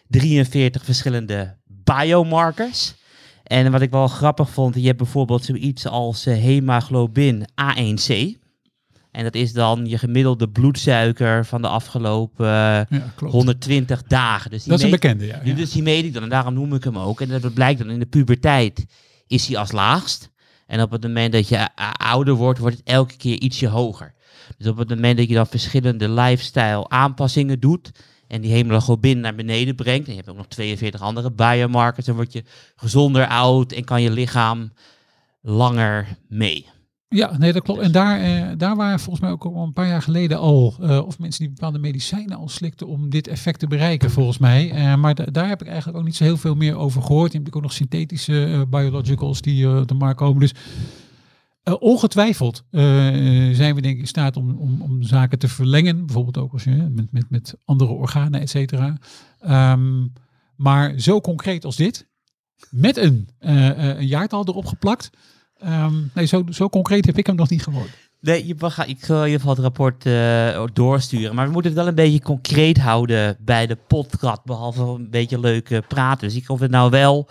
43 0.08 0.84
verschillende 0.84 1.56
biomarkers. 1.66 2.94
En 3.48 3.72
wat 3.72 3.80
ik 3.80 3.90
wel 3.90 4.08
grappig 4.08 4.50
vond, 4.50 4.74
je 4.74 4.86
hebt 4.86 4.98
bijvoorbeeld 4.98 5.44
zoiets 5.44 5.86
als 5.86 6.26
eh, 6.26 6.34
hemaglobin 6.34 7.46
A1C. 7.50 8.36
En 9.10 9.24
dat 9.24 9.34
is 9.34 9.52
dan 9.52 9.86
je 9.86 9.98
gemiddelde 9.98 10.48
bloedsuiker 10.48 11.46
van 11.46 11.62
de 11.62 11.68
afgelopen 11.68 12.46
eh, 12.46 12.52
Ja, 12.98 13.12
klopt. 13.14 13.32
120 13.32 14.02
dagen. 14.02 14.50
Dus 14.50 14.62
die 14.62 14.70
Dat 14.70 14.78
is 14.78 14.84
een 14.84 14.90
bekende, 14.90 15.26
ja. 15.26 15.54
Dus 15.54 15.72
die 15.72 15.82
meet 15.82 16.04
ik 16.04 16.14
dan 16.14 16.22
en 16.22 16.28
daarom 16.28 16.54
noem 16.54 16.74
ik 16.74 16.84
hem 16.84 16.98
ook. 16.98 17.20
En 17.20 17.40
dat 17.40 17.54
blijkt 17.54 17.78
dan 17.78 17.90
in 17.90 17.98
de 17.98 18.06
puberteit 18.06 18.86
is 19.26 19.46
hij 19.46 19.56
als 19.56 19.72
laagst. 19.72 20.30
En 20.66 20.82
op 20.82 20.90
het 20.90 21.02
moment 21.02 21.32
dat 21.32 21.48
je 21.48 21.56
eh, 21.56 21.90
ouder 21.92 22.34
wordt, 22.34 22.58
wordt 22.58 22.76
het 22.76 22.86
elke 22.86 23.16
keer 23.16 23.40
ietsje 23.40 23.66
hoger. 23.66 24.14
Dus 24.58 24.66
op 24.66 24.76
het 24.76 24.88
moment 24.88 25.18
dat 25.18 25.28
je 25.28 25.34
dan 25.34 25.46
verschillende 25.46 26.08
lifestyle 26.08 26.88
aanpassingen 26.88 27.60
doet 27.60 27.90
en 28.28 28.40
die 28.40 28.52
hemoglobin 28.52 29.20
naar 29.20 29.34
beneden 29.34 29.74
brengt, 29.74 30.06
en 30.06 30.10
je 30.12 30.16
hebt 30.18 30.30
ook 30.30 30.36
nog 30.36 30.46
42 30.46 31.00
andere 31.00 31.32
biomarkers, 31.32 32.06
dan 32.06 32.14
word 32.14 32.32
je 32.32 32.44
gezonder 32.76 33.26
oud 33.26 33.72
en 33.72 33.84
kan 33.84 34.02
je 34.02 34.10
lichaam 34.10 34.72
langer 35.40 36.16
mee. 36.28 36.66
Ja, 37.08 37.38
nee, 37.38 37.52
dat 37.52 37.62
klopt. 37.62 37.80
En 37.80 37.92
daar, 37.92 38.20
eh, 38.20 38.48
daar 38.56 38.76
waren 38.76 38.98
volgens 39.00 39.20
mij 39.24 39.30
ook 39.30 39.44
al 39.44 39.62
een 39.62 39.72
paar 39.72 39.86
jaar 39.88 40.02
geleden 40.02 40.38
al, 40.38 40.74
eh, 40.80 41.06
of 41.06 41.18
mensen 41.18 41.40
die 41.44 41.52
bepaalde 41.52 41.78
medicijnen 41.78 42.36
al 42.36 42.48
slikten 42.48 42.86
om 42.86 43.10
dit 43.10 43.28
effect 43.28 43.58
te 43.58 43.66
bereiken, 43.66 44.10
volgens 44.10 44.38
mij. 44.38 44.70
Eh, 44.70 44.94
maar 44.94 45.14
da- 45.14 45.24
daar 45.24 45.48
heb 45.48 45.60
ik 45.60 45.66
eigenlijk 45.68 45.98
ook 45.98 46.04
niet 46.04 46.16
zo 46.16 46.24
heel 46.24 46.36
veel 46.36 46.54
meer 46.54 46.76
over 46.76 47.02
gehoord. 47.02 47.32
Je 47.32 47.38
hebt 47.38 47.54
ook 47.54 47.62
nog 47.62 47.72
synthetische 47.72 48.66
biologicals 48.70 49.40
die 49.40 49.68
op 49.78 49.88
de 49.88 49.94
markt 49.94 50.18
komen. 50.18 50.40
Dus 50.40 50.52
eh, 51.62 51.74
ongetwijfeld 51.78 52.64
eh, 52.70 52.82
zijn 53.52 53.74
we 53.74 53.80
denk 53.80 53.94
ik 53.94 54.00
in 54.00 54.06
staat 54.06 54.36
om, 54.36 54.58
om, 54.58 54.82
om 54.82 55.02
zaken 55.02 55.38
te 55.38 55.48
verlengen. 55.48 56.06
Bijvoorbeeld 56.06 56.38
ook 56.38 56.52
als 56.52 56.64
je, 56.64 56.70
met, 56.70 57.12
met, 57.12 57.30
met 57.30 57.54
andere 57.64 57.90
organen, 57.90 58.40
et 58.40 58.50
cetera. 58.50 58.96
Ehm, 59.40 60.06
maar 60.56 61.00
zo 61.00 61.20
concreet 61.20 61.64
als 61.64 61.76
dit, 61.76 62.08
met 62.70 62.96
een, 62.96 63.28
eh, 63.38 63.96
een 63.96 64.06
jaartal 64.06 64.46
erop 64.46 64.66
geplakt. 64.66 65.10
Ehm, 65.58 65.94
nee, 66.14 66.26
zo, 66.26 66.44
zo 66.50 66.68
concreet 66.68 67.06
heb 67.06 67.18
ik 67.18 67.26
hem 67.26 67.36
nog 67.36 67.50
niet 67.50 67.62
gehoord. 67.62 67.90
Nee, 68.20 68.46
je, 68.46 68.54
gaan, 68.58 68.88
ik 68.88 69.04
zal 69.04 69.18
in 69.18 69.24
ieder 69.24 69.40
geval 69.40 69.54
het 69.54 69.64
rapport 69.64 70.04
doorsturen. 70.74 71.34
Maar 71.34 71.46
we 71.46 71.52
moeten 71.52 71.70
het 71.70 71.80
wel 71.80 71.88
een 71.88 71.94
beetje 71.94 72.20
concreet 72.20 72.78
houden 72.78 73.36
bij 73.40 73.66
de 73.66 73.76
podcast. 73.86 74.44
Behalve 74.44 74.82
een 74.82 75.10
beetje 75.10 75.40
leuk 75.40 75.70
eh, 75.70 75.78
praten. 75.88 76.28
Dus 76.28 76.36
ik 76.36 76.50
of 76.50 76.60
het 76.60 76.70
nou 76.70 76.90
wel 76.90 77.28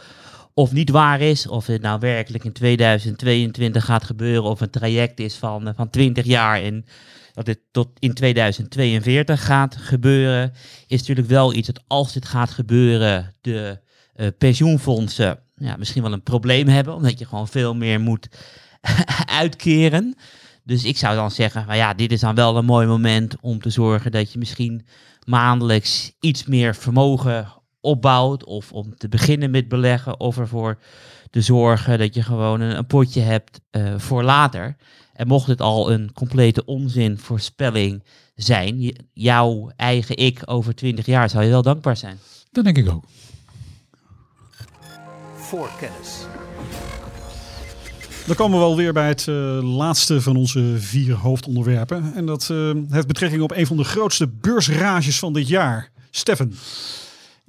of 0.58 0.72
niet 0.72 0.90
waar 0.90 1.22
is. 1.22 1.48
Of 1.48 1.66
het 1.66 1.82
nou 1.82 2.00
werkelijk 2.00 2.44
in 2.44 2.52
2022 2.52 3.86
gaat 3.86 4.04
gebeuren. 4.04 4.44
Of 4.44 4.62
een 4.62 4.70
traject 4.70 5.20
is 5.20 5.36
van, 5.36 5.68
eh, 5.68 5.74
van 5.76 5.90
20 5.90 6.26
jaar. 6.26 6.62
En 6.62 6.86
dat 7.34 7.46
dit 7.46 7.60
tot 7.72 7.90
in 8.00 8.14
2042 8.14 9.46
gaat 9.46 9.76
gebeuren. 9.76 10.54
Is 10.88 11.00
natuurlijk 11.00 11.28
wel 11.28 11.54
iets 11.54 11.68
dat 11.68 11.84
als 11.88 12.14
dit 12.14 12.26
gaat 12.26 12.50
gebeuren. 12.50 13.36
De 13.42 13.80
eh, 14.14 14.28
pensioenfondsen 14.38 15.40
ja, 15.56 15.76
misschien 15.78 16.02
wel 16.02 16.14
een 16.14 16.24
probleem 16.24 16.68
hebben. 16.68 16.94
Omdat 16.94 17.20
je 17.20 17.26
gewoon 17.26 17.48
veel 17.48 17.76
meer 17.76 18.00
moet 18.00 18.28
uitkeren. 19.42 20.16
Dus 20.64 20.84
ik 20.84 20.98
zou 20.98 21.16
dan 21.16 21.32
zeggen, 21.32 21.66
nou 21.66 21.78
ja, 21.78 21.94
dit 21.94 22.12
is 22.12 22.20
dan 22.20 22.36
wel 22.36 22.58
een 22.58 22.66
mooi 22.66 22.88
moment 22.88 23.36
om 23.42 23.62
te 23.62 23.70
zorgen 23.70 24.12
dat 24.12 24.32
je 24.32 24.40
misschien 24.40 24.88
maandelijks 25.26 26.12
iets 26.20 26.46
meer 26.46 26.76
vermogen 26.76 27.54
opbouwt. 27.88 28.44
Of 28.46 28.72
om 28.72 28.96
te 28.98 29.10
beginnen 29.10 29.52
met 29.52 29.68
beleggen. 29.68 30.20
Of 30.20 30.38
ervoor 30.38 30.78
te 31.30 31.42
zorgen 31.42 31.98
dat 32.00 32.14
je 32.16 32.22
gewoon 32.24 32.62
een, 32.62 32.78
een 32.78 32.88
potje 32.88 33.22
hebt 33.22 33.60
eh, 33.70 33.94
voor 33.98 34.24
later. 34.24 34.76
En 35.14 35.28
mocht 35.28 35.48
het 35.48 35.62
al 35.62 35.92
een 35.92 36.14
complete 36.14 36.66
onzinvoorspelling 36.66 38.04
zijn, 38.36 38.82
je- 38.82 38.96
jouw 39.14 39.72
eigen 39.76 40.18
ik 40.18 40.42
over 40.46 40.76
20 40.76 41.06
jaar 41.06 41.30
zou 41.30 41.44
je 41.44 41.50
wel 41.50 41.62
dankbaar 41.62 41.98
zijn. 41.98 42.20
Dat 42.52 42.64
denk 42.64 42.78
ik 42.78 42.90
ook. 42.90 43.04
Voorkennis. 45.36 46.26
Dan 48.26 48.36
komen 48.36 48.60
we 48.60 48.66
wel 48.66 48.76
weer 48.76 48.94
bij 48.94 49.08
het 49.08 49.28
eh, 49.28 49.60
laatste 49.78 50.22
van 50.22 50.36
onze 50.36 50.76
vier 50.78 51.14
hoofdonderwerpen. 51.16 52.12
En 52.16 52.26
dat 52.26 52.50
eh, 52.50 52.72
heeft 52.90 53.08
betrekking 53.08 53.42
op 53.42 53.52
een 53.52 53.68
van 53.68 53.78
de 53.78 53.84
grootste 53.84 54.28
beursrages 54.28 55.20
van 55.20 55.34
dit 55.34 55.48
jaar. 55.48 55.92
Steffen. 56.12 56.54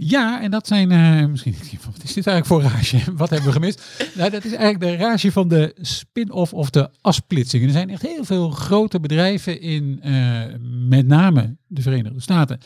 Ja, 0.01 0.43
en 0.43 0.51
dat 0.51 0.67
zijn 0.67 0.91
eh, 0.91 1.27
misschien. 1.27 1.55
Wat 1.93 2.03
is 2.03 2.13
dit 2.13 2.27
eigenlijk 2.27 2.47
voor 2.47 2.63
rage? 2.73 3.15
Wat 3.15 3.31
hebben 3.31 3.49
we 3.49 3.53
gemist? 3.53 4.03
Nou, 4.15 4.31
dat 4.31 4.45
is 4.45 4.53
eigenlijk 4.53 4.81
de 4.81 5.05
rage 5.05 5.33
van 5.33 5.49
de 5.49 5.75
spin-off 5.81 6.53
of 6.53 6.71
de 6.71 6.91
afsplitsing. 7.01 7.65
Er 7.65 7.71
zijn 7.71 7.91
echt 7.91 8.03
heel 8.03 8.25
veel 8.25 8.51
grote 8.51 9.01
bedrijven 9.01 9.61
in 9.61 9.99
eh, 10.03 10.45
met 10.89 11.07
name 11.07 11.57
de 11.67 11.83
Verenigde 11.83 12.21
Staten 12.21 12.59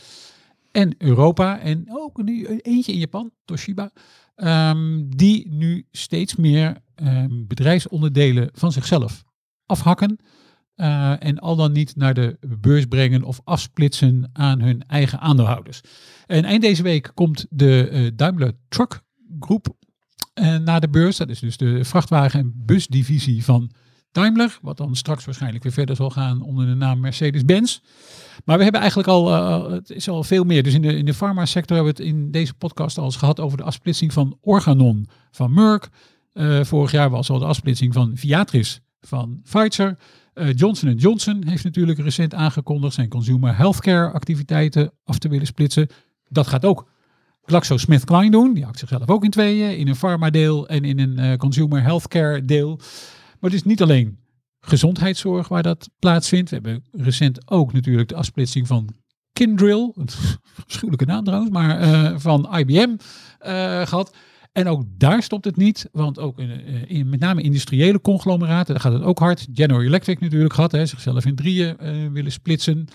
en 0.71 0.95
Europa. 0.97 1.59
En 1.59 1.85
ook 1.89 2.23
nu 2.23 2.45
eentje 2.61 2.91
in 2.91 2.99
Japan, 2.99 3.31
Toshiba. 3.45 3.91
ehm, 4.35 5.03
die 5.07 5.47
nu 5.49 5.85
steeds 5.91 6.35
meer 6.35 6.77
ehm, 6.95 7.45
bedrijfsonderdelen 7.47 8.49
van 8.53 8.71
zichzelf 8.71 9.23
afhakken. 9.65 10.17
Eh, 10.75 11.23
en 11.23 11.39
al 11.39 11.55
dan 11.55 11.71
niet 11.71 11.95
naar 11.95 12.13
de 12.13 12.37
beurs 12.61 12.85
brengen 12.85 13.23
of 13.23 13.41
afsplitsen 13.43 14.29
aan 14.33 14.61
hun 14.61 14.83
eigen 14.87 15.19
aandeelhouders. 15.19 15.81
En 16.25 16.43
eind 16.43 16.61
deze 16.61 16.83
week 16.83 17.11
komt 17.13 17.45
de 17.49 17.89
eh, 17.89 18.11
Daimler 18.15 18.51
Truck 18.69 19.01
Groep 19.39 19.67
eh, 20.33 20.57
naar 20.57 20.81
de 20.81 20.89
beurs. 20.89 21.17
Dat 21.17 21.29
is 21.29 21.39
dus 21.39 21.57
de 21.57 21.85
vrachtwagen- 21.85 22.39
en 22.39 22.53
busdivisie 22.55 23.43
van 23.43 23.71
Daimler. 24.11 24.57
Wat 24.61 24.77
dan 24.77 24.95
straks 24.95 25.25
waarschijnlijk 25.25 25.63
weer 25.63 25.73
verder 25.73 25.95
zal 25.95 26.09
gaan 26.09 26.41
onder 26.41 26.65
de 26.65 26.73
naam 26.73 26.99
Mercedes-Benz. 26.99 27.79
Maar 28.45 28.57
we 28.57 28.63
hebben 28.63 28.81
eigenlijk 28.81 29.09
al, 29.09 29.31
het 29.71 29.89
is 29.89 30.09
al 30.09 30.23
veel 30.23 30.43
meer. 30.43 30.63
Dus 30.63 30.73
in 30.73 30.81
de, 30.81 30.95
in 30.95 31.05
de 31.05 31.13
farma-sector 31.13 31.75
hebben 31.75 31.95
we 31.95 32.03
het 32.03 32.13
in 32.13 32.31
deze 32.31 32.53
podcast 32.53 32.97
al 32.97 33.05
eens 33.05 33.15
gehad 33.15 33.39
over 33.39 33.57
de 33.57 33.63
afsplitsing 33.63 34.13
van 34.13 34.37
Organon 34.41 35.07
van 35.31 35.53
Merck. 35.53 35.89
Vorig 36.61 36.91
jaar 36.91 37.09
was 37.09 37.29
al 37.29 37.39
de 37.39 37.45
afsplitsing 37.45 37.93
van 37.93 38.11
Viatris 38.15 38.81
van 39.01 39.41
Pfizer. 39.43 39.97
Eh, 40.33 40.53
Johnson 40.53 40.95
Johnson 40.95 41.47
heeft 41.47 41.63
natuurlijk 41.63 41.99
recent 41.99 42.33
aangekondigd 42.33 42.93
zijn 42.93 43.09
consumer 43.09 43.57
healthcare 43.57 44.11
activiteiten 44.11 44.91
af 45.03 45.17
te 45.17 45.29
willen 45.29 45.45
splitsen. 45.45 45.87
Dat 46.29 46.47
gaat 46.47 46.65
ook 46.65 46.87
GlaxoSmithKline 47.45 48.31
doen. 48.31 48.53
Die 48.53 48.63
hakt 48.63 48.79
zichzelf 48.79 49.09
ook 49.09 49.23
in 49.23 49.29
tweeën, 49.29 49.77
in 49.77 49.87
een 49.87 49.95
pharma-deel 49.95 50.67
en 50.67 50.83
in 50.83 50.99
een 50.99 51.19
eh, 51.19 51.37
consumer 51.37 51.81
healthcare 51.81 52.45
deel. 52.45 52.75
Maar 53.39 53.51
het 53.51 53.53
is 53.53 53.63
niet 53.63 53.81
alleen 53.81 54.17
gezondheidszorg 54.59 55.47
waar 55.47 55.63
dat 55.63 55.89
plaatsvindt. 55.99 56.49
We 56.49 56.55
hebben 56.55 56.83
recent 56.91 57.51
ook 57.51 57.73
natuurlijk 57.73 58.09
de 58.09 58.15
afsplitsing 58.15 58.67
van 58.67 58.89
Kindrill, 59.33 59.91
een 59.95 60.07
afschuwelijke 60.65 61.05
naam 61.05 61.23
trouwens, 61.23 61.51
maar 61.51 61.79
eh, 61.79 62.13
van 62.17 62.57
IBM 62.57 62.95
eh, 63.39 63.85
gehad. 63.85 64.15
En 64.53 64.67
ook 64.67 64.83
daar 64.97 65.23
stopt 65.23 65.45
het 65.45 65.55
niet, 65.55 65.89
want 65.91 66.19
ook 66.19 66.39
eh, 66.39 66.49
in 66.87 67.09
met 67.09 67.19
name 67.19 67.41
industriële 67.41 68.01
conglomeraten, 68.01 68.73
daar 68.73 68.83
gaat 68.83 68.93
het 68.93 69.01
ook 69.01 69.19
hard. 69.19 69.47
General 69.53 69.83
Electric 69.83 70.19
natuurlijk 70.19 70.53
gehad, 70.53 70.71
hè, 70.71 70.85
zichzelf 70.85 71.25
in 71.25 71.35
drieën 71.35 71.77
eh, 71.77 72.07
willen 72.11 72.31
splitsen. 72.31 72.87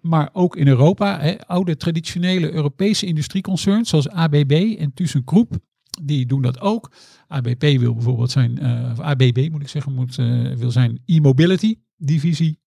Maar 0.00 0.30
ook 0.32 0.56
in 0.56 0.66
Europa, 0.66 1.20
hè, 1.20 1.46
oude 1.46 1.76
traditionele 1.76 2.52
Europese 2.52 3.06
industrieconcerns 3.06 3.88
zoals 3.88 4.08
ABB 4.08 4.76
en 4.78 4.92
ThyssenKrupp, 4.94 5.58
die 6.02 6.26
doen 6.26 6.42
dat 6.42 6.60
ook. 6.60 6.92
ABP 7.28 7.62
wil 7.62 7.94
bijvoorbeeld 7.94 8.30
zijn, 8.30 8.58
eh, 8.58 8.90
of 8.92 9.00
ABB 9.00 9.48
moet 9.50 9.62
ik 9.62 9.68
zeggen, 9.68 9.94
moet, 9.94 10.14
wil 10.56 10.70
zijn 10.70 11.02
e-mobility 11.06 11.74
divisie 11.96 12.58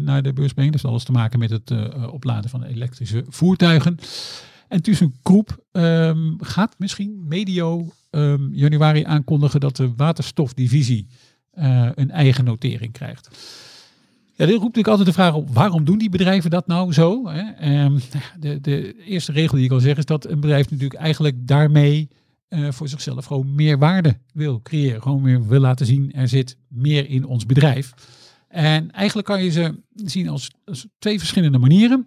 naar 0.00 0.22
de 0.22 0.32
beurs 0.32 0.52
brengen. 0.52 0.72
Dus 0.72 0.84
alles 0.84 1.04
te 1.04 1.12
maken 1.12 1.38
met 1.38 1.50
het 1.50 1.72
opladen 2.10 2.50
van 2.50 2.62
elektrische 2.62 3.24
voertuigen. 3.28 3.98
En 4.70 4.82
ThyssenKrupp 4.82 5.64
ehm 5.72 6.34
gaat 6.38 6.74
misschien 6.78 7.24
medio 7.28 7.92
ehm, 8.10 8.52
januari 8.52 9.04
aankondigen 9.04 9.60
dat 9.60 9.76
de 9.76 9.92
waterstofdivisie 9.96 11.06
eh, 11.50 11.88
een 11.94 12.10
eigen 12.10 12.44
notering 12.44 12.92
krijgt. 12.92 13.28
Ja, 14.34 14.46
dit 14.46 14.54
roept 14.54 14.76
natuurlijk 14.76 14.88
altijd 14.88 15.06
de 15.06 15.12
vraag 15.12 15.34
op, 15.34 15.54
waarom 15.54 15.84
doen 15.84 15.98
die 15.98 16.10
bedrijven 16.10 16.50
dat 16.50 16.66
nou 16.66 16.92
zo? 16.92 17.28
Hè? 17.28 17.50
Ehm, 17.50 17.98
de, 18.38 18.60
de 18.60 19.04
eerste 19.04 19.32
regel 19.32 19.56
die 19.56 19.64
ik 19.64 19.72
al 19.72 19.80
zeg 19.80 19.96
is 19.96 20.04
dat 20.04 20.26
een 20.26 20.40
bedrijf 20.40 20.70
natuurlijk 20.70 21.00
eigenlijk 21.00 21.46
daarmee 21.46 22.08
eh, 22.48 22.70
voor 22.70 22.88
zichzelf 22.88 23.24
gewoon 23.24 23.54
meer 23.54 23.78
waarde 23.78 24.18
wil 24.32 24.62
creëren. 24.62 25.02
Gewoon 25.02 25.22
meer 25.22 25.46
wil 25.46 25.60
laten 25.60 25.86
zien, 25.86 26.12
er 26.12 26.28
zit 26.28 26.56
meer 26.68 27.08
in 27.08 27.24
ons 27.24 27.46
bedrijf. 27.46 27.94
En 28.48 28.90
eigenlijk 28.90 29.26
kan 29.26 29.44
je 29.44 29.50
ze 29.50 29.80
zien 29.94 30.28
als, 30.28 30.50
als 30.64 30.86
twee 30.98 31.18
verschillende 31.18 31.58
manieren. 31.58 32.06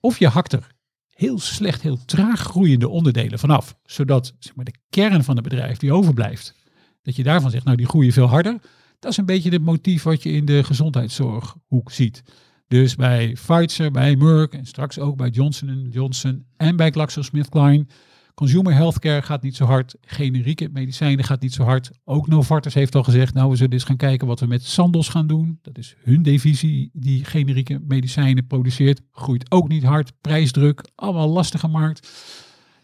Of 0.00 0.18
je 0.18 0.28
hakt 0.28 0.52
er 0.52 0.78
heel 1.20 1.38
slecht, 1.38 1.82
heel 1.82 2.04
traag 2.04 2.40
groeiende 2.40 2.88
onderdelen 2.88 3.38
vanaf. 3.38 3.76
Zodat 3.84 4.34
zeg 4.38 4.54
maar, 4.54 4.64
de 4.64 4.78
kern 4.90 5.24
van 5.24 5.34
het 5.34 5.44
bedrijf 5.44 5.78
die 5.78 5.92
overblijft, 5.92 6.54
dat 7.02 7.16
je 7.16 7.22
daarvan 7.22 7.50
zegt, 7.50 7.64
nou 7.64 7.76
die 7.76 7.86
groeien 7.86 8.12
veel 8.12 8.26
harder. 8.26 8.58
Dat 8.98 9.10
is 9.10 9.16
een 9.16 9.26
beetje 9.26 9.50
het 9.50 9.62
motief 9.62 10.02
wat 10.02 10.22
je 10.22 10.30
in 10.30 10.44
de 10.44 10.64
gezondheidszorghoek 10.64 11.92
ziet. 11.92 12.22
Dus 12.68 12.94
bij 12.94 13.32
Pfizer, 13.32 13.90
bij 13.90 14.16
Merck 14.16 14.52
en 14.52 14.66
straks 14.66 14.98
ook 14.98 15.16
bij 15.16 15.28
Johnson 15.28 15.88
Johnson 15.90 16.44
en 16.56 16.76
bij 16.76 16.90
GlaxoSmithKline. 16.90 17.86
Consumer 18.34 18.74
healthcare 18.74 19.22
gaat 19.22 19.42
niet 19.42 19.56
zo 19.56 19.64
hard. 19.64 19.96
Generieke 20.00 20.68
medicijnen 20.72 21.24
gaat 21.24 21.40
niet 21.40 21.52
zo 21.54 21.62
hard. 21.62 21.90
Ook 22.04 22.28
Novartis 22.28 22.74
heeft 22.74 22.94
al 22.94 23.02
gezegd, 23.02 23.34
nou 23.34 23.50
we 23.50 23.56
zullen 23.56 23.72
eens 23.72 23.84
gaan 23.84 23.96
kijken 23.96 24.26
wat 24.26 24.40
we 24.40 24.46
met 24.46 24.64
Sandoz 24.64 25.10
gaan 25.10 25.26
doen. 25.26 25.58
Dat 25.62 25.78
is 25.78 25.96
hun 26.02 26.22
divisie 26.22 26.90
die 26.92 27.24
generieke 27.24 27.80
medicijnen 27.88 28.46
produceert. 28.46 29.00
Groeit 29.12 29.50
ook 29.50 29.68
niet 29.68 29.82
hard. 29.82 30.12
Prijsdruk, 30.20 30.84
allemaal 30.94 31.28
lastige 31.28 31.68
markt. 31.68 32.10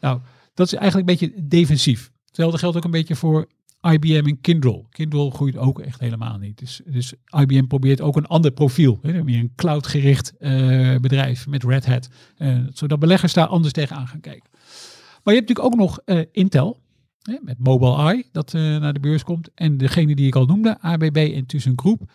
Nou, 0.01 0.21
dat 0.55 0.67
is 0.67 0.75
eigenlijk 0.75 1.09
een 1.09 1.17
beetje 1.17 1.49
defensief. 1.49 2.11
Hetzelfde 2.27 2.59
geldt 2.59 2.77
ook 2.77 2.85
een 2.85 2.91
beetje 2.91 3.17
voor 3.17 3.47
IBM 3.93 4.27
en 4.27 4.41
Kindle. 4.41 4.85
Kindle 4.91 5.31
groeit 5.31 5.57
ook 5.57 5.81
echt 5.81 6.01
helemaal 6.01 6.39
niet. 6.39 6.59
Dus, 6.59 6.81
dus 6.87 7.15
IBM 7.41 7.67
probeert 7.67 8.01
ook 8.01 8.17
een 8.17 8.27
ander 8.27 8.51
profiel. 8.51 8.99
Hè, 9.03 9.25
meer 9.25 9.39
een 9.39 9.53
cloud-gericht 9.57 10.37
eh, 10.37 10.97
bedrijf 10.97 11.47
met 11.47 11.65
Red 11.65 11.87
Hat. 11.87 12.09
eh, 12.37 12.59
zodat 12.73 12.99
beleggers 12.99 13.33
daar 13.33 13.47
anders 13.47 13.73
tegenaan 13.73 14.09
gaan 14.09 14.21
kijken. 14.21 14.51
Maar 15.27 15.35
je 15.35 15.41
hebt 15.41 15.49
natuurlijk 15.49 15.75
ook 15.75 15.89
nog 15.89 16.01
eh, 16.05 16.25
Intel. 16.33 16.81
Hè, 17.23 17.37
met 17.43 17.59
Mobile 17.59 17.97
Eye, 17.97 18.25
dat 18.33 18.55
eh, 18.55 18.63
naar 18.63 18.93
de 18.93 19.01
beurs 19.01 19.23
komt. 19.23 19.51
En 19.55 19.77
degene 19.77 20.15
die 20.15 20.27
ik 20.27 20.35
al 20.35 20.45
noemde, 20.45 20.81
ABB 20.81 21.17
en 21.17 21.47
ThyssenKrupp. 21.47 22.11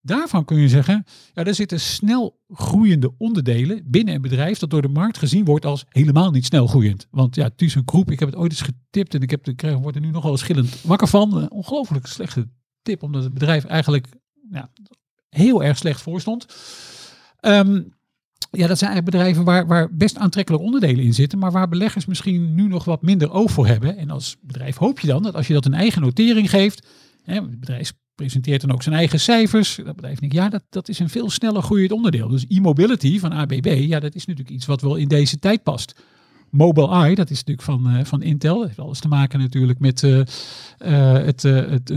Daarvan 0.00 0.44
kun 0.44 0.58
je 0.58 0.68
zeggen, 0.68 1.04
ja, 1.32 1.44
er 1.44 1.54
zitten 1.54 1.80
snel 1.80 2.40
groeiende 2.48 3.14
onderdelen 3.18 3.82
binnen 3.86 4.14
een 4.14 4.20
bedrijf 4.22 4.58
dat 4.58 4.70
door 4.70 4.82
de 4.82 4.88
markt 4.88 5.18
gezien 5.18 5.44
wordt 5.44 5.64
als 5.64 5.84
helemaal 5.88 6.30
niet 6.30 6.44
snel 6.44 6.66
groeiend. 6.66 7.06
Want 7.10 7.34
ja, 7.34 7.50
ThyssenKrupp, 7.56 8.10
ik 8.10 8.18
heb 8.18 8.28
het 8.28 8.38
ooit 8.38 8.50
eens 8.50 8.60
getipt 8.60 9.14
en 9.14 9.20
ik 9.20 9.30
heb 9.30 9.52
krijg, 9.56 9.78
word 9.78 9.94
er 9.94 10.00
nu 10.00 10.10
nog 10.10 10.22
wel 10.22 10.36
schillend 10.36 10.82
wakker 10.82 11.08
van. 11.08 11.36
Een 11.36 11.50
ongelooflijk 11.50 12.06
slechte 12.06 12.48
tip, 12.82 13.02
omdat 13.02 13.22
het 13.22 13.32
bedrijf 13.32 13.64
eigenlijk 13.64 14.06
ja, 14.50 14.70
heel 15.28 15.62
erg 15.62 15.76
slecht 15.78 16.02
voor 16.02 16.20
stond. 16.20 16.46
Ehm, 17.40 17.82
ja, 18.50 18.66
dat 18.66 18.78
zijn 18.78 18.90
eigenlijk 18.90 19.04
bedrijven 19.04 19.44
waar, 19.44 19.66
waar 19.66 19.94
best 19.94 20.16
aantrekkelijke 20.16 20.66
onderdelen 20.66 21.04
in 21.04 21.14
zitten, 21.14 21.38
maar 21.38 21.52
waar 21.52 21.68
beleggers 21.68 22.06
misschien 22.06 22.54
nu 22.54 22.68
nog 22.68 22.84
wat 22.84 23.02
minder 23.02 23.32
oog 23.32 23.50
voor 23.50 23.66
hebben. 23.66 23.96
En 23.96 24.10
als 24.10 24.36
bedrijf 24.40 24.76
hoop 24.76 25.00
je 25.00 25.06
dan 25.06 25.22
dat 25.22 25.34
als 25.34 25.46
je 25.46 25.52
dat 25.52 25.64
een 25.64 25.74
eigen 25.74 26.02
notering 26.02 26.50
geeft, 26.50 26.86
hè, 27.22 27.34
het 27.34 27.60
bedrijf 27.60 27.92
presenteert 28.14 28.60
dan 28.60 28.72
ook 28.72 28.82
zijn 28.82 28.94
eigen 28.94 29.20
cijfers. 29.20 29.76
Dat 29.84 29.96
bedrijf 29.96 30.18
denkt, 30.18 30.34
ja, 30.34 30.48
dat, 30.48 30.62
dat 30.68 30.88
is 30.88 30.98
een 30.98 31.08
veel 31.08 31.30
sneller 31.30 31.62
groeiend 31.62 31.92
onderdeel. 31.92 32.28
Dus 32.28 32.44
e-mobility 32.48 33.18
van 33.18 33.32
ABB, 33.32 33.74
ja, 33.78 34.00
dat 34.00 34.14
is 34.14 34.26
natuurlijk 34.26 34.56
iets 34.56 34.66
wat 34.66 34.80
wel 34.80 34.96
in 34.96 35.08
deze 35.08 35.38
tijd 35.38 35.62
past. 35.62 36.00
Mobile 36.50 36.88
Eye, 36.88 37.14
dat 37.14 37.30
is 37.30 37.44
natuurlijk 37.44 37.66
van, 37.66 37.88
eh, 37.88 38.04
van 38.04 38.22
Intel. 38.22 38.58
Dat 38.58 38.66
heeft 38.66 38.78
alles 38.78 39.00
te 39.00 39.08
maken 39.08 39.38
natuurlijk 39.38 39.78
met 39.78 40.02
eh, 40.02 40.20
eh, 40.78 41.24
het, 41.24 41.42
het, 41.42 41.94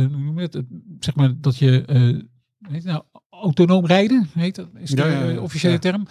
zeg 0.99 1.15
maar 1.15 1.33
dat 1.37 1.57
je, 1.57 1.83
nou, 2.83 3.03
autonoom 3.41 3.85
rijden, 3.85 4.29
heet 4.33 4.55
dat, 4.55 4.67
is 4.77 4.89
de 4.89 5.01
Ja, 5.01 5.07
ja, 5.07 5.23
ja. 5.23 5.39
officiële 5.39 5.79
term. 5.79 6.07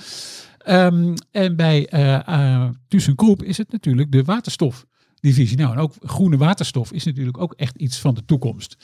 Ehm, 0.59 1.15
en 1.31 1.57
bij 1.57 1.87
eh, 1.87 2.69
ThyssenKrupp 2.89 3.43
is 3.43 3.59
het 3.59 3.73
natuurlijk 3.73 4.13
de 4.13 4.25
waterstofdivisie. 4.25 5.57
Nou, 5.57 5.73
en 5.73 5.79
ook 5.79 5.95
groene 6.03 6.37
waterstof 6.37 6.93
is 6.93 7.05
natuurlijk 7.05 7.39
ook 7.39 7.53
echt 7.53 7.77
iets 7.77 7.99
van 7.99 8.15
de 8.15 8.25
toekomst. 8.25 8.77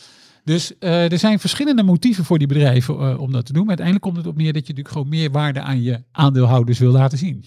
Dus 0.44 0.78
eh, 0.78 1.12
er 1.12 1.18
zijn 1.18 1.38
verschillende 1.38 1.82
motieven 1.82 2.24
voor 2.24 2.38
die 2.38 2.46
bedrijven 2.46 3.18
om 3.18 3.32
dat 3.32 3.46
te 3.46 3.52
doen. 3.52 3.66
Maar 3.66 3.76
uiteindelijk 3.78 4.06
komt 4.06 4.16
het 4.16 4.26
op 4.26 4.36
neer 4.36 4.52
dat 4.52 4.66
je 4.66 4.68
natuurlijk 4.68 4.94
gewoon 4.94 5.08
meer 5.08 5.30
waarde 5.30 5.60
aan 5.60 5.82
je 5.82 6.02
aandeelhouders 6.12 6.78
wil 6.78 6.92
laten 6.92 7.18
zien. 7.18 7.44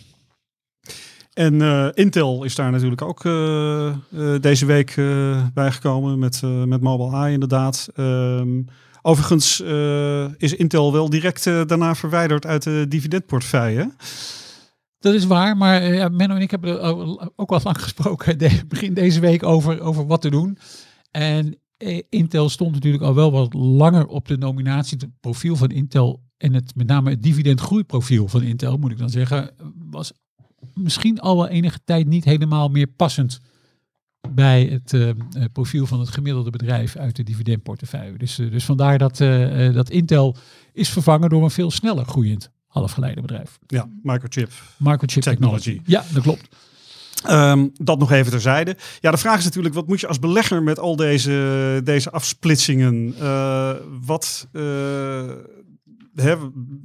En 1.34 1.62
eh, 1.62 1.88
Intel 1.94 2.44
is 2.44 2.56
daar 2.56 2.72
natuurlijk 2.72 3.02
ook 3.02 3.22
deze 4.42 4.66
week 4.66 4.96
bijgekomen 5.54 6.20
met, 6.20 6.42
met 6.66 6.82
Mobile 6.82 7.18
Eye 7.18 7.34
inderdaad. 7.34 7.90
Ehm, 7.96 8.62
overigens 9.08 9.62
eh, 9.62 10.34
is 10.38 10.56
Intel 10.56 10.92
wel 10.92 11.10
direct 11.10 11.48
eh, 11.48 11.62
daarna 11.66 11.96
verwijderd 11.96 12.46
uit 12.46 12.64
de 12.64 12.86
dividendportefeuille. 12.90 13.92
Dat 15.00 15.14
is 15.14 15.26
waar, 15.26 15.58
maar 15.58 15.82
eh, 15.82 15.96
ja, 15.96 16.10
Menno 16.10 16.36
en 16.36 16.42
ik 16.42 16.52
hebben 16.52 16.82
ook 17.36 17.52
al 17.52 17.60
lang 17.64 17.82
gesproken 17.88 18.38
de, 18.38 18.62
begin 18.68 18.94
deze 18.94 19.20
week 19.20 19.44
over, 19.44 19.82
over 19.82 20.08
wat 20.08 20.22
te 20.22 20.30
doen. 20.30 20.58
En 21.12 21.60
Intel 22.10 22.50
stond 22.50 22.74
natuurlijk 22.74 23.04
al 23.04 23.16
wel 23.16 23.32
wat 23.32 23.54
langer 23.54 24.08
op 24.08 24.28
de 24.28 24.38
nominatie. 24.38 24.98
Het 24.98 25.20
profiel 25.20 25.56
van 25.56 25.70
Intel 25.70 26.22
en 26.38 26.54
het, 26.54 26.76
met 26.76 26.88
name 26.88 27.10
het 27.10 27.24
dividendgroeiprofiel 27.24 28.28
van 28.28 28.42
Intel, 28.42 28.78
moet 28.78 28.92
ik 28.92 28.98
dan 28.98 29.10
zeggen, 29.10 29.52
was 29.90 30.12
misschien 30.74 31.20
al 31.20 31.36
wel 31.36 31.48
enige 31.48 31.80
tijd 31.86 32.08
niet 32.08 32.24
helemaal 32.24 32.70
meer 32.70 32.88
passend 32.88 33.40
bij 34.30 34.64
het 34.72 34.94
eh, 34.94 35.10
eh, 35.10 35.16
profiel 35.54 35.86
van 35.86 36.00
het 36.00 36.10
gemiddelde 36.10 36.50
bedrijf 36.50 36.96
uit 36.96 37.16
de 37.16 37.24
dividendportefeuille. 37.24 38.18
Dus, 38.18 38.40
eh, 38.40 38.52
dus 38.52 38.66
vandaar 38.66 38.98
dat, 38.98 39.18
dat 39.74 39.90
Intel 39.90 40.36
is 40.74 40.90
vervangen 40.90 41.30
door 41.30 41.44
een 41.44 41.52
veel 41.52 41.72
sneller 41.72 42.06
groeiend 42.06 42.52
halfgeleiderbedrijf. 42.68 43.60
Ja, 43.68 43.90
Microchip. 44.04 44.52
Microchip 44.78 45.24
Technology. 45.24 45.64
Technology. 45.64 45.92
Ja, 45.92 46.04
dat 46.14 46.24
klopt. 46.24 46.48
Ehm, 47.24 47.68
dat 47.74 48.00
nog 48.00 48.12
even 48.12 48.32
terzijde. 48.32 48.78
Ja, 49.00 49.12
de 49.12 49.18
vraag 49.18 49.38
is 49.38 49.44
natuurlijk, 49.44 49.76
wat 49.76 49.88
moet 49.88 50.00
je 50.00 50.08
als 50.08 50.20
belegger 50.20 50.64
met 50.64 50.80
al 50.80 50.96
deze, 50.96 51.82
deze 51.84 52.12
afsplitsingen? 52.12 53.16
Wat 54.06 54.48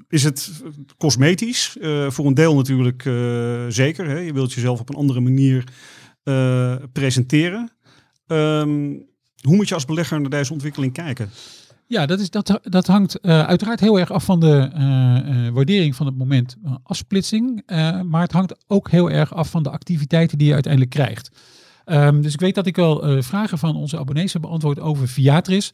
is 0.09 0.25
het 0.25 0.51
cosmetisch? 0.99 1.77
Voor 2.09 2.27
een 2.27 2.35
deel 2.35 2.55
natuurlijk 2.55 3.03
zeker. 3.69 4.09
Hè? 4.09 4.19
Je 4.19 4.33
wilt 4.33 4.53
jezelf 4.53 4.81
op 4.81 4.89
een 4.89 4.97
andere 4.97 5.21
manier 5.21 5.65
eh, 6.23 6.75
presenteren. 6.93 7.71
Ehm, 8.27 8.91
hoe 9.41 9.57
moet 9.57 9.69
je 9.69 9.75
als 9.75 9.85
belegger 9.85 10.21
naar 10.21 10.31
deze 10.31 10.53
ontwikkeling 10.53 10.93
kijken? 10.93 11.31
Ja, 11.87 12.07
dat, 12.07 12.21
is, 12.21 12.31
dat, 12.31 12.61
dat 12.63 12.87
hangt 12.87 13.21
eh, 13.21 13.47
uiteraard 13.47 13.81
heel 13.81 13.99
erg 13.99 14.11
af 14.11 14.25
van 14.25 14.41
de 14.41 14.71
eh, 14.75 15.49
waardering 15.49 15.97
van 15.97 16.07
het 16.07 16.17
moment 16.17 16.57
afsplitsing. 16.83 17.63
Maar 18.05 18.23
het 18.23 18.33
hangt 18.33 18.65
ook 18.67 18.91
heel 18.91 19.11
erg 19.11 19.35
af 19.35 19.51
van 19.51 19.63
de 19.63 19.71
activiteiten 19.71 20.39
die 20.39 20.47
je 20.47 20.53
uiteindelijk 20.53 20.93
krijgt. 20.93 21.31
Ehm, 21.85 22.21
dus 22.21 22.33
ik 22.33 22.41
weet 22.41 22.55
dat 22.55 22.67
ik 22.67 22.79
eh, 22.79 23.17
vragen 23.19 23.59
van 23.59 23.77
onze 23.77 23.99
abonnees 23.99 24.33
heb 24.33 24.43
beantwoord 24.43 24.81
over 24.81 25.09
Viatris. 25.09 25.73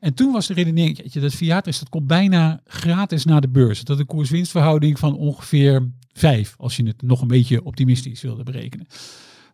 En 0.00 0.14
toen 0.14 0.32
was 0.32 0.46
de 0.46 0.54
redenering, 0.54 1.12
dat 1.12 1.34
Viatris 1.34 1.78
dat 1.78 1.88
komt 1.88 2.06
bijna 2.06 2.60
gratis 2.64 3.24
naar 3.24 3.40
de 3.40 3.48
beurs. 3.48 3.84
Dat 3.84 3.98
een 3.98 4.06
koers-winstverhouding 4.06 4.98
van 4.98 5.16
ongeveer 5.16 5.90
5, 6.12 6.54
als 6.58 6.76
je 6.76 6.86
het 6.86 7.02
nog 7.02 7.20
een 7.20 7.28
beetje 7.28 7.64
optimistisch 7.64 8.22
wilde 8.22 8.42
berekenen. 8.42 8.86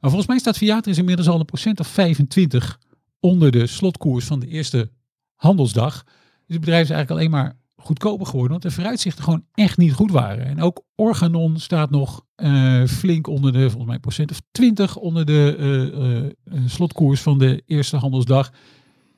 Maar 0.04 0.12
volgens 0.12 0.32
mij 0.32 0.42
staat 0.42 0.58
Viatris 0.58 0.98
inmiddels 0.98 1.28
al 1.28 1.38
een 1.38 1.44
procent 1.44 1.80
of 1.80 1.86
25 1.86 2.80
onder 3.20 3.50
de 3.50 3.66
slotkoers 3.66 4.24
van 4.24 4.40
de 4.40 4.46
eerste 4.46 4.90
handelsdag. 5.34 6.02
Dus 6.04 6.12
het 6.46 6.60
bedrijf 6.60 6.82
is 6.82 6.90
eigenlijk 6.90 7.10
alleen 7.10 7.30
maar 7.30 7.56
goedkoper 7.76 8.26
geworden, 8.26 8.50
want 8.50 8.62
de 8.62 8.70
vooruitzichten 8.70 9.24
gewoon 9.24 9.44
echt 9.54 9.76
niet 9.76 9.92
goed 9.92 10.10
waren. 10.10 10.46
En 10.46 10.60
ook 10.60 10.84
Organon 10.94 11.58
staat 11.58 11.90
nog 11.90 12.24
eh, 12.34 12.84
flink 12.84 13.26
onder 13.26 13.52
de, 13.52 13.58
volgens 13.58 13.86
mij 13.86 13.98
procent 13.98 14.30
of 14.30 14.40
20 14.50 14.96
onder 14.96 15.24
de 15.24 15.56
eh, 15.58 16.56
eh, 16.56 16.62
slotkoers 16.66 17.20
van 17.20 17.38
de 17.38 17.62
eerste 17.66 17.96
handelsdag. 17.96 18.52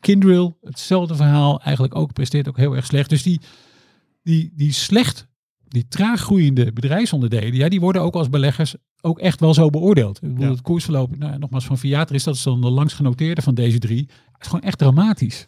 Kindrill, 0.01 0.55
hetzelfde 0.61 1.15
verhaal, 1.15 1.61
eigenlijk 1.61 1.95
ook 1.95 2.13
presteert 2.13 2.49
ook 2.49 2.57
heel 2.57 2.77
erg 2.77 2.87
slecht. 2.87 3.09
Dus 3.11 3.23
die, 3.23 3.41
die, 4.23 4.53
die 4.55 4.73
slecht, 4.73 5.27
die 5.69 5.89
traag 5.89 6.21
groeiende 6.21 6.73
bedrijfsonderdelen, 6.73 7.55
ja, 7.55 7.69
die 7.69 7.81
worden 7.81 8.03
ook 8.03 8.15
als 8.15 8.29
beleggers 8.29 8.75
ook 9.01 9.19
echt 9.19 9.41
wel 9.41 9.55
zo 9.55 9.71
beoordeeld. 9.71 10.17
Ik 10.23 10.29
bedoel, 10.29 10.45
Ja. 10.45 10.51
Het 10.51 10.63
koersverloop, 10.63 11.17
nou, 11.17 11.39
nogmaals 11.39 11.65
van 11.65 11.79
Viatris, 11.79 12.25
dat 12.25 12.35
is 12.35 12.43
dan 12.43 12.61
de 12.61 12.71
langst 12.71 12.97
genoteerde 12.97 13.43
van 13.43 13.55
deze 13.55 13.79
drie. 13.79 14.09
Het 14.33 14.41
is 14.41 14.47
gewoon 14.47 14.65
echt 14.65 14.79
dramatisch. 14.79 15.47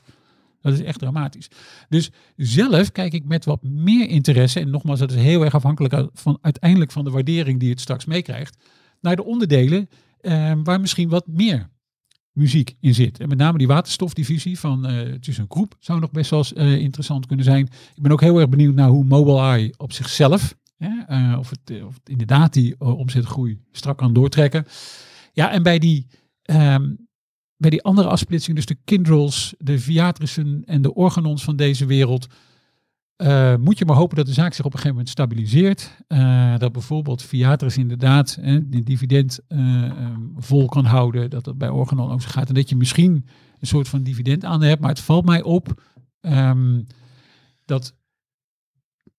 Dat 0.60 0.72
is 0.72 0.82
echt 0.82 0.98
dramatisch. 0.98 1.48
Dus 1.88 2.10
zelf 2.36 2.92
kijk 2.92 3.12
ik 3.12 3.24
met 3.24 3.44
wat 3.44 3.62
meer 3.62 4.08
interesse, 4.08 4.60
en 4.60 4.70
nogmaals, 4.70 4.98
dat 4.98 5.10
is 5.10 5.22
heel 5.22 5.44
erg 5.44 5.54
afhankelijk 5.54 6.08
van 6.12 6.38
uiteindelijk 6.40 6.90
van 6.92 7.04
de 7.04 7.10
waardering 7.10 7.60
die 7.60 7.70
het 7.70 7.80
straks 7.80 8.04
meekrijgt, 8.04 8.56
naar 9.00 9.16
de 9.16 9.24
onderdelen 9.24 9.88
eh, 10.20 10.52
waar 10.62 10.80
misschien 10.80 11.08
wat 11.08 11.26
meer 11.26 11.68
muziek 12.39 12.76
in 12.80 12.95
zit. 12.95 13.20
En 13.20 13.28
met 13.28 13.39
name 13.39 13.59
die 13.59 13.66
waterstofdivisie 13.66 14.59
van 14.59 14.86
eh 14.86 15.12
ThyssenKrupp 15.12 15.76
zou 15.78 16.01
nog 16.01 16.11
best 16.11 16.30
wel 16.30 16.39
eens 16.39 16.53
eh, 16.53 16.78
interessant 16.78 17.26
kunnen 17.26 17.45
zijn. 17.45 17.68
Ik 17.95 18.03
ben 18.03 18.12
ook 18.12 18.20
heel 18.20 18.39
erg 18.39 18.49
benieuwd 18.49 18.74
naar 18.74 18.89
hoe 18.89 19.05
Mobileye 19.05 19.74
op 19.76 19.93
zichzelf, 19.93 20.57
hè, 20.76 20.91
eh, 21.07 21.39
of, 21.39 21.51
het, 21.51 21.82
of 21.84 22.01
inderdaad 22.05 22.53
die 22.53 22.80
omzetgroei 22.80 23.61
strak 23.72 23.99
kan 23.99 24.12
doortrekken. 24.12 24.66
Ja, 25.32 25.51
en 25.51 25.62
bij 25.62 25.78
die, 25.78 26.07
ehm, 26.43 26.95
bij 27.57 27.70
die 27.70 27.82
andere 27.82 28.09
afsplitsing, 28.09 28.57
dus 28.57 28.66
de 28.66 28.78
Kindrels, 28.84 29.55
de 29.59 29.78
Viatrissen 29.78 30.62
en 30.66 30.82
de 30.82 30.95
Organons 30.95 31.45
van 31.45 31.57
deze 31.57 31.86
wereld, 31.86 32.26
eh, 33.18 33.56
moet 33.56 33.78
je 33.78 33.84
maar 33.84 33.96
hopen 33.96 34.16
dat 34.16 34.26
de 34.26 34.32
zaak 34.32 34.52
zich 34.52 34.64
op 34.64 34.72
een 34.72 34.78
gegeven 34.78 34.96
moment 34.96 35.08
stabiliseert. 35.08 35.96
Eh, 36.06 36.58
dat 36.58 36.72
bijvoorbeeld 36.72 37.22
Viatris 37.22 37.76
inderdaad 37.76 38.38
eh, 38.42 38.58
die 38.64 38.82
dividend 38.82 39.40
eh, 39.48 39.84
ehm, 39.84 40.20
vol 40.36 40.66
kan 40.66 40.84
houden. 40.84 41.30
Dat 41.30 41.44
dat 41.44 41.58
bij 41.58 41.68
Organon 41.68 42.10
ook 42.10 42.22
zo 42.22 42.28
gaat. 42.28 42.48
En 42.48 42.54
dat 42.54 42.68
je 42.68 42.76
misschien 42.76 43.26
een 43.60 43.66
soort 43.66 43.88
van 43.88 44.02
dividend 44.02 44.44
aan 44.44 44.62
hebt. 44.62 44.80
Maar 44.80 44.90
het 44.90 45.00
valt 45.00 45.24
mij 45.24 45.42
op 45.42 45.82
ehm, 46.20 46.82
dat 47.64 47.96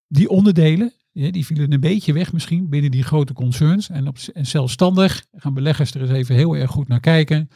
die 0.07 0.29
onderdelen, 0.29 0.93
die 1.11 1.45
vielen 1.45 1.71
een 1.71 1.79
beetje 1.79 2.13
weg 2.13 2.33
misschien 2.33 2.69
binnen 2.69 2.91
die 2.91 3.03
grote 3.03 3.33
concerns. 3.33 3.89
En, 3.89 4.07
op, 4.07 4.17
en 4.33 4.45
zelfstandig 4.45 5.25
gaan 5.31 5.53
beleggers 5.53 5.93
er 5.93 6.01
eens 6.01 6.11
even 6.11 6.35
heel 6.35 6.55
erg 6.55 6.71
goed 6.71 6.87
naar 6.87 6.99
kijken. 6.99 7.49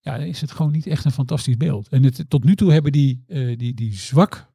Ja, 0.00 0.16
is 0.16 0.40
het 0.40 0.50
gewoon 0.50 0.72
niet 0.72 0.86
echt 0.86 1.04
een 1.04 1.10
fantastisch 1.10 1.56
beeld. 1.56 1.88
En 1.88 2.28
tot 2.28 2.44
nu 2.44 2.56
toe 2.56 2.72
hebben 2.72 2.92
die, 2.92 3.24
die, 3.56 3.74
die 3.74 3.94
zwak 3.94 4.54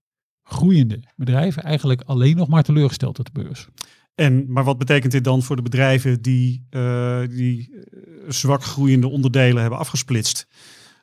groeiende 0.52 1.04
bedrijven 1.16 1.64
eigenlijk 1.64 2.02
alleen 2.06 2.36
nog 2.36 2.48
maar 2.48 2.64
teleurgesteld 2.64 3.20
op 3.20 3.26
de 3.26 3.42
beurs. 3.42 3.68
En, 4.16 4.52
maar 4.52 4.64
wat 4.64 4.78
betekent 4.78 5.12
dit 5.12 5.24
dan 5.24 5.44
voor 5.44 5.56
de 5.56 5.62
bedrijven 5.62 6.22
die, 6.22 6.66
eh, 6.70 7.22
die 7.30 7.70
eh, 7.74 7.80
zwak 8.28 8.64
groeiende 8.64 9.08
onderdelen 9.08 9.62
hebben 9.62 9.80
afgesplitst? 9.80 10.48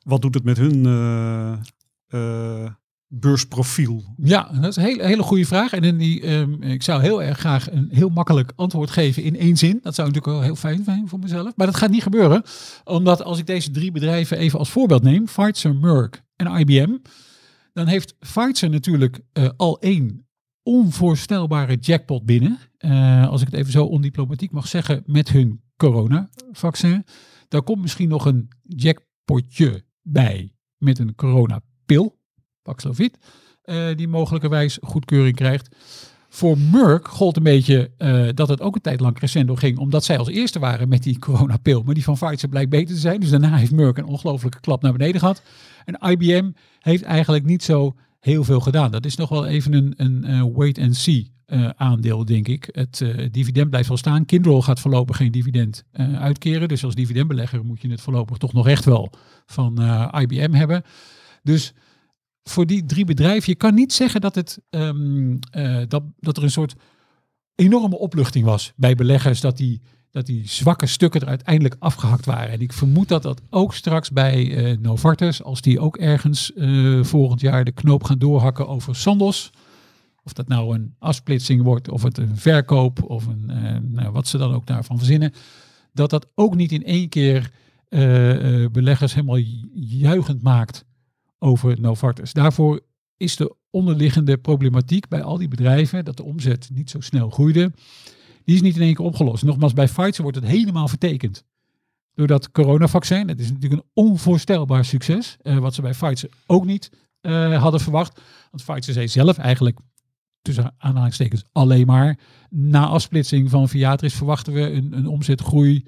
Wat 0.02 0.22
doet 0.22 0.34
het 0.34 0.44
met 0.44 0.56
hun 0.56 0.86
eh, 2.08 2.72
beursprofiel? 3.08 4.14
Ja, 4.16 4.50
dat 4.52 4.64
is 4.64 4.76
een 4.76 4.82
hele, 4.82 5.04
hele 5.04 5.22
goede 5.22 5.46
vraag. 5.46 5.72
En 5.72 5.82
in 5.82 5.98
die, 5.98 6.22
ehm, 6.22 6.62
ik 6.62 6.82
zou 6.82 7.02
heel 7.02 7.22
erg 7.22 7.38
graag 7.38 7.70
een 7.70 7.88
heel 7.90 8.08
makkelijk 8.08 8.52
antwoord 8.56 8.90
geven 8.90 9.22
in 9.22 9.38
één 9.38 9.56
zin. 9.56 9.78
Dat 9.82 9.94
zou 9.94 10.08
natuurlijk 10.08 10.36
wel 10.36 10.44
heel 10.44 10.56
fijn 10.56 10.84
zijn 10.84 11.08
voor 11.08 11.18
mezelf. 11.18 11.52
Maar 11.56 11.66
dat 11.66 11.76
gaat 11.76 11.90
niet 11.90 12.02
gebeuren. 12.02 12.42
Omdat 12.84 13.22
als 13.22 13.38
ik 13.38 13.46
deze 13.46 13.70
drie 13.70 13.92
bedrijven 13.92 14.38
even 14.38 14.58
als 14.58 14.70
voorbeeld 14.70 15.02
neem, 15.02 15.24
Pfizer, 15.24 15.76
Merck 15.76 16.22
en 16.36 16.46
IBM, 16.46 16.96
dan 17.78 17.86
heeft 17.86 18.18
Pfizer 18.18 18.70
natuurlijk 18.70 19.20
eh, 19.32 19.48
al 19.56 19.80
één 19.80 20.26
onvoorstelbare 20.62 21.76
jackpot 21.76 22.24
binnen. 22.24 22.58
Eh, 22.78 23.28
als 23.28 23.40
ik 23.40 23.46
het 23.46 23.56
even 23.56 23.72
zo 23.72 23.84
ondiplomatiek 23.84 24.50
mag 24.50 24.68
zeggen, 24.68 25.02
met 25.06 25.28
hun 25.28 25.62
coronavaccin. 25.76 27.04
Daar 27.48 27.62
komt 27.62 27.80
misschien 27.80 28.08
nog 28.08 28.24
een 28.24 28.48
jackpotje 28.62 29.84
bij 30.02 30.52
met 30.76 30.98
een 30.98 31.14
coronapil, 31.14 32.18
Paxlovid, 32.62 33.18
eh, 33.62 33.96
die 33.96 34.08
mogelijkerwijs 34.08 34.78
goedkeuring 34.80 35.36
krijgt. 35.36 35.76
Voor 36.28 36.58
Merck 36.58 37.08
gold 37.08 37.36
een 37.36 37.42
beetje 37.42 37.90
eh, 37.96 38.28
dat 38.34 38.48
het 38.48 38.60
ook 38.60 38.74
een 38.74 38.80
tijd 38.80 39.00
lang 39.00 39.14
crescendo 39.14 39.54
ging, 39.54 39.78
omdat 39.78 40.04
zij 40.04 40.18
als 40.18 40.28
eerste 40.28 40.58
waren 40.58 40.88
met 40.88 41.02
die 41.02 41.18
coronapil. 41.18 41.82
Maar 41.82 41.94
die 41.94 42.04
van 42.04 42.14
Pfizer 42.14 42.48
blijkt 42.48 42.70
beter 42.70 42.94
te 42.94 43.00
zijn. 43.00 43.20
Dus 43.20 43.30
daarna 43.30 43.56
heeft 43.56 43.72
Merck 43.72 43.98
een 43.98 44.06
ongelofelijke 44.06 44.60
klap 44.60 44.82
naar 44.82 44.92
beneden 44.92 45.20
gehad. 45.20 45.42
En 45.84 46.10
IBM 46.10 46.50
heeft 46.80 47.02
eigenlijk 47.02 47.44
niet 47.44 47.62
zo 47.62 47.94
heel 48.20 48.44
veel 48.44 48.60
gedaan. 48.60 48.90
Dat 48.90 49.04
is 49.04 49.16
nog 49.16 49.28
wel 49.28 49.46
even 49.46 49.72
een, 49.72 49.94
een 49.96 50.24
eh, 50.24 50.44
wait-and-see 50.54 51.30
eh, 51.46 51.68
aandeel, 51.76 52.24
denk 52.24 52.48
ik. 52.48 52.68
Het 52.72 53.04
dividend 53.30 53.70
blijft 53.70 53.88
wel 53.88 53.96
staan. 53.96 54.24
Kindle 54.24 54.62
gaat 54.62 54.80
voorlopig 54.80 55.16
geen 55.16 55.32
dividend 55.32 55.84
uitkeren. 56.18 56.68
Dus 56.68 56.84
als 56.84 56.94
dividendbelegger 56.94 57.64
moet 57.64 57.80
je 57.80 57.90
het 57.90 58.00
voorlopig 58.00 58.36
toch 58.36 58.52
nog 58.52 58.68
echt 58.68 58.84
wel 58.84 59.12
van 59.46 59.82
IBM 60.20 60.52
hebben. 60.52 60.82
Dus 61.42 61.74
voor 62.48 62.66
die 62.66 62.84
drie 62.84 63.04
bedrijven, 63.04 63.50
je 63.50 63.58
kan 63.58 63.74
niet 63.74 63.92
zeggen 63.92 64.20
dat, 64.20 64.34
het, 64.34 64.58
ehm, 64.70 65.36
eh, 65.50 65.82
dat, 65.88 66.02
dat 66.20 66.36
er 66.36 66.42
een 66.42 66.50
soort 66.50 66.74
enorme 67.54 67.98
opluchting 67.98 68.44
was 68.44 68.72
bij 68.76 68.94
beleggers. 68.94 69.40
Dat 69.40 69.56
die, 69.56 69.80
dat 70.10 70.26
die 70.26 70.48
zwakke 70.48 70.86
stukken 70.86 71.20
er 71.20 71.28
uiteindelijk 71.28 71.76
afgehakt 71.78 72.24
waren. 72.24 72.50
En 72.50 72.60
ik 72.60 72.72
vermoed 72.72 73.08
dat 73.08 73.22
dat 73.22 73.42
ook 73.50 73.74
straks 73.74 74.10
bij 74.10 74.56
eh, 74.56 74.78
Novartis, 74.78 75.42
als 75.42 75.60
die 75.60 75.80
ook 75.80 75.96
ergens 75.96 76.52
eh, 76.52 77.04
volgend 77.04 77.40
jaar 77.40 77.64
de 77.64 77.72
knoop 77.72 78.04
gaan 78.04 78.18
doorhakken 78.18 78.68
over 78.68 78.96
Sandos. 78.96 79.50
Of 80.24 80.32
dat 80.32 80.48
nou 80.48 80.74
een 80.74 80.94
afsplitsing 80.98 81.62
wordt, 81.62 81.90
of 81.90 82.02
het 82.02 82.18
een 82.18 82.36
verkoop, 82.36 83.02
of 83.02 83.26
een, 83.26 83.50
nou, 83.92 84.12
wat 84.12 84.28
ze 84.28 84.38
dan 84.38 84.52
ook 84.52 84.66
daarvan 84.66 84.98
verzinnen. 84.98 85.32
Dat 85.92 86.10
dat 86.10 86.26
ook 86.34 86.54
niet 86.54 86.72
in 86.72 86.84
één 86.84 87.08
keer 87.08 87.50
beleggers 88.72 89.14
helemaal 89.14 89.38
ju- 89.38 89.68
juichend 89.74 90.42
maakt 90.42 90.84
over 91.38 91.80
Novartis. 91.80 92.32
Daarvoor 92.32 92.80
is 93.16 93.36
de 93.36 93.56
onderliggende 93.70 94.38
problematiek 94.38 95.08
bij 95.08 95.22
al 95.22 95.38
die 95.38 95.48
bedrijven, 95.48 96.04
dat 96.04 96.16
de 96.16 96.22
omzet 96.22 96.70
niet 96.72 96.90
zo 96.90 97.00
snel 97.00 97.30
groeide, 97.30 97.72
die 98.44 98.54
is 98.54 98.62
niet 98.62 98.76
in 98.76 98.82
één 98.82 98.94
keer 98.94 99.04
opgelost. 99.04 99.44
Nogmaals, 99.44 99.72
bij 99.72 99.86
Pfizer 99.86 100.22
wordt 100.22 100.36
het 100.36 100.46
helemaal 100.46 100.88
vertekend. 100.88 101.44
Door 102.14 102.26
dat 102.26 102.50
coronavaccin, 102.50 103.26
dat 103.26 103.38
is 103.38 103.52
natuurlijk 103.52 103.82
een 103.82 103.90
onvoorstelbaar 103.92 104.84
succes, 104.84 105.36
eh, 105.40 105.58
wat 105.58 105.74
ze 105.74 105.82
bij 105.82 105.90
Pfizer 105.90 106.30
ook 106.46 106.64
niet 106.64 106.90
eh, 107.20 107.62
hadden 107.62 107.80
verwacht. 107.80 108.20
Want 108.50 108.64
Pfizer 108.64 108.92
zei 108.92 109.08
zelf 109.08 109.38
eigenlijk, 109.38 109.78
tussen 110.42 110.74
aanhalingstekens, 110.78 111.44
alleen 111.52 111.86
maar, 111.86 112.18
na 112.50 112.86
afsplitsing 112.86 113.50
van 113.50 113.68
Viatris 113.68 114.14
verwachten 114.14 114.52
we 114.52 114.60
een, 114.60 114.92
een 114.92 115.06
omzetgroei 115.06 115.84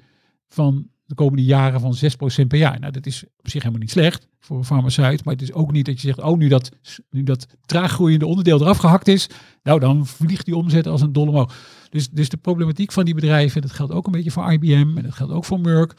van 0.47 0.87
de 1.11 1.23
komende 1.23 1.43
jaren 1.43 1.79
van 1.79 1.95
6% 2.43 2.47
per 2.47 2.57
jaar. 2.57 2.79
Nou, 2.79 2.91
dat 2.91 3.05
is 3.05 3.23
op 3.37 3.49
zich 3.49 3.61
helemaal 3.61 3.81
niet 3.81 3.91
slecht 3.91 4.27
voor 4.39 4.57
een 4.57 4.65
farmaceut. 4.65 5.23
Maar 5.23 5.33
het 5.33 5.43
is 5.43 5.53
ook 5.53 5.71
niet 5.71 5.85
dat 5.85 6.01
je 6.01 6.07
zegt, 6.07 6.21
oh, 6.21 6.37
nu 6.37 6.47
dat, 6.47 6.71
nu 7.09 7.23
dat 7.23 7.47
traag 7.65 7.91
groeiende 7.91 8.25
onderdeel 8.25 8.61
eraf 8.61 8.77
gehakt 8.77 9.07
is, 9.07 9.29
nou, 9.63 9.79
dan 9.79 10.05
vliegt 10.05 10.45
die 10.45 10.55
omzet 10.55 10.87
als 10.87 11.01
een 11.01 11.13
dolle. 11.13 11.47
Dus, 11.89 12.09
dus 12.09 12.29
de 12.29 12.37
problematiek 12.37 12.91
van 12.91 13.05
die 13.05 13.13
bedrijven, 13.13 13.61
dat 13.61 13.71
geldt 13.71 13.93
ook 13.93 14.05
een 14.05 14.11
beetje 14.11 14.31
voor 14.31 14.51
IBM 14.51 14.97
en 14.97 15.03
dat 15.03 15.13
geldt 15.13 15.33
ook 15.33 15.45
voor 15.45 15.59
Merck. 15.59 15.93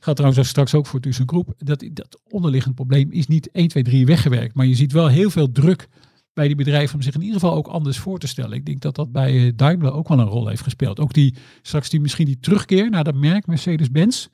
Gaat 0.00 0.16
trouwens 0.16 0.48
straks 0.48 0.74
ook 0.74 0.86
voor 0.86 1.00
ThyssenKrupp. 1.00 1.52
Dat, 1.58 1.84
dat 1.92 2.20
onderliggend 2.28 2.74
probleem 2.74 3.12
is 3.12 3.26
niet 3.26 3.50
1, 3.50 3.68
2, 3.68 3.82
3 3.82 4.06
weggewerkt. 4.06 4.54
Maar 4.54 4.66
je 4.66 4.74
ziet 4.74 4.92
wel 4.92 5.06
heel 5.06 5.30
veel 5.30 5.52
druk 5.52 5.88
bij 6.34 6.46
die 6.46 6.56
bedrijven 6.56 6.94
om 6.94 7.02
zich 7.02 7.14
in 7.14 7.20
ieder 7.20 7.40
geval 7.40 7.56
ook 7.56 7.66
anders 7.66 7.98
voor 7.98 8.18
te 8.18 8.26
stellen. 8.26 8.52
Ik 8.52 8.66
denk 8.66 8.80
dat 8.80 8.94
dat 8.94 9.12
bij 9.12 9.46
eh, 9.46 9.52
Daimler 9.56 9.92
ook 9.92 10.08
wel 10.08 10.18
een 10.18 10.26
rol 10.26 10.48
heeft 10.48 10.62
gespeeld. 10.62 11.00
Ook 11.00 11.12
die 11.12 11.34
straks 11.62 11.88
die 11.88 12.00
misschien 12.00 12.26
die 12.26 12.38
terugkeer 12.40 12.90
naar 12.90 13.04
dat 13.04 13.14
merk 13.14 13.46
Mercedes-Benz. 13.46 14.26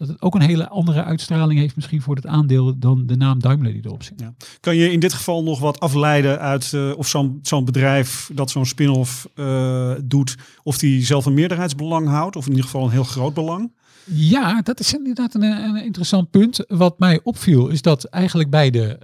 Dat 0.00 0.08
het 0.08 0.22
ook 0.22 0.34
een 0.34 0.40
hele 0.40 0.68
andere 0.68 1.04
uitstraling 1.04 1.60
heeft 1.60 1.76
misschien 1.76 2.02
voor 2.02 2.14
het 2.14 2.26
aandeel 2.26 2.78
dan 2.78 3.06
de 3.06 3.16
naam 3.16 3.38
Daimler 3.38 3.72
die 3.72 3.84
erop 3.84 4.02
zit. 4.02 4.22
Kan 4.60 4.76
je 4.76 4.92
in 4.92 5.00
dit 5.00 5.12
geval 5.12 5.42
nog 5.42 5.60
wat 5.60 5.80
afleiden 5.80 6.38
uit 6.38 6.72
eh, 6.72 6.92
of 6.96 7.08
zo'n 7.08 7.38
zo'n 7.42 7.64
bedrijf 7.64 8.30
dat 8.34 8.50
zo'n 8.50 8.66
spin-off 8.66 9.28
eh, 9.34 9.92
doet, 10.04 10.36
of 10.62 10.78
die 10.78 11.04
zelf 11.04 11.26
een 11.26 11.34
meerderheidsbelang 11.34 12.08
houdt, 12.08 12.36
of 12.36 12.44
in 12.44 12.50
ieder 12.50 12.64
geval 12.64 12.84
een 12.84 12.90
heel 12.90 13.04
groot 13.04 13.34
belang? 13.34 13.72
Ja, 14.04 14.62
dat 14.62 14.80
is 14.80 14.94
inderdaad 14.94 15.34
een, 15.34 15.42
een 15.42 15.84
interessant 15.84 16.30
punt. 16.30 16.64
Wat 16.68 16.98
mij 16.98 17.20
opviel 17.22 17.68
is 17.68 17.82
dat 17.82 18.04
eigenlijk 18.04 18.50
bij 18.50 18.70
de, 18.70 18.98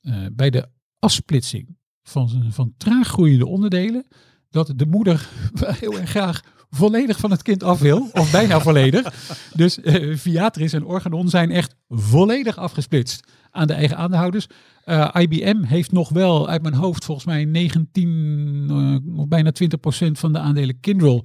eh, 0.00 0.26
bij 0.32 0.50
de 0.50 0.68
afsplitsing 0.98 1.76
van, 2.02 2.44
van 2.50 2.74
traag 2.76 3.08
groeiende 3.08 3.46
onderdelen, 3.46 4.06
dat 4.50 4.72
de 4.76 4.86
moeder 4.86 5.28
heel 5.80 5.98
erg 5.98 6.10
graag 6.10 6.42
volledig 6.76 7.18
van 7.18 7.30
het 7.30 7.42
kind 7.42 7.62
af 7.62 7.78
wil, 7.78 8.08
of 8.12 8.30
bijna 8.32 8.60
volledig. 8.60 9.14
Dus 9.54 9.80
eh, 9.80 10.16
Viatris 10.16 10.72
en 10.72 10.84
Organon 10.84 11.28
zijn 11.28 11.50
echt 11.50 11.74
volledig 11.88 12.56
afgesplitst 12.56 13.32
aan 13.50 13.66
de 13.66 13.72
eigen 13.72 13.96
aandeelhouders. 13.96 14.46
Eh, 14.84 15.08
IBM 15.18 15.62
heeft 15.62 15.92
nog 15.92 16.08
wel 16.08 16.48
uit 16.48 16.62
mijn 16.62 16.74
hoofd 16.74 17.04
volgens 17.04 17.26
mij 17.26 17.44
19 17.44 18.66
eh, 18.68 19.18
of 19.18 19.28
bijna 19.28 19.50
20 19.52 19.80
procent 19.80 20.18
van 20.18 20.32
de 20.32 20.38
aandelen 20.38 20.80
Kindle. 20.80 21.24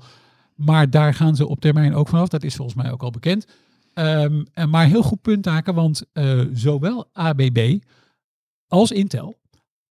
Maar 0.55 0.89
daar 0.89 1.13
gaan 1.13 1.35
ze 1.35 1.47
op 1.47 1.59
termijn 1.59 1.95
ook 1.95 2.07
vanaf. 2.07 2.27
Dat 2.27 2.43
is 2.43 2.55
volgens 2.55 2.77
mij 2.77 2.91
ook 2.91 3.03
al 3.03 3.11
bekend. 3.11 3.45
Ehm, 3.93 4.43
en 4.53 4.69
maar 4.69 4.85
heel 4.85 5.03
goed 5.03 5.21
punt 5.21 5.45
haken, 5.45 5.73
want 5.73 6.03
zowel 6.53 7.09
ABB 7.13 7.77
als 8.67 8.91
Intel 8.91 9.39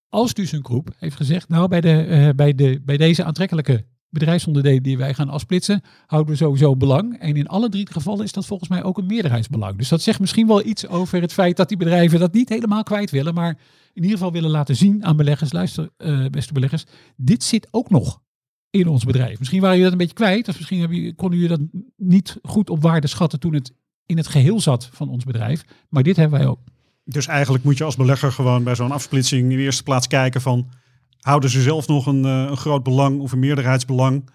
als 0.09 0.33
ThyssenKrupp 0.33 0.91
heeft 0.99 1.17
gezegd, 1.17 1.49
nou 1.49 1.69
bij, 1.69 1.81
de, 1.81 2.33
bij, 2.37 2.55
de, 2.55 2.81
bij 2.85 2.97
deze 2.97 3.25
aantrekkelijke 3.25 3.85
bedrijfsonderdelen 4.11 4.83
die 4.83 4.99
wij 4.99 5.15
gaan 5.15 5.29
afsplitsen, 5.29 5.83
houden 6.07 6.33
we 6.33 6.39
sowieso 6.39 6.77
belang. 6.77 7.19
En 7.19 7.37
in 7.37 7.47
alle 7.47 7.69
drie 7.69 7.91
gevallen 7.91 8.25
is 8.25 8.33
dat 8.33 8.47
volgens 8.47 8.69
mij 8.69 8.83
ook 8.83 8.99
een 8.99 9.07
meerderheidsbelang. 9.07 9.79
Dus 9.79 9.89
dat 9.89 10.03
zegt 10.03 10.21
misschien 10.21 10.47
wel 10.47 10.65
iets 10.65 10.87
over 10.87 11.21
het 11.21 11.33
feit 11.33 11.57
dat 11.57 11.69
die 11.69 11.77
bedrijven 11.77 12.21
dat 12.21 12.33
niet 12.33 12.49
helemaal 12.49 12.83
kwijt 12.83 13.11
willen, 13.11 13.35
maar 13.35 13.59
in 13.93 14.03
ieder 14.03 14.19
geval 14.19 14.33
willen 14.33 14.51
laten 14.51 14.77
zien 14.77 15.05
aan 15.05 15.17
beleggers, 15.17 15.53
luister 15.53 15.91
eh, 15.97 16.27
beste 16.27 16.53
beleggers, 16.53 16.85
dit 17.17 17.45
zit 17.45 17.69
ook 17.71 17.91
nog 17.91 18.21
in 18.71 18.89
ons 18.89 19.05
bedrijf. 19.05 19.39
Misschien 19.39 19.61
waren 19.61 19.77
jullie 19.77 19.91
dat 19.91 20.01
een 20.01 20.07
beetje 20.07 20.25
kwijt, 20.25 20.49
of 20.49 20.57
misschien 20.57 20.81
hebben 20.81 21.15
konden 21.15 21.39
jullie 21.39 21.57
dat 21.57 21.83
niet 21.97 22.37
goed 22.43 22.71
op 22.71 22.83
waarde 22.83 23.07
schatten 23.07 23.41
toen 23.41 23.55
het 23.55 23.73
in 24.07 24.17
het 24.17 24.27
geheel 24.27 24.61
zat 24.61 24.89
van 24.93 25.09
ons 25.09 25.25
bedrijf. 25.25 25.63
Maar 25.89 26.03
dit 26.03 26.17
hebben 26.17 26.39
wij 26.39 26.49
ook. 26.49 26.59
Dus 27.05 27.27
eigenlijk 27.27 27.65
moet 27.65 27.79
je 27.79 27.85
als 27.85 27.97
belegger 27.97 28.33
gewoon 28.33 28.65
bij 28.65 28.75
zo'n 28.75 28.93
afsplitsing 28.93 29.51
in 29.51 29.57
de 29.57 29.63
eerste 29.63 29.83
plaats 29.83 30.07
kijken 30.07 30.41
van 30.41 30.69
houden 31.21 31.51
ze 31.51 31.63
zelf 31.63 31.87
nog 31.87 32.07
een, 32.07 32.25
eh, 32.25 32.47
een 32.51 32.57
groot 32.57 32.83
belang 32.83 33.21
of 33.21 33.33
een 33.33 33.39
meerderheidsbelang? 33.39 34.31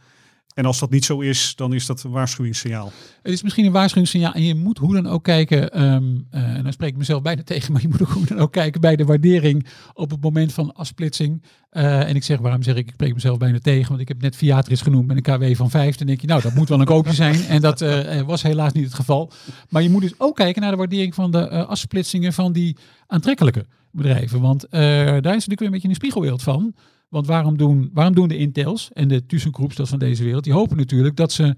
En 0.56 0.66
als 0.66 0.80
dat 0.80 0.90
niet 0.90 1.06
zo 1.06 1.20
is, 1.20 1.54
dan 1.56 1.74
is 1.74 1.86
dat 1.86 2.04
een 2.04 2.12
waarschuwingssignaal. 2.12 2.92
Het 3.22 3.34
is 3.34 3.44
misschien 3.44 3.66
een 3.66 3.72
waarschuwingssignaal 3.72 4.34
en 4.34 4.44
je 4.44 4.56
moet 4.56 4.78
hoe 4.78 4.94
dan 4.94 5.08
ook 5.08 5.24
kijken, 5.24 5.72
ehm, 5.72 6.04
eh, 6.30 6.44
en 6.44 6.64
dan 6.64 6.74
spreek 6.74 6.90
ik 6.90 6.98
mezelf 6.98 7.22
bijna 7.22 7.44
tegen, 7.54 7.74
maar 7.74 7.82
je 7.82 7.88
moet 7.88 8.02
ook 8.02 8.10
hoe 8.10 8.26
dan 8.26 8.38
ook 8.38 8.52
kijken 8.52 8.82
bij 8.82 8.96
de 8.96 9.06
waardering 9.06 9.68
op 9.94 10.10
het 10.12 10.22
moment 10.22 10.54
van 10.54 10.74
afsplitsing. 10.74 11.44
Eh, 11.70 12.10
en 12.10 12.16
ik 12.16 12.24
zeg, 12.24 12.40
waarom 12.40 12.64
zeg 12.64 12.76
ik, 12.76 12.88
ik 12.88 12.94
spreek 12.94 13.14
mezelf 13.14 13.38
bijna 13.38 13.60
tegen, 13.60 13.88
want 13.88 14.02
ik 14.02 14.08
heb 14.08 14.22
net 14.22 14.36
Viatris 14.36 14.82
genoemd 14.82 15.08
met 15.08 15.16
een 15.16 15.38
KW 15.38 15.56
van 15.56 15.70
5. 15.70 15.96
Dan 15.96 16.08
denk 16.08 16.22
je, 16.22 16.28
nou, 16.28 16.42
dat 16.42 16.54
moet 16.54 16.70
wel 16.70 16.80
een 16.80 16.86
koopje 16.86 17.14
zijn. 17.14 17.46
En 17.46 17.62
dat 17.62 17.80
was 18.26 18.42
helaas 18.42 18.74
niet 18.74 18.86
het 18.86 18.94
geval. 18.94 19.32
Maar 19.70 19.82
je 19.82 19.90
moet 19.90 20.02
dus 20.02 20.14
ook 20.18 20.36
kijken 20.36 20.62
naar 20.62 20.72
de 20.72 20.78
waardering 20.78 21.16
van 21.16 21.32
de 21.32 21.66
afsplitsingen 21.66 22.34
van 22.34 22.52
die 22.52 22.78
aantrekkelijke 23.08 23.66
bedrijven. 23.96 24.42
Want 24.42 24.64
eh, 24.64 24.80
daar 25.02 25.16
is 25.16 25.22
natuurlijk 25.24 25.60
weer 25.60 25.68
een 25.68 25.74
beetje 25.74 25.88
een 25.88 25.96
spiegelbeeld 25.96 26.44
van. 26.44 26.76
Want 27.10 27.28
waarom 27.28 27.58
doen, 27.58 27.90
waarom 27.94 28.16
doen 28.16 28.28
de 28.28 28.38
Intels 28.38 28.90
en 28.94 29.08
de 29.08 29.26
ThyssenKrups 29.26 29.76
dat 29.76 29.90
van 29.90 30.00
deze 30.00 30.24
wereld? 30.24 30.44
Die 30.44 30.54
hopen 30.54 30.78
natuurlijk 30.78 31.16
dat 31.16 31.32
ze 31.32 31.56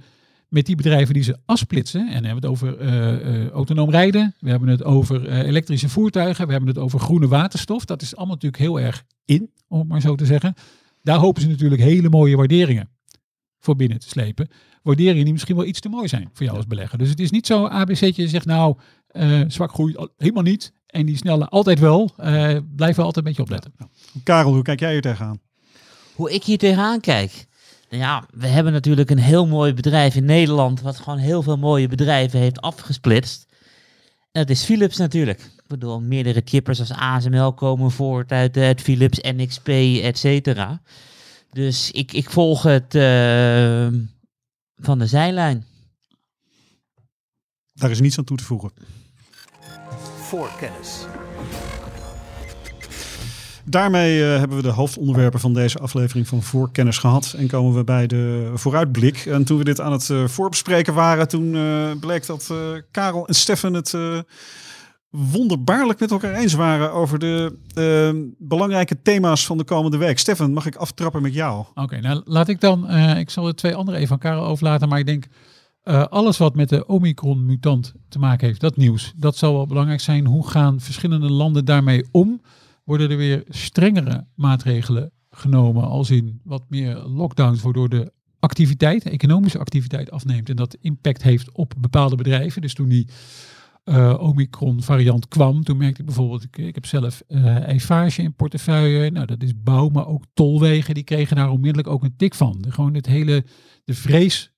met 0.47 0.65
die 0.65 0.75
bedrijven 0.75 1.13
die 1.13 1.23
ze 1.23 1.37
afsplitsen, 1.45 2.01
en 2.07 2.13
dan 2.13 2.23
hebben 2.23 2.41
we 2.41 2.47
het 2.47 2.49
over 2.49 2.77
eh, 2.79 3.43
eh, 3.43 3.49
autonoom 3.49 3.89
rijden, 3.89 4.35
we 4.39 4.49
hebben 4.49 4.69
het 4.69 4.83
over 4.83 5.29
elektrische 5.31 5.89
voertuigen, 5.89 6.45
we 6.45 6.51
hebben 6.51 6.69
het 6.69 6.79
over 6.79 6.99
groene 6.99 7.27
waterstof. 7.27 7.85
Dat 7.85 8.01
is 8.01 8.15
allemaal 8.15 8.33
natuurlijk 8.35 8.61
heel 8.61 8.79
erg 8.79 9.03
in, 9.25 9.51
om 9.67 9.79
het 9.79 9.87
maar 9.87 10.01
zo 10.01 10.15
te 10.15 10.25
zeggen. 10.25 10.53
Daar 11.01 11.17
hopen 11.17 11.41
ze 11.41 11.47
natuurlijk 11.47 11.81
hele 11.81 12.09
mooie 12.09 12.35
waarderingen 12.35 12.89
voor 13.59 13.75
binnen 13.75 13.99
te 13.99 14.09
slepen. 14.09 14.47
Waarderingen 14.83 15.23
die 15.23 15.33
misschien 15.33 15.55
wel 15.55 15.65
iets 15.65 15.79
te 15.79 15.89
mooi 15.89 16.07
zijn 16.07 16.29
voor 16.33 16.45
jou 16.45 16.57
als 16.57 16.67
belegger. 16.67 16.97
Dus 16.97 17.09
het 17.09 17.19
is 17.19 17.31
niet 17.31 17.45
zo 17.47 17.65
ABC'tje 17.65 18.27
zegt 18.27 18.45
nou, 18.45 18.77
zwak 19.47 19.71
groei 19.71 19.95
al- 19.95 20.13
helemaal 20.17 20.43
niet. 20.43 20.73
En 20.97 21.05
die 21.05 21.17
snelle 21.17 21.47
altijd 21.47 21.79
wel. 21.79 22.11
Eh 22.17 22.57
blijf 22.75 22.95
wel 22.95 23.05
altijd 23.05 23.15
een 23.15 23.23
beetje 23.23 23.41
opletten. 23.41 23.73
Karel, 24.23 24.53
hoe 24.53 24.61
kijk 24.61 24.79
jij 24.79 24.91
hier 24.91 25.01
tegenaan? 25.01 25.39
Hoe 26.15 26.33
ik 26.33 26.43
hier 26.43 26.57
tegenaan 26.57 26.99
kijk. 26.99 27.47
Nou 27.89 28.01
ja, 28.03 28.25
we 28.31 28.47
hebben 28.47 28.73
natuurlijk 28.73 29.09
een 29.09 29.19
heel 29.19 29.47
mooi 29.47 29.73
bedrijf 29.73 30.15
in 30.15 30.25
Nederland, 30.25 30.81
wat 30.81 30.97
gewoon 30.97 31.17
heel 31.19 31.41
veel 31.41 31.57
mooie 31.57 31.87
bedrijven 31.87 32.39
heeft 32.39 32.61
afgesplitst. 32.61 33.45
En 34.31 34.41
dat 34.41 34.49
is 34.49 34.63
Philips 34.63 34.97
natuurlijk. 34.97 35.39
Ik 35.39 35.67
bedoel, 35.67 36.01
meerdere 36.01 36.41
chippers 36.45 36.79
als 36.79 36.91
ASML 36.91 37.53
komen 37.53 37.91
voort 37.91 38.31
uit, 38.31 38.57
uit 38.57 38.81
Philips, 38.81 39.19
NXP, 39.21 39.67
et 40.03 40.17
cetera. 40.17 40.81
Dus 41.51 41.91
ik, 41.91 42.13
ik 42.13 42.29
volg 42.29 42.63
het 42.63 42.95
eh, 42.95 43.87
van 44.75 44.99
de 44.99 45.07
zijlijn. 45.07 45.65
Daar 47.73 47.91
is 47.91 47.99
niets 47.99 48.17
aan 48.17 48.23
toe 48.23 48.37
te 48.37 48.43
voegen. 48.43 48.71
Voor 50.27 50.49
kennis. 50.59 51.05
Daarmee 53.65 54.23
eh, 54.23 54.37
hebben 54.39 54.57
we 54.57 54.63
de 54.63 54.69
hoofdonderwerpen 54.69 55.39
van 55.39 55.53
deze 55.53 55.79
aflevering 55.79 56.27
van 56.27 56.43
Voorkennis 56.43 56.97
gehad. 56.97 57.33
En 57.37 57.47
komen 57.47 57.75
we 57.75 57.83
bij 57.83 58.07
de 58.07 58.51
vooruitblik. 58.53 59.25
En 59.25 59.43
toen 59.43 59.57
we 59.57 59.63
dit 59.63 59.81
aan 59.81 59.91
het 59.91 60.09
eh, 60.09 60.27
voorbespreken 60.27 60.93
waren, 60.93 61.27
toen 61.27 61.55
eh, 61.55 61.91
bleek 61.99 62.25
dat 62.25 62.47
eh, 62.51 62.57
Karel 62.91 63.27
en 63.27 63.35
Stefan 63.35 63.73
het 63.73 63.93
eh, 63.93 64.19
wonderbaarlijk 65.09 65.99
met 65.99 66.11
elkaar 66.11 66.33
eens 66.33 66.53
waren 66.53 66.91
over 66.91 67.19
de 67.19 67.57
belangrijke 68.37 69.01
thema's 69.01 69.45
van 69.45 69.57
de 69.57 69.63
komende 69.63 69.97
week. 69.97 70.19
Stefan, 70.19 70.53
mag 70.53 70.65
ik 70.65 70.75
aftrappen 70.75 71.21
met 71.21 71.33
jou? 71.33 71.65
Oké, 71.75 71.99
nou 71.99 72.21
laat 72.25 72.47
ik 72.47 72.61
dan, 72.61 72.87
eh, 72.87 73.19
ik 73.19 73.29
zal 73.29 73.43
de 73.43 73.53
twee 73.53 73.75
andere 73.75 73.97
even 73.97 74.11
aan 74.11 74.19
Karel 74.19 74.45
overlaten, 74.45 74.89
maar 74.89 74.99
ik 74.99 75.05
denk 75.05 75.25
eh, 75.87 76.03
alles 76.03 76.37
wat 76.37 76.55
met 76.55 76.69
de 76.69 76.87
Omicron-mutant 76.87 77.93
te 78.09 78.19
maken 78.19 78.47
heeft, 78.47 78.61
dat 78.61 78.77
nieuws, 78.77 79.13
dat 79.15 79.37
zal 79.37 79.53
wel 79.53 79.67
belangrijk 79.67 79.99
zijn. 79.99 80.25
Hoe 80.25 80.47
gaan 80.47 80.79
verschillende 80.79 81.31
landen 81.31 81.65
daarmee 81.65 82.05
om? 82.11 82.41
Worden 82.83 83.09
er 83.09 83.17
weer 83.17 83.43
strengere 83.49 84.25
maatregelen 84.35 85.11
genomen, 85.31 85.83
als 85.83 86.09
in 86.09 86.41
wat 86.43 86.63
meer 86.69 86.95
lockdowns, 86.97 87.61
waardoor 87.61 87.89
de 87.89 88.11
activiteit, 88.39 89.03
economische 89.03 89.59
activiteit 89.59 90.11
afneemt 90.11 90.49
en 90.49 90.55
dat 90.55 90.77
impact 90.81 91.23
heeft 91.23 91.51
op 91.51 91.73
bepaalde 91.77 92.15
bedrijven. 92.15 92.61
Dus 92.61 92.73
toen 92.73 92.89
die 92.89 93.07
eh, 93.83 94.15
Omicron-variant 94.19 95.27
kwam, 95.27 95.63
toen 95.63 95.77
merkte 95.77 95.99
ik 95.99 96.05
bijvoorbeeld, 96.05 96.43
ik, 96.43 96.75
heb 96.75 96.85
zelf 96.85 97.23
eh 97.27 97.63
Eiffage 97.63 98.21
in 98.21 98.33
portefeuille, 98.33 99.11
nou 99.11 99.25
dat 99.25 99.43
is 99.43 99.61
bouw, 99.63 99.89
maar 99.89 100.07
ook 100.07 100.23
tolwegen, 100.33 100.93
die 100.93 101.03
kregen 101.03 101.35
daar 101.35 101.49
onmiddellijk 101.49 101.93
ook 101.93 102.03
een 102.03 102.15
tik 102.17 102.35
van. 102.35 102.65
Gewoon 102.69 102.93
het 102.93 103.05
hele, 103.05 103.45
de 103.83 103.93
vrees 103.93 104.51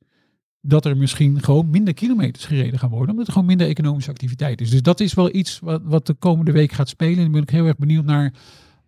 dat 0.61 0.85
er 0.85 0.97
misschien 0.97 1.43
gewoon 1.43 1.69
minder 1.69 1.93
kilometers 1.93 2.45
gereden 2.45 2.79
gaan 2.79 2.89
worden, 2.89 3.09
omdat 3.09 3.27
er 3.27 3.33
gewoon 3.33 3.47
minder 3.47 3.67
economische 3.67 4.09
activiteit 4.11 4.61
is. 4.61 4.69
Dus 4.69 4.81
dat 4.81 4.99
is 4.99 5.13
wel 5.13 5.35
iets 5.35 5.59
wat, 5.59 5.81
wat 5.83 6.05
de 6.07 6.13
komende 6.13 6.51
week 6.51 6.71
gaat 6.71 6.89
spelen. 6.89 7.17
En 7.17 7.23
dan 7.23 7.31
ben 7.31 7.41
ik 7.41 7.49
heel 7.49 7.65
erg 7.65 7.77
benieuwd 7.77 8.05
naar 8.05 8.33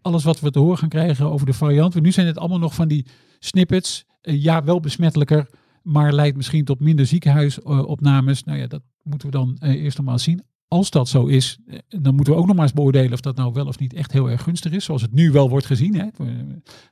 alles 0.01 0.23
wat 0.23 0.39
we 0.39 0.51
te 0.51 0.59
horen 0.59 0.77
gaan 0.77 0.89
krijgen 0.89 1.31
over 1.31 1.45
de 1.45 1.53
variant. 1.53 1.93
Want 1.93 2.05
nu 2.05 2.11
zijn 2.11 2.27
het 2.27 2.37
allemaal 2.37 2.59
nog 2.59 2.75
van 2.75 2.87
die 2.87 3.05
snippets. 3.39 4.05
Eh, 4.21 4.41
ja, 4.43 4.63
wel 4.63 4.79
besmettelijker, 4.79 5.49
maar 5.83 6.13
leidt 6.13 6.37
misschien 6.37 6.65
tot 6.65 6.79
minder 6.79 7.05
ziekenhuisopnames. 7.05 8.43
nou 8.43 8.57
ja, 8.59 8.67
dat 8.67 8.81
moeten 9.03 9.27
we 9.27 9.37
dan 9.37 9.55
eh, 9.59 9.83
eerst 9.83 9.97
nog 9.97 10.05
maar 10.05 10.19
zien. 10.19 10.41
Als 10.67 10.89
dat 10.89 11.07
zo 11.09 11.25
is, 11.25 11.57
eh, 11.67 11.77
dan 11.87 12.15
moeten 12.15 12.33
we 12.33 12.39
ook 12.39 12.45
nog 12.47 12.55
maar 12.55 12.65
eens 12.65 12.73
beoordelen 12.73 13.13
of 13.13 13.19
dat 13.21 13.35
nou 13.35 13.53
wel 13.53 13.65
of 13.67 13.79
niet 13.79 13.93
echt 13.93 14.11
heel 14.11 14.29
erg 14.29 14.43
gunstig 14.43 14.71
is. 14.71 14.83
Zoals 14.85 15.01
het 15.01 15.13
nu 15.13 15.31
wel 15.31 15.49
wordt 15.49 15.65
gezien. 15.65 15.95
Hè. 15.95 16.05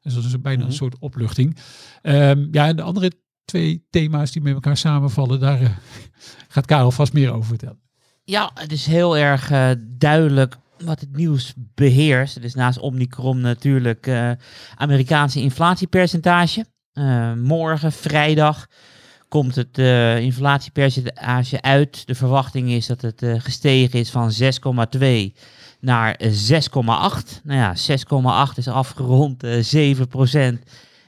Dus 0.01 0.13
dat 0.13 0.23
is 0.23 0.41
bijna 0.41 0.61
een 0.61 0.67
Mhm. 0.67 0.75
soort 0.75 0.99
opluchting. 0.99 1.57
Ehm, 2.01 2.47
ja, 2.51 2.67
en 2.67 2.75
de 2.75 2.82
andere 2.82 3.11
twee 3.50 3.86
thema's 3.89 4.32
die 4.32 4.41
met 4.41 4.54
elkaar 4.54 4.78
samenvallen, 4.78 5.39
daar 5.39 5.62
eh, 5.62 5.70
gaat 6.47 6.66
Karel 6.66 6.91
vast 6.91 7.14
meer 7.14 7.32
over 7.32 7.45
vertellen. 7.45 7.80
Ja, 8.24 8.52
het 8.54 8.72
is 8.72 8.86
heel 8.86 9.18
erg 9.18 9.52
eh, 9.52 9.70
duidelijk 9.80 10.58
wat 10.78 11.00
het 11.00 11.16
nieuws 11.16 11.54
beheerst. 11.58 12.38
Is 12.38 12.54
naast 12.54 12.80
Omicron 12.80 13.41
natuurlijk 13.41 14.08
eh 14.08 14.32
Amerikaanse 14.76 15.41
inflatiepercentage. 15.41 16.66
Morgen, 17.36 17.91
vrijdag, 17.91 18.68
komt 19.28 19.56
het 19.56 19.78
inflatiepercentage 20.22 21.62
uit. 21.62 22.08
De 22.08 22.16
verwachting 22.16 22.70
is 22.70 22.88
dat 22.88 23.02
het 23.02 23.24
gestegen 23.26 24.00
is 24.00 24.10
van 24.10 24.32
6,2 24.32 25.32
naar 25.80 26.16
eh, 26.16 26.32
6,8. 26.32 27.41
Nou 27.43 27.60
ja, 27.60 27.76
6,8 28.52 28.58
is 28.58 28.68
afgerond 28.68 29.43
eh 29.43 29.60
7 29.62 30.08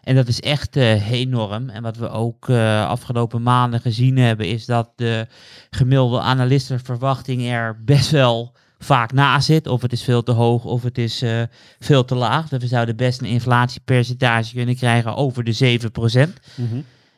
En 0.04 0.16
dat 0.16 0.28
is 0.28 0.40
echt 0.40 0.76
eh, 0.76 1.12
enorm. 1.12 1.70
En 1.70 1.82
wat 1.82 1.98
we 1.98 2.10
ook 2.10 2.50
eh, 2.50 2.88
afgelopen 2.88 3.42
maanden 3.42 3.82
gezien 3.82 4.18
hebben, 4.18 4.48
is 4.48 4.66
dat 4.66 4.90
de 4.96 5.28
gemiddelde 5.70 6.20
analistenverwachting 6.20 7.50
er 7.50 7.84
best 7.84 8.12
wel 8.12 8.56
vaak 8.80 9.12
na 9.12 9.40
zit. 9.40 9.68
Of 9.68 9.82
het 9.82 9.92
is 9.92 10.04
veel 10.04 10.24
te 10.24 10.32
hoog 10.32 10.66
of 10.66 10.84
het 10.84 10.98
is 10.98 11.22
eh, 11.22 11.42
veel 11.80 12.06
te 12.06 12.16
laag. 12.16 12.50
Dus 12.50 12.62
we 12.62 12.68
zouden 12.68 12.96
best 12.96 13.22
een 13.22 13.28
inflatiepercentage 13.28 14.54
kunnen 14.54 14.76
krijgen 14.76 15.16
over 15.16 15.44
de 15.44 15.80
7%. 15.80 16.34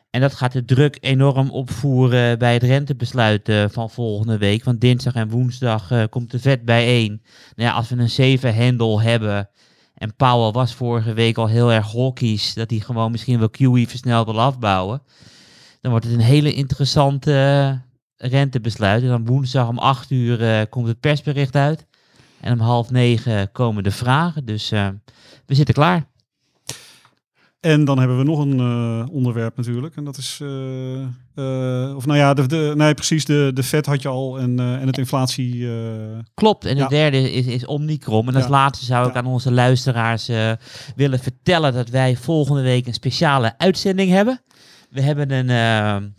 En 0.10 0.22
dat 0.22 0.34
gaat 0.34 0.52
de 0.52 0.66
druk 0.66 0.98
enorm 1.00 1.50
opvoeren 1.50 2.40
bij 2.40 2.54
het 2.54 2.64
rentebesluit 2.64 3.52
van 3.72 3.90
volgende 3.90 4.38
week. 4.38 4.64
Want 4.64 4.82
dinsdag 4.82 5.14
en 5.14 5.30
woensdag 5.30 6.10
komt 6.10 6.32
de 6.32 6.40
vet 6.40 6.66
bijeen. 6.66 7.22
Nou 7.56 7.70
ja, 7.70 7.76
als 7.76 7.90
we 7.90 7.96
een 7.96 8.10
7 8.10 8.56
handle 8.56 9.02
hebben. 9.02 9.50
En 10.04 10.16
Powell 10.16 10.52
was 10.52 10.74
vorige 10.74 11.14
week 11.14 11.38
al 11.38 11.48
heel 11.48 11.72
erg 11.72 11.92
hawkish. 11.92 12.54
Dat 12.54 12.70
hij 12.70 12.80
gewoon 12.80 13.12
misschien 13.12 13.40
wel 13.40 13.50
QE 13.50 13.86
versneld 13.88 14.26
wil 14.26 14.42
afbouwen. 14.42 15.02
Dan 15.82 15.92
wordt 15.92 16.06
het 16.06 16.14
een 16.14 16.22
hele 16.22 16.54
interessante 16.54 17.32
eh, 18.18 18.30
rentebesluit. 18.30 19.02
En 19.02 19.08
dan 19.08 19.26
woensdag 19.26 19.68
om 19.68 19.78
8 19.78 20.12
uur 20.12 20.44
eh, 20.44 20.62
komt 20.70 20.88
het 20.88 21.00
persbericht 21.00 21.56
uit. 21.56 21.86
En 22.42 22.54
om 22.54 22.60
half 22.60 22.92
negen 22.92 23.52
komen 23.52 23.84
de 23.84 23.92
vragen. 23.92 24.46
Dus 24.46 24.72
eh, 24.72 24.88
we 25.46 25.56
zitten 25.56 25.74
klaar. 25.74 26.06
En 27.64 27.86
dan 27.86 28.00
hebben 28.00 28.18
we 28.18 28.24
nog 28.24 28.40
een 28.40 28.60
eh, 28.60 29.14
onderwerp 29.16 29.58
natuurlijk. 29.58 29.96
En 29.96 30.04
dat 30.04 30.18
is, 30.18 30.40
eh, 30.42 31.02
eh, 31.36 31.96
of 31.96 32.06
nou 32.06 32.18
ja, 32.20 32.34
de, 32.34 32.48
de, 32.48 32.74
nee 32.76 32.94
precies, 32.94 33.26
de, 33.26 33.52
de 33.54 33.64
vet 33.64 33.86
had 33.86 34.02
je 34.02 34.08
al 34.08 34.40
en, 34.40 34.60
en 34.60 34.88
het 34.88 34.98
inflatie... 34.98 35.68
Klopt. 36.34 36.66
En 36.66 36.76
Ja. 36.78 36.84
de 36.88 36.96
derde 36.96 37.32
is, 37.32 37.46
is 37.46 37.66
Omnicron. 37.66 38.28
En 38.28 38.36
als 38.36 38.44
Ja. 38.44 38.50
laatste 38.50 38.86
zou 38.86 39.08
ik 39.08 39.14
Ja. 39.14 39.20
aan 39.20 39.26
onze 39.26 39.52
luisteraars 39.52 40.28
willen 40.96 41.20
vertellen 41.20 41.74
dat 41.74 41.90
wij 41.90 42.16
volgende 42.16 42.62
week 42.62 42.88
een 42.88 42.94
speciale 42.94 43.54
uitzending 43.58 44.10
hebben. 44.12 44.42
We 44.90 45.02
hebben 45.02 45.32
een 45.32 46.14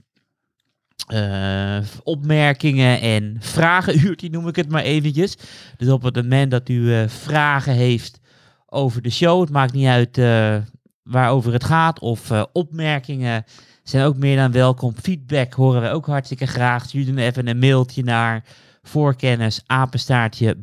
opmerkingen 2.02 3.00
en 3.00 3.36
vragenuurtje, 3.40 4.30
noem 4.30 4.48
ik 4.48 4.56
het 4.56 4.68
maar 4.70 4.82
eventjes. 4.82 5.36
Dus 5.76 5.88
op 5.88 6.02
het 6.02 6.16
moment 6.16 6.50
dat 6.50 6.68
u 6.68 7.08
vragen 7.08 7.72
heeft 7.72 8.20
over 8.66 9.02
de 9.02 9.10
show. 9.10 9.40
Het 9.40 9.50
maakt 9.50 9.72
niet 9.72 9.86
uit 9.86 10.16
waarover 11.04 11.52
het 11.52 11.64
gaat 11.64 11.98
of 11.98 12.30
eh, 12.30 12.42
opmerkingen 12.52 13.44
zijn 13.82 14.04
ook 14.04 14.16
meer 14.16 14.36
dan 14.36 14.52
welkom. 14.52 14.94
Feedback 15.02 15.52
horen 15.52 15.82
we 15.82 15.88
ook 15.88 16.06
hartstikke 16.06 16.46
graag. 16.46 16.84
Stuur 16.84 17.06
dan 17.06 17.18
even 17.18 17.46
een 17.46 17.58
mailtje 17.58 18.02
naar 18.02 18.44
voorkennis 18.82 19.62
apenstaartje 19.66 20.56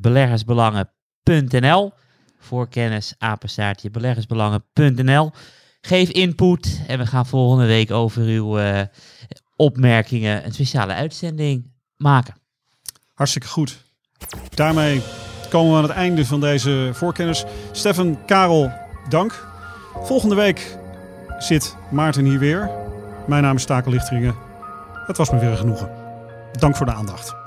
Geef 5.81 6.09
input 6.09 6.81
en 6.87 6.97
we 6.97 7.05
gaan 7.05 7.25
volgende 7.25 7.65
week 7.65 7.91
over 7.91 8.21
uw 8.21 8.57
eh, 8.57 8.81
opmerkingen 9.55 10.45
een 10.45 10.53
speciale 10.53 10.93
uitzending 10.93 11.71
maken. 11.97 12.35
Hartstikke 13.13 13.47
goed. 13.47 13.83
Daarmee 14.49 15.01
komen 15.49 15.71
we 15.71 15.77
aan 15.77 15.83
het 15.83 15.91
einde 15.91 16.25
van 16.25 16.39
deze 16.39 16.89
voorkennis. 16.93 17.43
Stefan, 17.71 18.25
Karel, 18.25 18.71
dank. 19.09 19.50
Volgende 19.93 20.35
week 20.35 20.77
zit 21.37 21.75
Maarten 21.89 22.25
hier 22.25 22.39
weer. 22.39 22.69
Mijn 23.27 23.43
naam 23.43 23.55
is 23.55 23.65
Takel 23.65 23.91
Lichteringen. 23.91 24.35
Het 25.07 25.17
was 25.17 25.31
me 25.31 25.39
weer 25.39 25.49
een 25.49 25.57
genoegen. 25.57 25.89
Dank 26.51 26.75
voor 26.75 26.85
de 26.85 26.93
aandacht. 26.93 27.40